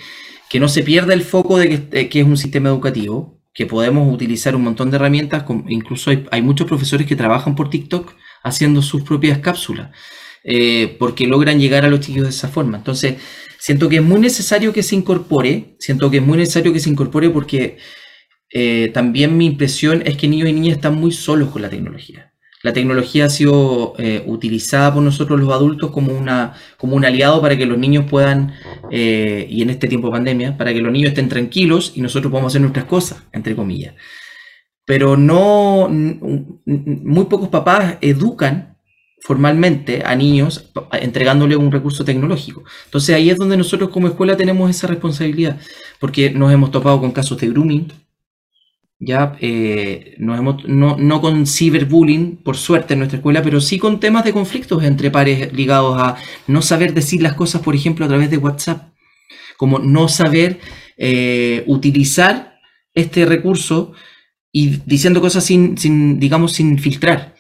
que, 0.49 0.59
no 0.59 0.67
se 0.67 0.83
pierda 0.83 1.13
el 1.13 1.21
foco 1.21 1.57
de 1.57 1.69
que, 1.69 1.99
eh, 1.99 2.09
que, 2.09 2.21
es 2.21 2.25
un 2.25 2.37
sistema 2.37 2.69
educativo, 2.69 3.39
que 3.53 3.65
podemos 3.65 4.13
utilizar 4.13 4.55
un 4.55 4.63
montón 4.63 4.89
de 4.91 4.97
herramientas, 4.97 5.43
incluso 5.67 6.11
hay, 6.11 6.25
hay 6.31 6.41
muchos 6.41 6.67
profesores 6.67 7.07
que 7.07 7.15
trabajan 7.15 7.55
por 7.55 7.69
TikTok 7.69 8.13
haciendo 8.43 8.81
sus 8.81 9.03
propias 9.03 9.39
cápsulas, 9.39 9.91
eh, 10.43 10.95
porque 10.99 11.27
logran 11.27 11.59
llegar 11.59 11.85
a 11.85 11.89
los 11.89 11.99
chicos 11.99 12.23
de 12.23 12.29
esa 12.29 12.47
forma. 12.47 12.77
Entonces, 12.77 13.15
siento 13.59 13.89
que 13.89 13.97
es 13.97 14.03
muy 14.03 14.19
necesario 14.19 14.73
que 14.73 14.83
se 14.83 14.95
incorpore, 14.95 15.75
siento 15.79 16.09
que 16.09 16.17
es 16.17 16.23
muy 16.23 16.37
necesario 16.37 16.73
que 16.73 16.79
se 16.79 16.89
incorpore 16.89 17.29
porque 17.29 17.77
eh, 18.51 18.89
también 18.93 19.37
mi 19.37 19.45
impresión 19.45 20.01
es 20.05 20.17
que 20.17 20.27
niños 20.27 20.49
y 20.49 20.53
niñas 20.53 20.77
están 20.77 20.95
muy 20.95 21.11
solos 21.11 21.49
con 21.49 21.61
la 21.61 21.69
tecnología. 21.69 22.28
La 22.61 22.73
tecnología 22.73 23.25
ha 23.25 23.29
sido 23.29 23.93
eh, 23.97 24.23
utilizada 24.25 24.93
por 24.93 25.01
nosotros 25.01 25.39
los 25.39 25.51
adultos 25.51 25.91
como, 25.91 26.11
una, 26.11 26.53
como 26.77 26.95
un 26.95 27.05
aliado 27.05 27.41
para 27.41 27.57
que 27.57 27.65
los 27.65 27.77
niños 27.77 28.05
puedan, 28.09 28.53
eh, 28.91 29.47
y 29.49 29.61
en 29.61 29.69
este 29.69 29.87
tiempo 29.87 30.07
de 30.07 30.13
pandemia, 30.13 30.57
para 30.57 30.73
que 30.73 30.81
los 30.81 30.91
niños 30.91 31.09
estén 31.09 31.29
tranquilos 31.29 31.93
y 31.95 32.01
nosotros 32.01 32.29
podamos 32.31 32.51
hacer 32.51 32.61
nuestras 32.61 32.85
cosas, 32.85 33.23
entre 33.31 33.55
comillas. 33.55 33.93
Pero 34.83 35.15
no, 35.15 35.87
muy 35.89 37.25
pocos 37.25 37.47
papás 37.47 37.97
educan 38.01 38.77
formalmente 39.21 40.01
a 40.05 40.15
niños 40.15 40.71
entregándole 40.93 41.55
un 41.55 41.71
recurso 41.71 42.03
tecnológico. 42.03 42.63
Entonces 42.85 43.15
ahí 43.15 43.29
es 43.29 43.37
donde 43.37 43.57
nosotros 43.57 43.89
como 43.89 44.07
escuela 44.07 44.35
tenemos 44.35 44.69
esa 44.69 44.87
responsabilidad, 44.87 45.59
porque 45.99 46.31
nos 46.31 46.51
hemos 46.51 46.71
topado 46.71 46.99
con 46.99 47.11
casos 47.11 47.39
de 47.39 47.49
grooming, 47.49 47.93
ya 48.99 49.37
eh, 49.39 50.15
hemos, 50.17 50.65
no, 50.65 50.97
no, 50.97 51.21
con 51.21 51.47
ciberbullying, 51.47 52.37
por 52.37 52.57
suerte 52.57 52.93
en 52.93 52.99
nuestra 52.99 53.17
escuela, 53.17 53.41
pero 53.41 53.61
sí 53.61 53.79
con 53.79 53.99
temas 53.99 54.25
de 54.25 54.33
conflictos 54.33 54.83
entre 54.83 55.09
pares 55.09 55.53
ligados 55.53 55.97
a 55.97 56.17
no 56.47 56.61
saber 56.61 56.93
decir 56.93 57.21
las 57.21 57.33
cosas, 57.33 57.61
por 57.61 57.75
ejemplo, 57.75 58.05
a 58.05 58.09
través 58.09 58.29
de 58.29 58.37
WhatsApp, 58.37 58.93
como 59.57 59.79
no 59.79 60.09
saber 60.09 60.59
eh, 60.97 61.63
utilizar 61.67 62.59
este 62.93 63.25
recurso 63.25 63.93
y 64.51 64.81
diciendo 64.85 65.21
cosas 65.21 65.45
sin, 65.45 65.77
sin, 65.77 66.19
digamos, 66.19 66.51
sin 66.51 66.77
filtrar. 66.77 67.35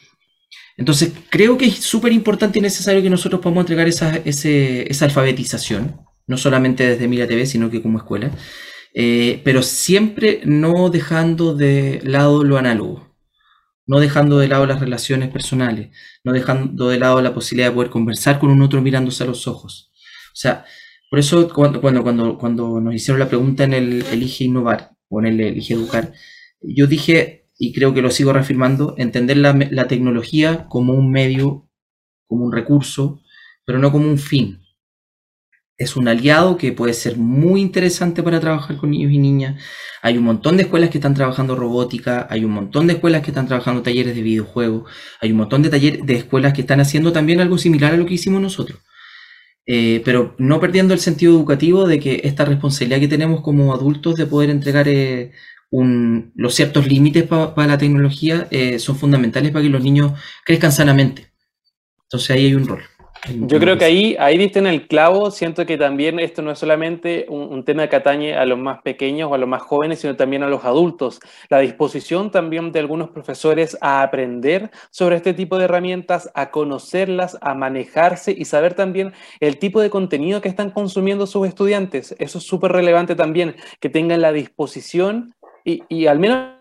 Entonces, 0.77 1.11
creo 1.29 1.57
que 1.57 1.65
es 1.65 1.75
súper 1.75 2.13
importante 2.13 2.59
y 2.59 2.61
necesario 2.61 3.01
que 3.01 3.09
nosotros 3.09 3.41
podamos 3.41 3.63
entregar 3.63 3.85
esa, 3.85 4.15
esa 4.15 5.05
alfabetización, 5.05 5.97
no 6.25 6.37
solamente 6.37 6.87
desde 6.87 7.09
Mira 7.09 7.27
TV, 7.27 7.45
sino 7.45 7.69
que 7.69 7.81
como 7.81 7.97
escuela. 7.97 8.31
Eh, 8.93 9.41
pero 9.43 9.61
siempre 9.61 10.41
no 10.45 10.89
dejando 10.89 11.53
de 11.55 12.01
lado 12.03 12.43
lo 12.43 12.57
análogo, 12.57 13.15
no 13.85 13.99
dejando 13.99 14.39
de 14.39 14.47
lado 14.47 14.65
las 14.65 14.79
relaciones 14.79 15.29
personales, 15.29 15.95
no 16.23 16.33
dejando 16.33 16.89
de 16.89 16.99
lado 16.99 17.21
la 17.21 17.33
posibilidad 17.33 17.69
de 17.69 17.75
poder 17.75 17.91
conversar 17.91 18.39
con 18.39 18.49
un 18.49 18.61
otro 18.61 18.81
mirándose 18.81 19.23
a 19.23 19.27
los 19.27 19.47
ojos. 19.47 19.91
O 20.27 20.35
sea, 20.35 20.65
por 21.09 21.19
eso 21.19 21.49
cuando, 21.53 21.81
cuando, 21.81 22.37
cuando, 22.37 22.79
nos 22.81 22.93
hicieron 22.93 23.19
la 23.19 23.29
pregunta 23.29 23.63
en 23.63 23.73
el 23.73 24.05
Elige 24.11 24.45
Innovar 24.45 24.91
o 25.09 25.19
en 25.19 25.27
el 25.27 25.39
Elige 25.39 25.73
Educar, 25.73 26.13
yo 26.61 26.87
dije, 26.87 27.47
y 27.57 27.73
creo 27.73 27.93
que 27.93 28.01
lo 28.01 28.11
sigo 28.11 28.33
reafirmando, 28.33 28.95
entender 28.97 29.37
la 29.37 29.87
tecnología 29.87 30.67
como 30.67 30.93
un 30.93 31.11
medio, 31.11 31.69
como 32.27 32.45
un 32.45 32.51
recurso, 32.53 33.21
pero 33.65 33.79
no 33.79 33.91
como 33.91 34.07
un 34.07 34.17
fin 34.17 34.59
es 35.79 35.95
un 35.95 36.09
aliado 36.09 36.57
que 36.57 36.73
puede 36.73 36.93
ser 36.93 37.17
muy 37.17 37.61
interesante 37.61 38.21
para 38.21 38.41
trabajar 38.41 38.75
con 38.77 38.91
niños 38.91 39.13
y 39.13 39.17
niñas. 39.17 39.63
Hay 40.01 40.17
un 40.17 40.25
montón 40.25 40.57
de 40.57 40.63
escuelas 40.63 40.89
que 40.89 40.97
están 40.97 41.13
trabajando 41.13 41.55
robótica, 41.55 42.27
hay 42.29 42.43
un 42.43 42.51
montón 42.51 42.85
de 42.85 42.93
escuelas 42.93 43.21
que 43.21 43.31
están 43.31 43.47
trabajando 43.47 43.81
talleres 43.81 44.13
de 44.13 44.21
videojuegos, 44.21 44.91
hay 45.21 45.31
un 45.31 45.37
montón 45.37 45.61
de 45.61 45.69
talleres 45.69 46.05
de 46.05 46.15
escuelas 46.15 46.53
que 46.53 46.61
están 46.61 46.81
haciendo 46.81 47.13
también 47.13 47.39
algo 47.39 47.57
similar 47.57 47.93
a 47.93 47.97
lo 47.97 48.05
que 48.05 48.15
hicimos 48.15 48.41
nosotros. 48.41 48.79
Eh, 49.65 50.01
pero 50.03 50.35
no 50.37 50.59
perdiendo 50.59 50.93
el 50.93 50.99
sentido 50.99 51.33
educativo 51.33 51.87
de 51.87 51.99
que 51.99 52.21
esta 52.23 52.43
responsabilidad 52.43 52.99
que 52.99 53.07
tenemos 53.07 53.41
como 53.41 53.73
adultos 53.73 54.15
de 54.15 54.25
poder 54.25 54.49
entregar 54.49 54.87
eh, 54.89 55.31
los 55.71 56.55
ciertos 56.55 56.87
límites 56.87 57.23
para 57.25 57.67
la 57.67 57.77
tecnología 57.77 58.47
eh, 58.51 58.79
son 58.79 58.97
fundamentales 58.97 59.51
para 59.51 59.63
que 59.63 59.69
los 59.69 59.83
niños 59.83 60.13
crezcan 60.43 60.71
sanamente. 60.71 61.31
Entonces 62.03 62.31
ahí 62.31 62.47
hay 62.47 62.55
un 62.55 62.67
rol. 62.67 62.81
Yo 63.27 63.59
creo 63.59 63.77
que 63.77 63.85
ahí, 63.85 64.15
ahí 64.17 64.37
diste 64.37 64.59
en 64.59 64.67
el 64.67 64.87
clavo, 64.87 65.29
siento 65.29 65.65
que 65.65 65.77
también 65.77 66.19
esto 66.19 66.41
no 66.41 66.51
es 66.51 66.59
solamente 66.59 67.25
un, 67.29 67.63
tema 67.65 67.87
que 67.87 67.97
atañe 67.97 68.35
a 68.35 68.45
los 68.45 68.57
más 68.57 68.81
pequeños 68.81 69.29
o 69.29 69.33
a 69.33 69.37
los 69.37 69.49
más 69.49 69.61
jóvenes, 69.61 69.99
sino 69.99 70.15
también 70.15 70.43
a 70.43 70.47
los 70.47 70.63
adultos. 70.63 71.19
La 71.49 71.59
disposición 71.59 72.31
también 72.31 72.71
de 72.71 72.79
algunos 72.79 73.09
profesores 73.09 73.77
a 73.81 74.01
aprender 74.01 74.71
sobre 74.89 75.17
este 75.17 75.33
tipo 75.33 75.57
de 75.57 75.65
herramientas, 75.65 76.31
a 76.33 76.49
conocerlas, 76.49 77.37
a 77.41 77.53
manejarse 77.53 78.33
y 78.37 78.45
saber 78.45 78.73
también 78.73 79.13
el 79.41 79.59
tipo 79.59 79.81
de 79.81 79.89
contenido 79.89 80.39
que 80.41 80.49
están 80.49 80.71
consumiendo 80.71 81.27
sus 81.27 81.47
estudiantes. 81.47 82.15
Eso 82.19 82.37
es 82.37 82.45
súper 82.45 82.71
relevante 82.71 83.15
también, 83.15 83.55
que 83.81 83.89
tengan 83.89 84.21
la 84.21 84.31
disposición 84.31 85.35
y, 85.65 85.83
y 85.89 86.07
al 86.07 86.19
menos 86.19 86.58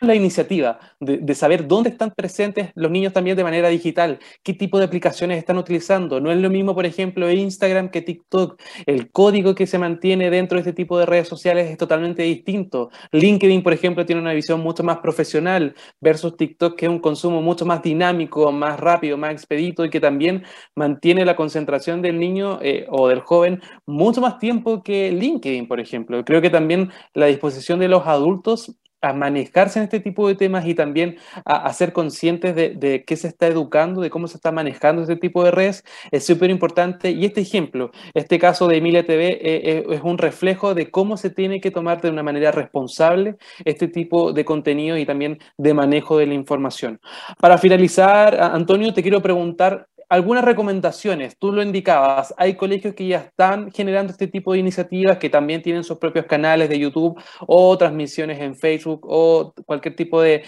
la 0.00 0.14
iniciativa 0.14 0.78
de, 1.00 1.34
saber 1.34 1.66
dónde 1.66 1.90
están 1.90 2.10
presentes 2.10 2.70
los 2.74 2.90
niños 2.90 3.12
también 3.12 3.36
de 3.36 3.44
manera 3.44 3.68
digital, 3.68 4.18
qué 4.42 4.54
tipo 4.54 4.78
de 4.78 4.84
aplicaciones 4.84 5.38
están 5.38 5.58
utilizando. 5.58 6.20
No 6.20 6.30
es 6.30 6.38
lo 6.38 6.50
mismo, 6.50 6.74
por 6.74 6.86
ejemplo, 6.86 7.30
Instagram 7.30 7.90
que 7.90 8.02
TikTok. 8.02 8.60
El 8.86 9.10
código 9.10 9.54
que 9.54 9.66
se 9.66 9.78
mantiene 9.78 10.30
dentro 10.30 10.56
de 10.56 10.60
este 10.60 10.72
tipo 10.72 10.98
de 10.98 11.06
redes 11.06 11.28
sociales 11.28 11.70
es 11.70 11.76
totalmente 11.76 12.22
distinto. 12.22 12.90
LinkedIn, 13.12 13.62
por 13.62 13.72
ejemplo, 13.72 14.04
tiene 14.06 14.20
una 14.20 14.32
visión 14.32 14.60
mucho 14.60 14.82
más 14.82 14.98
profesional 14.98 15.74
versus 16.00 16.36
TikTok, 16.36 16.76
que 16.76 16.86
es 16.86 16.90
un 16.90 17.00
consumo 17.00 17.42
mucho 17.42 17.64
más 17.64 17.82
dinámico, 17.82 18.50
más 18.52 18.78
rápido, 18.78 19.16
más 19.16 19.32
expedito 19.32 19.84
y 19.84 19.90
que 19.90 20.00
también 20.00 20.44
mantiene 20.74 21.24
la 21.24 21.36
concentración 21.36 22.02
del 22.02 22.18
niño 22.18 22.58
eh, 22.62 22.86
o 22.88 23.08
del 23.08 23.20
joven 23.20 23.60
mucho 23.86 24.20
más 24.20 24.38
tiempo 24.38 24.82
que 24.82 25.10
LinkedIn, 25.12 25.68
por 25.68 25.80
ejemplo. 25.80 26.24
Creo 26.24 26.40
que 26.42 26.50
también 26.50 26.90
la 27.14 27.26
disposición 27.26 27.78
de 27.78 27.88
los 27.88 28.06
adultos 28.06 28.76
a 29.06 29.12
manejarse 29.12 29.78
en 29.78 29.84
este 29.84 30.00
tipo 30.00 30.26
de 30.26 30.34
temas 30.34 30.66
y 30.66 30.74
también 30.74 31.16
a, 31.44 31.72
ser 31.72 31.92
conscientes 31.92 32.54
de, 32.54 33.04
qué 33.06 33.16
se 33.16 33.28
está 33.28 33.46
educando, 33.46 34.00
de 34.00 34.10
cómo 34.10 34.26
se 34.26 34.36
está 34.36 34.50
manejando 34.52 35.02
este 35.02 35.16
tipo 35.16 35.44
de 35.44 35.50
redes, 35.50 35.84
es 36.10 36.26
súper 36.26 36.50
importante. 36.50 37.10
Y 37.10 37.24
este 37.24 37.40
ejemplo, 37.40 37.92
este 38.14 38.38
caso 38.38 38.66
de 38.66 38.78
Emilia 38.78 39.06
TV, 39.06 39.28
eh, 39.28 39.38
eh, 39.42 39.86
es 39.90 40.00
un 40.02 40.18
reflejo 40.18 40.74
de 40.74 40.90
cómo 40.90 41.16
se 41.16 41.30
tiene 41.30 41.60
que 41.60 41.70
tomar 41.70 42.00
de 42.00 42.10
una 42.10 42.22
manera 42.22 42.50
responsable 42.50 43.36
este 43.64 43.88
tipo 43.88 44.32
de 44.32 44.44
contenido 44.44 44.96
y 44.96 45.06
también 45.06 45.38
de 45.56 45.74
manejo 45.74 46.18
de 46.18 46.26
la 46.26 46.34
información. 46.34 47.00
Para 47.40 47.58
finalizar, 47.58 48.38
Antonio, 48.40 48.92
te 48.92 49.02
quiero 49.02 49.22
preguntar 49.22 49.88
algunas 50.08 50.44
recomendaciones, 50.44 51.36
tú 51.38 51.52
lo 51.52 51.62
indicabas, 51.62 52.32
hay 52.36 52.54
colegios 52.54 52.94
que 52.94 53.08
ya 53.08 53.18
están 53.18 53.72
generando 53.72 54.12
este 54.12 54.28
tipo 54.28 54.52
de 54.52 54.60
iniciativas 54.60 55.18
que 55.18 55.28
también 55.28 55.62
tienen 55.62 55.82
sus 55.82 55.98
propios 55.98 56.26
canales 56.26 56.68
de 56.68 56.78
YouTube 56.78 57.20
o 57.40 57.76
transmisiones 57.76 58.40
en 58.40 58.54
Facebook 58.54 59.00
o 59.04 59.52
cualquier 59.64 59.96
tipo 59.96 60.20
de, 60.20 60.44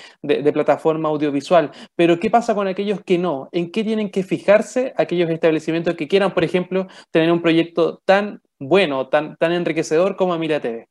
plataforma 0.52 1.08
audiovisual, 1.08 1.70
pero 1.96 2.18
¿qué 2.18 2.30
pasa 2.30 2.54
con 2.54 2.68
aquellos 2.68 3.00
que 3.04 3.18
no? 3.18 3.48
¿En 3.52 3.70
qué 3.70 3.84
tienen 3.84 4.10
que 4.10 4.22
fijarse 4.22 4.92
aquellos 4.96 5.30
establecimientos 5.30 5.94
que 5.94 6.08
quieran, 6.08 6.32
por 6.32 6.44
ejemplo, 6.44 6.86
tener 7.10 7.30
un 7.32 7.42
proyecto 7.42 8.00
tan 8.04 8.40
bueno, 8.58 9.08
tan, 9.08 9.36
tan 9.36 9.52
enriquecedor 9.52 10.16
como 10.16 10.38
Mira 10.38 10.60
TV? 10.60 10.88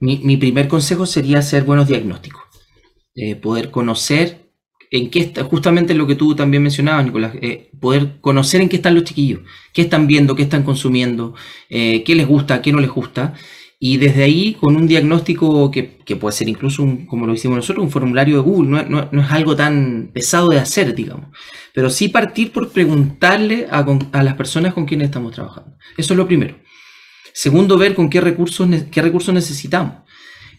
Mi, 0.00 0.36
primer 0.36 0.66
consejo 0.66 1.06
sería 1.06 1.38
hacer 1.38 1.62
buenos 1.62 1.86
diagnósticos, 1.86 2.42
eh, 3.14 3.36
poder 3.36 3.70
conocer 3.70 4.41
en 4.92 5.08
qué 5.08 5.20
está, 5.20 5.42
justamente 5.42 5.94
lo 5.94 6.06
que 6.06 6.14
tú 6.14 6.36
también 6.36 6.62
mencionabas, 6.62 7.06
Nicolás, 7.06 7.32
eh, 7.40 7.70
poder 7.80 8.20
conocer 8.20 8.60
en 8.60 8.68
qué 8.68 8.76
están 8.76 8.94
los 8.94 9.04
chiquillos, 9.04 9.40
qué 9.72 9.80
están 9.80 10.06
viendo, 10.06 10.36
qué 10.36 10.42
están 10.42 10.64
consumiendo, 10.64 11.34
eh, 11.70 12.04
qué 12.04 12.14
les 12.14 12.28
gusta, 12.28 12.60
qué 12.60 12.72
no 12.72 12.78
les 12.78 12.90
gusta, 12.90 13.32
y 13.78 13.96
desde 13.96 14.22
ahí 14.22 14.54
con 14.60 14.76
un 14.76 14.86
diagnóstico 14.86 15.70
que, 15.70 16.02
puede 16.20 16.36
ser 16.36 16.50
incluso, 16.50 16.86
como 17.08 17.26
lo 17.26 17.32
hicimos 17.32 17.56
nosotros, 17.56 17.82
un 17.82 17.90
formulario 17.90 18.36
de 18.36 18.42
Google, 18.42 18.84
no, 18.86 19.22
es 19.22 19.30
algo 19.30 19.56
tan 19.56 20.10
pesado 20.12 20.50
de 20.50 20.58
hacer, 20.58 20.94
digamos, 20.94 21.28
pero 21.72 21.88
sí 21.88 22.08
partir 22.08 22.52
por 22.52 22.70
preguntarle 22.70 23.68
a, 23.70 23.86
a 24.12 24.22
las 24.22 24.34
personas 24.34 24.74
con 24.74 24.84
quienes 24.84 25.06
estamos 25.06 25.32
trabajando. 25.32 25.74
Eso 25.96 26.12
es 26.12 26.18
lo 26.18 26.26
primero. 26.26 26.56
Segundo, 27.32 27.78
ver 27.78 27.94
con 27.94 28.10
qué 28.10 28.20
recursos, 28.20 28.68
qué 28.90 29.00
recursos 29.00 29.32
necesitamos. 29.32 30.02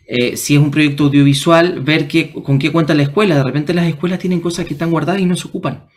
Eh, 0.05 0.35
si 0.37 0.55
es 0.55 0.61
un 0.61 0.71
proyecto 0.71 1.05
audiovisual, 1.05 1.79
ver 1.81 2.07
con 2.43 2.59
qué 2.59 2.71
cuenta 2.71 2.93
la 2.93 3.03
escuela. 3.03 3.37
De 3.37 3.43
repente 3.43 3.73
las 3.73 3.87
escuelas 3.87 4.19
tienen 4.19 4.41
cosas 4.41 4.65
que 4.65 4.73
están 4.73 4.91
guardadas 4.91 5.21
y 5.21 5.25
no 5.25 5.35
se 5.35 5.47
ocupan. 5.47 5.87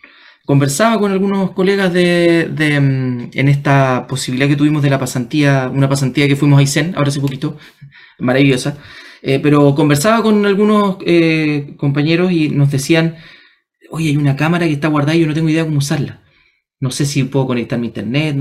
Conversaba 0.46 1.00
con 1.00 1.10
algunos 1.10 1.50
colegas 1.52 1.92
de, 1.92 2.48
mm, 2.80 3.30
en 3.36 3.48
esta 3.48 4.06
posibilidad 4.08 4.48
que 4.48 4.54
tuvimos 4.56 4.80
de 4.82 4.90
la 4.90 4.98
pasantía, 4.98 5.68
una 5.74 5.88
pasantía 5.88 6.28
que 6.28 6.36
fuimos 6.36 6.60
a 6.60 6.62
Isen, 6.62 6.94
ahora 6.96 7.08
hace 7.08 7.20
poquito, 7.20 7.56
maravillosa, 8.20 8.78
eh, 9.22 9.40
pero 9.42 9.74
conversaba 9.74 10.22
con 10.22 10.46
algunos 10.46 10.98
eh, 11.04 11.74
compañeros 11.76 12.30
y 12.30 12.48
nos 12.50 12.70
decían, 12.70 13.16
oye, 13.90 14.10
hay 14.10 14.16
una 14.16 14.36
cámara 14.36 14.66
que 14.66 14.72
está 14.72 14.88
guardada 14.88 15.16
y 15.16 15.20
yo 15.22 15.26
no 15.26 15.34
tengo 15.34 15.48
idea 15.48 15.64
cómo 15.64 15.78
usarla. 15.78 16.20
No 16.78 16.90
sé 16.90 17.06
si 17.06 17.24
puedo 17.24 17.46
conectar 17.46 17.78
mi 17.78 17.86
internet. 17.86 18.36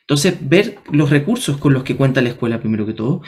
Entonces, 0.00 0.36
ver 0.40 0.78
los 0.92 1.10
recursos 1.10 1.56
con 1.56 1.72
los 1.72 1.82
que 1.82 1.96
cuenta 1.96 2.20
la 2.20 2.28
escuela 2.28 2.60
primero 2.60 2.86
que 2.86 2.92
todo. 2.92 3.22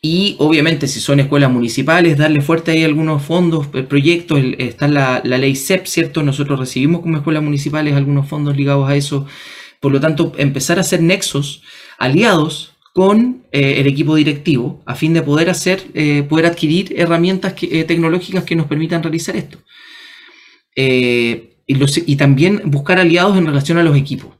Y 0.00 0.36
obviamente, 0.38 0.88
si 0.88 1.00
son 1.00 1.20
escuelas 1.20 1.50
municipales, 1.50 2.16
darle 2.16 2.40
fuerte 2.40 2.70
ahí 2.70 2.84
algunos 2.84 3.22
fondos, 3.22 3.68
eh, 3.74 3.82
proyectos. 3.82 4.40
Está 4.58 4.88
la, 4.88 5.20
ley 5.22 5.54
CEP, 5.54 5.86
¿cierto? 5.86 6.22
Nosotros 6.22 6.58
recibimos 6.58 7.02
como 7.02 7.18
escuelas 7.18 7.42
municipales 7.42 7.94
algunos 7.94 8.26
fondos 8.26 8.56
ligados 8.56 8.88
a 8.88 8.96
eso. 8.96 9.26
Por 9.80 9.92
lo 9.92 10.00
tanto, 10.00 10.32
empezar 10.38 10.78
a 10.78 10.80
hacer 10.80 11.02
nexos 11.02 11.62
aliados 11.98 12.72
con 12.94 13.44
eh, 13.52 13.80
el 13.80 13.86
equipo 13.86 14.14
directivo 14.14 14.82
a 14.86 14.94
fin 14.94 15.12
de 15.12 15.20
poder 15.20 15.50
hacer, 15.50 15.82
eh, 15.92 16.22
poder 16.22 16.46
adquirir 16.46 16.94
herramientas 16.96 17.54
tecnológicas 17.54 18.44
que 18.44 18.56
nos 18.56 18.66
permitan 18.66 19.02
realizar 19.02 19.36
esto. 19.36 19.58
Y, 21.66 22.16
también 22.16 22.62
buscar 22.66 22.98
aliados 22.98 23.36
en 23.36 23.46
relación 23.46 23.78
a 23.78 23.82
los 23.82 23.96
equipos. 23.96 24.34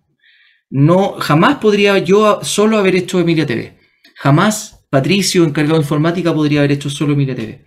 No, 0.71 1.13
jamás 1.19 1.57
podría 1.57 1.99
yo 1.99 2.41
solo 2.43 2.79
haber 2.79 2.95
hecho 2.97 3.21
Emilia 3.21 3.47
TV. 3.47 3.79
Jamás 4.17 4.87
Patricio, 4.91 5.45
encargado 5.45 5.77
de 5.77 5.83
informática, 5.83 6.33
podría 6.33 6.61
haber 6.61 6.73
hecho 6.73 6.89
solo 6.89 7.13
Emilia 7.13 7.35
TV. 7.35 7.67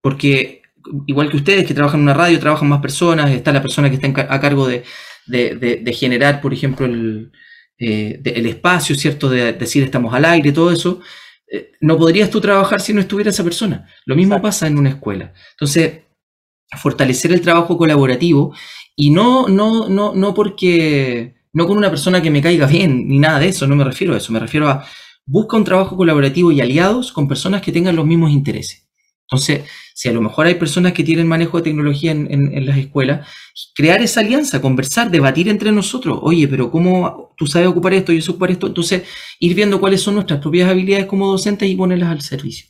Porque, 0.00 0.62
igual 1.06 1.30
que 1.30 1.36
ustedes 1.36 1.66
que 1.66 1.74
trabajan 1.74 2.00
en 2.00 2.04
una 2.04 2.14
radio, 2.14 2.38
trabajan 2.38 2.68
más 2.68 2.80
personas, 2.80 3.30
está 3.30 3.52
la 3.52 3.62
persona 3.62 3.88
que 3.88 3.96
está 3.96 4.08
a 4.32 4.40
cargo 4.40 4.68
de, 4.68 4.84
generar, 5.94 6.40
por 6.40 6.52
ejemplo, 6.52 6.86
el, 6.86 7.32
eh, 7.78 8.20
el, 8.24 8.46
espacio, 8.46 8.94
¿cierto? 8.96 9.28
De 9.28 9.52
decir 9.52 9.82
estamos 9.84 10.12
al 10.14 10.24
aire, 10.24 10.52
todo 10.52 10.72
eso. 10.72 11.00
Eh, 11.50 11.72
no 11.80 11.96
podrías 11.96 12.30
tú 12.30 12.40
trabajar 12.40 12.80
si 12.80 12.92
no 12.92 13.00
estuviera 13.00 13.30
esa 13.30 13.44
persona. 13.44 13.88
Lo 14.04 14.16
mismo 14.16 14.40
pasa 14.42 14.66
en 14.66 14.78
una 14.78 14.90
escuela. 14.90 15.32
Entonces, 15.52 16.00
fortalecer 16.76 17.32
el 17.32 17.40
trabajo 17.40 17.78
colaborativo 17.78 18.54
y 19.00 19.10
no, 19.10 19.46
no, 19.46 19.88
no, 19.88 20.12
no 20.12 20.34
porque, 20.34 21.36
no 21.52 21.68
con 21.68 21.78
una 21.78 21.88
persona 21.88 22.20
que 22.20 22.32
me 22.32 22.42
caiga 22.42 22.66
bien, 22.66 23.06
ni 23.06 23.20
nada 23.20 23.38
de 23.38 23.46
eso, 23.46 23.64
no 23.68 23.76
me 23.76 23.84
refiero 23.84 24.12
a 24.12 24.16
eso, 24.16 24.32
me 24.32 24.40
refiero 24.40 24.68
a 24.68 24.84
busca 25.24 25.56
un 25.56 25.62
trabajo 25.62 25.96
colaborativo 25.96 26.50
y 26.50 26.60
aliados 26.60 27.12
con 27.12 27.28
personas 27.28 27.62
que 27.62 27.70
tengan 27.70 27.94
los 27.94 28.04
mismos 28.04 28.32
intereses. 28.32 28.88
Entonces, 29.22 29.60
si 29.94 30.08
a 30.08 30.12
lo 30.12 30.20
mejor 30.20 30.46
hay 30.46 30.56
personas 30.56 30.94
que 30.94 31.04
tienen 31.04 31.28
manejo 31.28 31.58
de 31.58 31.62
tecnología 31.62 32.10
en, 32.10 32.28
en, 32.28 32.66
las 32.66 32.76
escuelas, 32.76 33.28
crear 33.72 34.02
esa 34.02 34.18
alianza, 34.18 34.60
conversar, 34.60 35.12
debatir 35.12 35.48
entre 35.48 35.70
nosotros, 35.70 36.18
oye, 36.22 36.48
pero 36.48 36.68
¿cómo 36.68 37.34
tú 37.36 37.46
sabes 37.46 37.68
ocupar 37.68 37.94
esto, 37.94 38.12
yo 38.12 38.20
sé 38.20 38.32
ocupar 38.32 38.50
esto? 38.50 38.66
Entonces, 38.66 39.04
ir 39.38 39.54
viendo 39.54 39.78
cuáles 39.78 40.00
son 40.00 40.14
nuestras 40.14 40.40
propias 40.40 40.68
habilidades 40.68 41.06
como 41.06 41.30
docentes 41.30 41.68
y 41.68 41.76
ponerlas 41.76 42.10
al 42.10 42.22
servicio. 42.22 42.66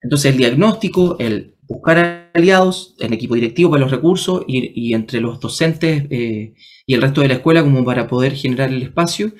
Entonces, 0.00 0.30
el 0.30 0.38
diagnóstico, 0.38 1.16
el 1.18 1.56
buscar 1.70 2.30
aliados, 2.34 2.96
el 2.98 3.12
equipo 3.12 3.36
directivo 3.36 3.70
para 3.70 3.82
los 3.82 3.92
recursos 3.92 4.42
y, 4.48 4.92
entre 4.92 5.20
los 5.20 5.38
docentes 5.38 6.04
eh, 6.10 6.52
y 6.84 6.94
el 6.94 7.00
resto 7.00 7.20
de 7.20 7.28
la 7.28 7.34
escuela 7.34 7.62
como 7.62 7.84
para 7.84 8.08
poder 8.08 8.34
generar 8.34 8.70
el 8.70 8.82
espacio. 8.82 9.32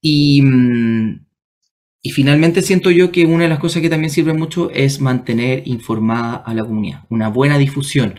Y, 0.00 0.40
mm, 0.40 1.26
y 2.00 2.10
finalmente 2.10 2.62
siento 2.62 2.92
yo 2.92 3.10
que 3.10 3.26
una 3.26 3.42
de 3.42 3.48
las 3.48 3.58
cosas 3.58 3.82
que 3.82 3.90
también 3.90 4.12
sirve 4.12 4.32
mucho 4.34 4.70
es 4.70 5.00
mantener 5.00 5.66
informada 5.66 6.36
a 6.36 6.54
la 6.54 6.64
comunidad, 6.64 7.04
una 7.10 7.28
buena 7.28 7.58
difusión. 7.58 8.14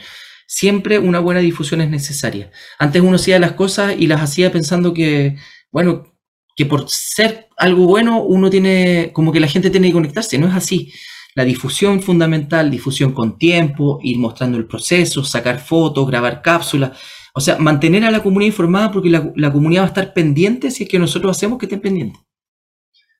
Siempre 0.45 0.99
una 0.99 1.19
buena 1.19 1.39
difusión 1.39 1.79
es 1.79 1.89
necesaria. 1.89 2.51
Antes 2.77 3.01
uno 3.01 3.15
hacía 3.15 3.39
las 3.39 3.53
cosas 3.53 3.95
y 3.97 4.07
las 4.07 4.21
hacía 4.21 4.51
pensando 4.51 4.93
que, 4.93 5.37
bueno, 5.71 6.13
que 6.57 6.65
por 6.65 6.89
ser 6.89 7.47
algo 7.55 7.85
bueno 7.85 8.21
uno 8.21 8.49
tiene, 8.49 9.11
como 9.13 9.31
que 9.31 9.39
la 9.39 9.47
gente 9.47 9.69
tiene 9.69 9.87
que 9.87 9.93
conectarse. 9.93 10.37
No 10.37 10.47
es 10.49 10.55
así 10.55 10.91
la 11.39 11.45
difusión 11.45 12.01
fundamental, 12.01 12.69
difusión 12.69 13.13
con 13.13 13.37
tiempo, 13.37 13.97
ir 14.03 14.17
mostrando 14.17 14.57
el 14.57 14.65
proceso, 14.65 15.23
sacar 15.23 15.57
fotos, 15.57 16.05
grabar 16.05 16.41
cápsulas. 16.41 16.99
O 17.33 17.39
sea, 17.39 17.57
mantener 17.57 18.03
a 18.03 18.11
la 18.11 18.21
comunidad 18.21 18.47
informada 18.47 18.91
porque 18.91 19.09
la, 19.09 19.49
comunidad 19.49 19.83
va 19.83 19.85
a 19.85 19.87
estar 19.87 20.13
pendiente 20.13 20.69
si 20.69 20.83
es 20.83 20.89
que 20.89 20.99
nosotros 20.99 21.37
hacemos 21.37 21.57
que 21.57 21.65
estén 21.65 21.79
pendientes. 21.79 22.21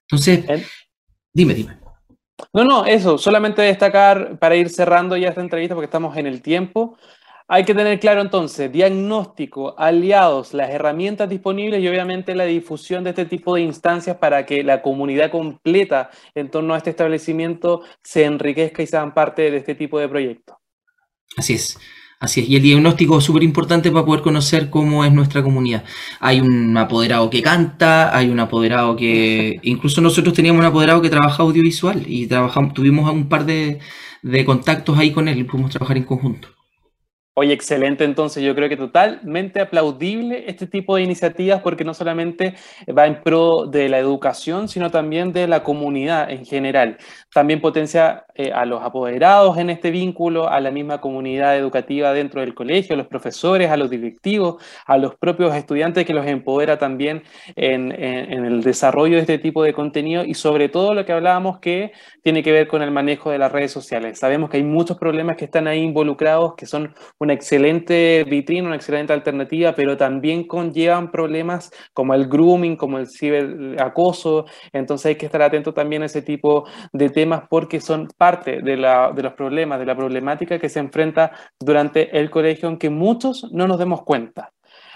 Entonces, 0.01 0.43
dime, 1.33 1.53
dime. 1.53 1.79
No, 2.51 2.65
no, 2.65 2.85
eso, 2.85 3.17
solamente 3.17 3.61
destacar 3.61 4.37
para 4.37 4.57
ir 4.57 4.67
cerrando 4.67 5.15
ya 5.15 5.29
esta 5.29 5.39
entrevista 5.39 5.73
porque 5.73 5.85
estamos 5.85 6.17
en 6.17 6.27
el 6.27 6.41
tiempo. 6.41 6.97
Hay 7.51 7.65
que 7.65 7.73
tener 7.73 7.99
claro 7.99 8.21
entonces 8.21 8.71
diagnóstico, 8.71 9.73
aliados, 9.75 10.53
las 10.53 10.69
herramientas 10.69 11.27
disponibles 11.27 11.81
y 11.81 11.87
obviamente 11.87 12.35
la 12.35 12.43
difusión 12.43 13.03
de 13.03 13.09
este 13.09 13.25
tipo 13.25 13.55
de 13.55 13.61
instancias 13.61 14.17
para 14.17 14.45
que 14.45 14.63
la 14.63 14.83
comunidad 14.83 15.31
completa 15.31 16.11
en 16.35 16.51
torno 16.51 16.75
a 16.75 16.77
este 16.77 16.91
establecimiento 16.91 17.81
se 18.03 18.25
enriquezca 18.25 18.83
y 18.83 18.87
sean 18.87 19.15
parte 19.15 19.49
de 19.49 19.57
este 19.57 19.73
tipo 19.73 19.97
de 19.97 20.07
proyectos. 20.07 20.57
Así 21.37 21.55
es. 21.55 21.79
Así 22.19 22.41
es, 22.41 22.49
y 22.49 22.57
el 22.57 22.61
diagnóstico 22.61 23.17
es 23.17 23.23
súper 23.23 23.41
importante 23.41 23.89
para 23.89 24.05
poder 24.05 24.21
conocer 24.21 24.69
cómo 24.69 25.03
es 25.03 25.11
nuestra 25.11 25.41
comunidad. 25.41 25.85
Hay 26.19 26.41
un 26.41 26.77
apoderado 26.77 27.31
que 27.31 27.41
canta, 27.41 28.15
hay 28.15 28.29
un 28.29 28.39
apoderado 28.39 28.95
que... 28.95 29.59
Incluso 29.63 30.01
nosotros 30.01 30.35
teníamos 30.35 30.59
un 30.59 30.67
apoderado 30.67 31.01
que 31.01 31.09
trabaja 31.09 31.41
audiovisual 31.41 32.03
y 32.05 32.27
trabajamos, 32.27 32.75
tuvimos 32.75 33.11
un 33.11 33.27
par 33.27 33.45
de, 33.45 33.79
de 34.21 34.45
contactos 34.45 34.99
ahí 34.99 35.11
con 35.11 35.27
él 35.27 35.39
y 35.39 35.45
pudimos 35.45 35.71
trabajar 35.71 35.97
en 35.97 36.03
conjunto. 36.03 36.58
Oye, 37.41 37.53
excelente. 37.53 38.03
Entonces, 38.03 38.43
yo 38.43 38.53
creo 38.53 38.67
que 38.67 38.75
totalmente 38.75 39.61
aplaudible 39.61 40.43
este 40.47 40.67
tipo 40.67 40.97
de 40.97 41.03
iniciativas 41.03 41.61
porque 41.61 41.85
no 41.85 41.93
solamente 41.93 42.55
va 42.89 43.07
en 43.07 43.21
pro 43.23 43.65
de 43.65 43.87
la 43.87 43.97
educación, 43.97 44.67
sino 44.67 44.91
también 44.91 45.31
de 45.31 45.47
la 45.47 45.63
comunidad 45.63 46.29
en 46.29 46.45
general. 46.45 46.97
También 47.33 47.61
potencia 47.61 48.25
eh, 48.41 48.53
a 48.53 48.63
los 48.63 48.81
apoderados 48.81 49.57
en 49.57 49.69
este 49.69 49.91
vínculo, 49.91 50.47
a 50.47 50.61
la 50.61 50.71
misma 50.71 51.01
comunidad 51.01 51.57
educativa 51.57 52.13
dentro 52.13 52.39
del 52.39 52.55
colegio, 52.55 52.93
a 52.93 52.97
los 52.97 53.07
profesores, 53.07 53.69
a 53.69 53.75
los 53.75 53.89
directivos, 53.89 54.63
a 54.85 54.97
los 54.97 55.17
propios 55.17 55.53
estudiantes 55.53 56.05
que 56.05 56.13
los 56.13 56.25
empodera 56.25 56.77
también 56.77 57.23
en, 57.57 57.91
en 57.91 58.45
el 58.45 58.63
desarrollo 58.63 59.15
de 59.15 59.23
este 59.23 59.39
tipo 59.39 59.61
de 59.61 59.73
contenido 59.73 60.23
y 60.23 60.35
sobre 60.35 60.69
todo 60.69 60.93
lo 60.93 61.05
que 61.05 61.11
hablábamos 61.11 61.59
que 61.59 61.91
tiene 62.23 62.41
que 62.41 62.53
ver 62.53 62.69
con 62.69 62.81
el 62.81 62.91
manejo 62.91 63.29
de 63.29 63.39
las 63.39 63.51
redes 63.51 63.73
sociales. 63.73 64.19
Sabemos 64.19 64.49
que 64.49 64.55
hay 64.55 64.63
muchos 64.63 64.97
problemas 64.97 65.35
que 65.35 65.43
están 65.43 65.67
ahí 65.67 65.81
involucrados, 65.81 66.55
que 66.55 66.65
son 66.65 66.95
una 67.19 67.33
excelente 67.33 68.23
vitrina, 68.23 68.67
una 68.67 68.77
excelente 68.77 69.11
alternativa, 69.11 69.73
pero 69.75 69.97
también 69.97 70.47
conllevan 70.47 71.11
problemas 71.11 71.71
como 71.93 72.13
el 72.13 72.29
grooming, 72.29 72.77
como 72.77 72.99
el 72.99 73.07
ciberacoso. 73.09 74.45
Entonces 74.71 75.07
hay 75.07 75.15
que 75.15 75.25
estar 75.25 75.41
atento 75.41 75.73
también 75.73 76.03
a 76.03 76.05
ese 76.05 76.21
tipo 76.21 76.65
de 76.93 77.09
temas 77.09 77.43
porque 77.49 77.81
son 77.81 78.07
parte 78.15 78.28
de, 78.37 78.77
la, 78.77 79.11
de 79.11 79.23
los 79.23 79.33
problemas, 79.33 79.79
de 79.79 79.85
la 79.85 79.95
problemática 79.95 80.59
que 80.59 80.69
se 80.69 80.79
enfrenta 80.79 81.31
durante 81.59 82.17
el 82.19 82.29
colegio, 82.29 82.67
aunque 82.67 82.89
muchos 82.89 83.47
no 83.51 83.67
nos 83.67 83.79
demos 83.79 84.03
cuenta. 84.03 84.51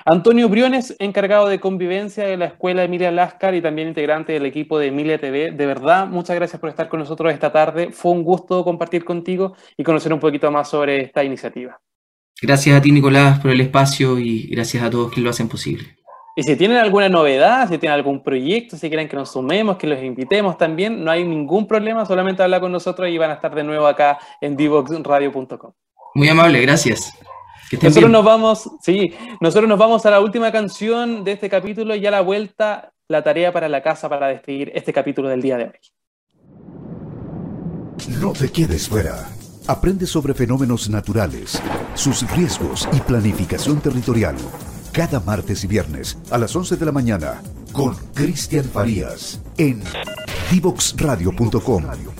Antonio 0.05 0.49
Briones, 0.49 0.95
encargado 0.99 1.47
de 1.47 1.61
convivencia 1.61 2.25
de 2.25 2.35
la 2.35 2.45
Escuela 2.45 2.83
Emilia 2.83 3.09
Lascar 3.09 3.55
y 3.55 3.61
también 3.61 3.87
integrante 3.87 4.33
del 4.33 4.45
equipo 4.45 4.77
de 4.77 4.87
Emilia 4.87 5.17
TV. 5.17 5.51
De 5.51 5.65
verdad, 5.65 6.07
muchas 6.07 6.35
gracias 6.35 6.59
por 6.59 6.69
estar 6.69 6.89
con 6.89 6.99
nosotros 6.99 7.31
esta 7.31 7.53
tarde. 7.53 7.91
Fue 7.91 8.11
un 8.11 8.23
gusto 8.23 8.63
compartir 8.65 9.05
contigo 9.05 9.55
y 9.77 9.83
conocer 9.83 10.11
un 10.13 10.19
poquito 10.19 10.51
más 10.51 10.69
sobre 10.69 11.01
esta 11.01 11.23
iniciativa. 11.23 11.79
Gracias 12.41 12.77
a 12.77 12.81
ti, 12.81 12.91
Nicolás, 12.91 13.39
por 13.39 13.51
el 13.51 13.61
espacio 13.61 14.19
y 14.19 14.47
gracias 14.47 14.83
a 14.83 14.89
todos 14.89 15.11
que 15.13 15.21
lo 15.21 15.29
hacen 15.29 15.47
posible. 15.47 15.95
Y 16.35 16.43
si 16.43 16.55
tienen 16.55 16.77
alguna 16.77 17.09
novedad, 17.09 17.69
si 17.69 17.77
tienen 17.77 17.93
algún 17.95 18.23
proyecto, 18.23 18.75
si 18.75 18.89
quieren 18.89 19.07
que 19.07 19.15
nos 19.15 19.31
sumemos, 19.31 19.77
que 19.77 19.85
los 19.85 20.01
invitemos 20.01 20.57
también, 20.57 21.03
no 21.03 21.11
hay 21.11 21.23
ningún 21.23 21.67
problema, 21.67 22.05
solamente 22.05 22.41
habla 22.41 22.59
con 22.59 22.71
nosotros 22.71 23.07
y 23.09 23.17
van 23.17 23.29
a 23.31 23.33
estar 23.35 23.53
de 23.53 23.63
nuevo 23.63 23.85
acá 23.85 24.17
en 24.41 24.57
divoxradio.com. 24.57 25.71
Muy 26.15 26.29
amable, 26.29 26.61
gracias. 26.61 27.13
Nosotros 27.81 28.11
nos 28.11 28.23
vamos, 28.23 28.69
sí, 28.81 29.13
nosotros 29.41 29.69
nos 29.69 29.79
vamos 29.79 30.05
a 30.05 30.11
la 30.11 30.19
última 30.21 30.51
canción 30.51 31.23
de 31.23 31.33
este 31.33 31.49
capítulo 31.49 31.95
y 31.95 32.05
a 32.05 32.11
la 32.11 32.21
vuelta 32.21 32.93
la 33.07 33.23
tarea 33.23 33.51
para 33.51 33.69
la 33.69 33.81
casa 33.81 34.09
para 34.09 34.27
despedir 34.27 34.71
este 34.75 34.93
capítulo 34.93 35.29
del 35.29 35.41
día 35.41 35.57
de 35.57 35.63
hoy. 35.65 35.71
No 38.19 38.33
te 38.33 38.51
quedes 38.51 38.89
fuera. 38.89 39.29
Aprende 39.67 40.05
sobre 40.05 40.33
fenómenos 40.33 40.89
naturales, 40.89 41.61
sus 41.93 42.29
riesgos 42.35 42.87
y 42.91 42.99
planificación 42.99 43.79
territorial. 43.79 44.35
Cada 44.93 45.19
martes 45.19 45.63
y 45.63 45.67
viernes 45.67 46.19
a 46.29 46.37
las 46.37 46.55
11 46.55 46.77
de 46.77 46.85
la 46.85 46.91
mañana 46.91 47.41
con 47.71 47.95
Cristian 48.13 48.63
Farías 48.63 49.41
en 49.57 49.81
divoxradio.com. 50.51 52.12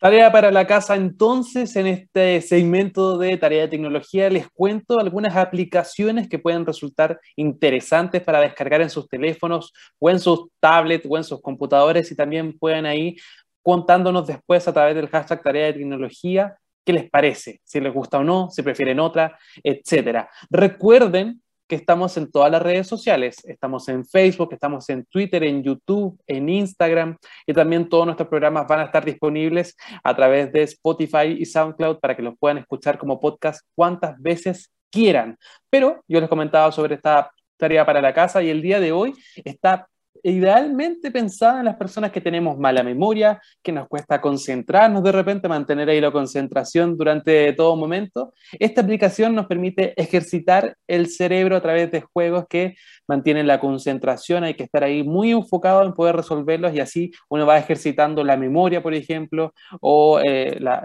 Tarea 0.00 0.32
para 0.32 0.50
la 0.50 0.66
casa 0.66 0.96
entonces, 0.96 1.76
en 1.76 1.86
este 1.86 2.40
segmento 2.40 3.18
de 3.18 3.36
tarea 3.36 3.60
de 3.60 3.68
tecnología 3.68 4.30
les 4.30 4.48
cuento 4.48 4.98
algunas 4.98 5.36
aplicaciones 5.36 6.26
que 6.26 6.38
pueden 6.38 6.64
resultar 6.64 7.20
interesantes 7.36 8.22
para 8.22 8.40
descargar 8.40 8.80
en 8.80 8.88
sus 8.88 9.06
teléfonos 9.08 9.74
o 9.98 10.08
en 10.08 10.18
sus 10.18 10.46
tablets 10.58 11.06
o 11.06 11.18
en 11.18 11.24
sus 11.24 11.42
computadores 11.42 12.10
y 12.10 12.16
también 12.16 12.58
pueden 12.58 12.86
ahí 12.86 13.14
contándonos 13.62 14.26
después 14.26 14.66
a 14.66 14.72
través 14.72 14.94
del 14.94 15.08
hashtag 15.08 15.42
tarea 15.42 15.66
de 15.66 15.74
tecnología 15.74 16.56
qué 16.82 16.94
les 16.94 17.10
parece, 17.10 17.60
si 17.62 17.78
les 17.78 17.92
gusta 17.92 18.20
o 18.20 18.24
no, 18.24 18.48
si 18.50 18.62
prefieren 18.62 19.00
otra, 19.00 19.38
etcétera. 19.62 20.30
Recuerden 20.48 21.42
que 21.70 21.76
estamos 21.76 22.16
en 22.16 22.28
todas 22.28 22.50
las 22.50 22.60
redes 22.60 22.88
sociales. 22.88 23.36
Estamos 23.44 23.88
en 23.88 24.04
Facebook, 24.04 24.52
estamos 24.52 24.90
en 24.90 25.04
Twitter, 25.04 25.44
en 25.44 25.62
YouTube, 25.62 26.20
en 26.26 26.48
Instagram 26.48 27.16
y 27.46 27.54
también 27.54 27.88
todos 27.88 28.06
nuestros 28.06 28.28
programas 28.28 28.66
van 28.66 28.80
a 28.80 28.84
estar 28.86 29.04
disponibles 29.04 29.76
a 30.02 30.16
través 30.16 30.52
de 30.52 30.62
Spotify 30.62 31.36
y 31.38 31.46
SoundCloud 31.46 32.00
para 32.00 32.16
que 32.16 32.22
los 32.22 32.34
puedan 32.40 32.58
escuchar 32.58 32.98
como 32.98 33.20
podcast 33.20 33.64
cuantas 33.76 34.20
veces 34.20 34.72
quieran. 34.90 35.38
Pero 35.70 36.02
yo 36.08 36.20
les 36.20 36.28
comentaba 36.28 36.72
sobre 36.72 36.96
esta 36.96 37.30
tarea 37.56 37.86
para 37.86 38.02
la 38.02 38.12
casa 38.12 38.42
y 38.42 38.50
el 38.50 38.62
día 38.62 38.80
de 38.80 38.90
hoy 38.90 39.14
está 39.44 39.86
idealmente 40.22 41.10
pensada 41.10 41.60
en 41.60 41.66
las 41.66 41.76
personas 41.76 42.10
que 42.12 42.20
tenemos 42.20 42.58
mala 42.58 42.82
memoria, 42.82 43.40
que 43.62 43.72
nos 43.72 43.88
cuesta 43.88 44.20
concentrarnos 44.20 45.02
de 45.02 45.12
repente, 45.12 45.48
mantener 45.48 45.88
ahí 45.88 46.00
la 46.00 46.10
concentración 46.10 46.96
durante 46.96 47.52
todo 47.52 47.76
momento. 47.76 48.32
Esta 48.58 48.80
aplicación 48.80 49.34
nos 49.34 49.46
permite 49.46 50.00
ejercitar 50.00 50.76
el 50.86 51.08
cerebro 51.08 51.56
a 51.56 51.60
través 51.60 51.90
de 51.90 52.00
juegos 52.00 52.46
que 52.48 52.74
mantienen 53.06 53.46
la 53.46 53.58
concentración, 53.58 54.44
hay 54.44 54.54
que 54.54 54.64
estar 54.64 54.84
ahí 54.84 55.02
muy 55.02 55.32
enfocado 55.32 55.84
en 55.84 55.92
poder 55.92 56.16
resolverlos 56.16 56.72
y 56.74 56.80
así 56.80 57.10
uno 57.28 57.44
va 57.44 57.58
ejercitando 57.58 58.22
la 58.22 58.36
memoria, 58.36 58.82
por 58.82 58.94
ejemplo, 58.94 59.52
o 59.80 60.20
eh, 60.20 60.58
las 60.60 60.82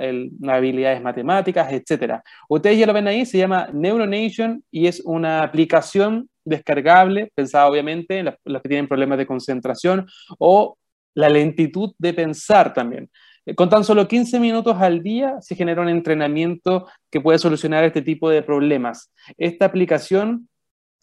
habilidades 0.47 1.01
matemáticas, 1.01 1.71
etc. 1.71 2.21
Ustedes 2.49 2.79
ya 2.79 2.87
lo 2.87 2.93
ven 2.93 3.07
ahí, 3.07 3.25
se 3.25 3.37
llama 3.37 3.69
Neuronation 3.71 4.63
y 4.71 4.87
es 4.87 5.01
una 5.05 5.43
aplicación 5.43 6.29
descargable, 6.45 7.31
pensada 7.35 7.67
obviamente 7.67 8.19
en 8.19 8.33
los 8.45 8.61
que 8.61 8.69
tienen 8.69 8.87
problemas 8.87 9.17
de 9.17 9.25
concentración 9.25 10.07
o 10.37 10.77
la 11.13 11.29
lentitud 11.29 11.93
de 11.97 12.13
pensar 12.13 12.73
también. 12.73 13.09
Eh, 13.45 13.55
con 13.55 13.69
tan 13.69 13.83
solo 13.83 14.07
15 14.07 14.39
minutos 14.39 14.77
al 14.79 15.01
día 15.01 15.35
se 15.41 15.55
genera 15.55 15.81
un 15.81 15.89
entrenamiento 15.89 16.87
que 17.11 17.21
puede 17.21 17.39
solucionar 17.39 17.83
este 17.83 18.01
tipo 18.01 18.29
de 18.29 18.41
problemas. 18.41 19.11
Esta 19.37 19.65
aplicación 19.65 20.49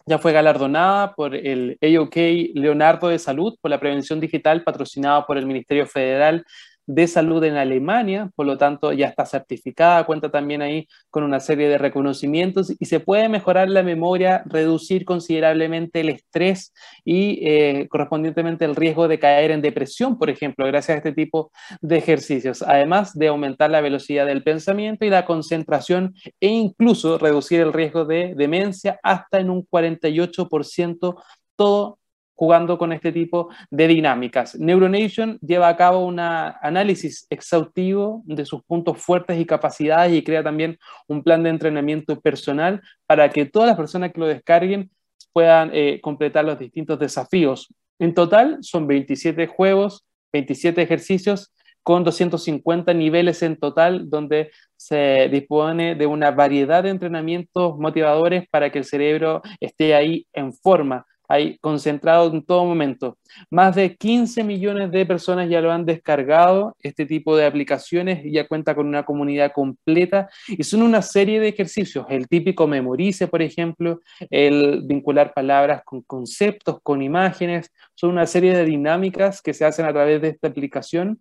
ya 0.05 0.19
fue 0.19 0.33
galardonada 0.33 1.13
por 1.13 1.33
el 1.33 1.77
AOK 1.81 2.15
Leonardo 2.55 3.07
de 3.07 3.19
Salud 3.19 3.55
por 3.61 3.71
la 3.71 3.79
prevención 3.79 4.19
digital 4.19 4.63
patrocinada 4.63 5.25
por 5.25 5.37
el 5.37 5.45
Ministerio 5.45 5.85
Federal 5.85 6.45
de 6.85 7.07
salud 7.07 7.43
en 7.43 7.55
Alemania, 7.55 8.29
por 8.35 8.45
lo 8.45 8.57
tanto 8.57 8.91
ya 8.91 9.07
está 9.07 9.25
certificada, 9.25 10.05
cuenta 10.05 10.29
también 10.29 10.61
ahí 10.61 10.87
con 11.09 11.23
una 11.23 11.39
serie 11.39 11.69
de 11.69 11.77
reconocimientos 11.77 12.73
y 12.77 12.85
se 12.85 12.99
puede 12.99 13.29
mejorar 13.29 13.69
la 13.69 13.83
memoria, 13.83 14.43
reducir 14.45 15.05
considerablemente 15.05 16.01
el 16.01 16.09
estrés 16.09 16.73
y 17.05 17.39
eh, 17.47 17.87
correspondientemente 17.89 18.65
el 18.65 18.75
riesgo 18.75 19.07
de 19.07 19.19
caer 19.19 19.51
en 19.51 19.61
depresión, 19.61 20.17
por 20.17 20.29
ejemplo, 20.29 20.65
gracias 20.67 20.95
a 20.95 20.97
este 20.97 21.13
tipo 21.13 21.51
de 21.81 21.97
ejercicios, 21.97 22.61
además 22.61 23.13
de 23.17 23.27
aumentar 23.27 23.69
la 23.69 23.81
velocidad 23.81 24.25
del 24.25 24.43
pensamiento 24.43 25.05
y 25.05 25.09
la 25.09 25.25
concentración 25.25 26.15
e 26.39 26.47
incluso 26.47 27.17
reducir 27.17 27.61
el 27.61 27.73
riesgo 27.73 28.05
de 28.05 28.33
demencia 28.35 28.99
hasta 29.03 29.39
en 29.39 29.49
un 29.49 29.65
48%, 29.65 31.21
todo 31.55 31.99
jugando 32.35 32.77
con 32.77 32.91
este 32.93 33.11
tipo 33.11 33.49
de 33.69 33.87
dinámicas. 33.87 34.55
Neuronation 34.55 35.37
lleva 35.41 35.67
a 35.67 35.77
cabo 35.77 36.05
un 36.05 36.19
análisis 36.19 37.27
exhaustivo 37.29 38.23
de 38.25 38.45
sus 38.45 38.63
puntos 38.63 38.97
fuertes 38.97 39.39
y 39.39 39.45
capacidades 39.45 40.13
y 40.13 40.23
crea 40.23 40.43
también 40.43 40.77
un 41.07 41.23
plan 41.23 41.43
de 41.43 41.49
entrenamiento 41.49 42.19
personal 42.19 42.81
para 43.05 43.29
que 43.29 43.45
todas 43.45 43.67
las 43.67 43.77
personas 43.77 44.11
que 44.11 44.19
lo 44.19 44.27
descarguen 44.27 44.89
puedan 45.31 45.71
eh, 45.73 45.99
completar 46.01 46.45
los 46.45 46.59
distintos 46.59 46.99
desafíos. 46.99 47.73
En 47.99 48.13
total 48.13 48.57
son 48.61 48.87
27 48.87 49.47
juegos, 49.47 50.05
27 50.31 50.81
ejercicios 50.81 51.53
con 51.83 52.03
250 52.05 52.93
niveles 52.93 53.43
en 53.43 53.57
total, 53.57 54.09
donde 54.09 54.51
se 54.77 55.27
dispone 55.29 55.95
de 55.95 56.05
una 56.05 56.31
variedad 56.31 56.81
de 56.81 56.89
entrenamientos 56.89 57.77
motivadores 57.77 58.47
para 58.49 58.71
que 58.71 58.79
el 58.79 58.85
cerebro 58.85 59.41
esté 59.59 59.93
ahí 59.93 60.25
en 60.33 60.53
forma 60.53 61.05
hay 61.33 61.57
concentrado 61.57 62.31
en 62.31 62.43
todo 62.43 62.63
momento. 62.63 63.17
Más 63.49 63.75
de 63.75 63.95
15 63.95 64.43
millones 64.43 64.91
de 64.91 65.05
personas 65.05 65.49
ya 65.49 65.61
lo 65.61 65.71
han 65.71 65.83
descargado, 65.85 66.75
este 66.79 67.07
tipo 67.07 67.35
de 67.35 67.47
aplicaciones, 67.47 68.23
ya 68.31 68.47
cuenta 68.47 68.75
con 68.75 68.87
una 68.87 69.03
comunidad 69.03 69.51
completa 69.51 70.29
y 70.47 70.63
son 70.63 70.83
una 70.83 71.01
serie 71.01 71.39
de 71.39 71.47
ejercicios. 71.47 72.05
El 72.09 72.27
típico 72.27 72.67
memorice, 72.67 73.27
por 73.27 73.41
ejemplo, 73.41 74.01
el 74.29 74.83
vincular 74.83 75.33
palabras 75.33 75.81
con 75.83 76.03
conceptos, 76.03 76.77
con 76.83 77.01
imágenes, 77.01 77.71
son 77.95 78.11
una 78.11 78.27
serie 78.27 78.55
de 78.55 78.65
dinámicas 78.65 79.41
que 79.41 79.55
se 79.55 79.65
hacen 79.65 79.85
a 79.85 79.93
través 79.93 80.21
de 80.21 80.29
esta 80.29 80.49
aplicación 80.49 81.19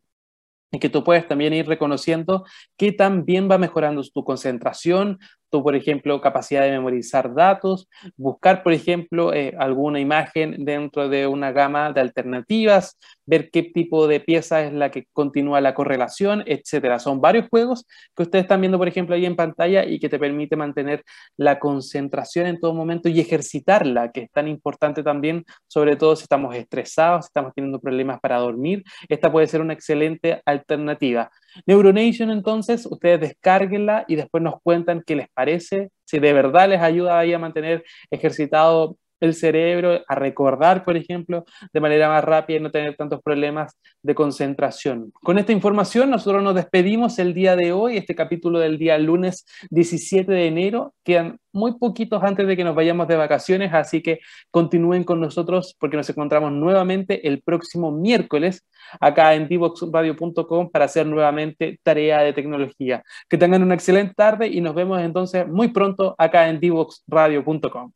y 0.71 0.79
que 0.79 0.89
tú 0.89 1.05
puedes 1.05 1.27
también 1.29 1.53
ir 1.53 1.67
reconociendo 1.67 2.45
que 2.77 2.93
también 2.93 3.51
va 3.51 3.59
mejorando 3.59 4.03
tu 4.03 4.25
concentración, 4.25 5.19
tú, 5.53 5.63
por 5.63 5.77
ejemplo, 5.77 6.21
capacidad 6.23 6.63
de 6.63 6.71
memorizar 6.71 7.35
datos, 7.35 7.89
buscar, 8.17 8.63
por 8.63 8.73
ejemplo, 8.73 9.35
eh, 9.35 9.55
alguna 9.59 10.01
imagen 10.01 10.65
dentro 10.65 11.11
de 11.11 11.27
una 11.27 11.53
gama 11.53 11.93
de 11.93 12.01
alternativas, 12.01 12.99
ver 13.27 13.51
qué 13.51 13.63
tipo 13.63 14.09
de 14.09 14.21
pieza 14.21 14.65
es 14.65 14.73
la 14.73 14.91
que 14.91 15.05
continúa 15.13 15.61
la 15.61 15.75
correlación, 15.75 16.43
etcétera. 16.47 16.99
Son 16.99 17.21
varios 17.21 17.49
juegos 17.51 17.85
que 18.17 18.23
ustedes 18.23 18.45
están 18.45 18.63
viendo, 18.63 18.79
por 18.79 18.89
ejemplo, 18.89 19.15
ahí 19.15 19.27
en 19.27 19.37
pantalla 19.37 19.85
y 19.85 20.01
que 20.01 20.09
te 20.09 20.19
permite 20.19 20.57
mantener 20.57 21.05
la 21.37 21.59
concentración 21.59 22.47
en 22.47 22.59
todo 22.59 22.73
momento 22.73 23.11
y 23.11 23.21
ejercitarla, 23.21 24.11
que 24.11 24.23
es 24.23 24.31
tan 24.33 24.49
importante 24.49 25.03
también, 25.03 25.45
sobre 25.67 25.97
todo 25.97 26.17
si 26.17 26.23
estamos 26.23 26.55
estresados, 26.57 27.27
si 27.27 27.29
estamos 27.29 27.53
teniendo 27.55 27.79
problemas 27.79 28.21
para 28.21 28.39
dormir. 28.39 28.83
Esta 29.07 29.31
puede 29.31 29.47
ser 29.49 29.61
una 29.61 29.75
excelente 29.75 30.41
alternativa. 30.47 31.31
Neuronation, 31.67 32.31
entonces, 32.31 32.87
ustedes 32.91 33.21
descárguenla 33.21 34.05
y 34.09 34.17
después 34.17 34.43
nos 34.43 34.61
cuentan 34.63 35.03
qué 35.07 35.17
les 35.17 35.29
parece, 35.35 35.91
si 36.05 36.19
de 36.19 36.33
verdad 36.33 36.69
les 36.69 36.81
ayuda 36.81 37.19
ahí 37.19 37.33
a 37.33 37.39
mantener 37.39 37.85
ejercitado 38.11 38.97
el 39.23 39.35
cerebro, 39.35 40.01
a 40.07 40.15
recordar, 40.15 40.85
por 40.85 40.97
ejemplo, 40.97 41.45
de 41.73 41.81
manera 41.81 42.09
más 42.09 42.25
rápida 42.25 42.59
y 42.59 42.61
no 42.61 42.71
tener 42.71 42.97
tantos 42.97 43.23
problemas 43.23 43.79
de 44.03 44.15
concentración. 44.15 45.13
Con 45.23 45.39
esta 45.39 45.53
información 45.53 46.11
nosotros 46.11 46.43
nos 46.43 46.55
despedimos 46.55 47.19
el 47.19 47.33
día 47.33 47.55
de 47.57 47.73
hoy, 47.73 47.97
este 47.97 48.15
capítulo 48.15 48.59
del 48.59 48.79
día 48.79 48.99
lunes 48.99 49.47
17 49.71 50.31
de 50.31 50.47
enero. 50.47 50.95
Quedan 51.05 51.39
muy 51.53 51.79
poquitos 51.79 52.23
antes 52.23 52.47
de 52.47 52.57
que 52.57 52.65
nos 52.65 52.75
vayamos 52.75 53.07
de 53.07 53.17
vacaciones, 53.17 53.73
así 53.73 54.03
que 54.03 54.19
continúen 54.51 55.05
con 55.05 55.21
nosotros 55.21 55.77
porque 55.79 55.97
nos 55.97 56.11
encontramos 56.11 56.51
nuevamente 56.53 57.29
el 57.29 57.43
próximo 57.43 57.93
miércoles 57.93 58.65
acá 59.01 59.35
en 59.35 59.49
divoxradio.com 59.49 60.71
para 60.71 60.87
hacer 60.87 61.07
nuevamente 61.07 61.79
tarea 61.83 62.23
de 62.23 62.33
tecnología. 62.33 63.03
Que 63.29 63.39
tengan 63.39 63.63
una 63.63 63.75
excelente 63.75 64.15
tarde 64.15 64.49
y 64.49 64.61
nos 64.61 64.75
vemos 64.75 65.01
entonces 65.01 65.47
muy 65.47 65.69
pronto 65.69 66.15
acá 66.19 66.49
en 66.49 66.59
divoxradio.com. 66.59 67.93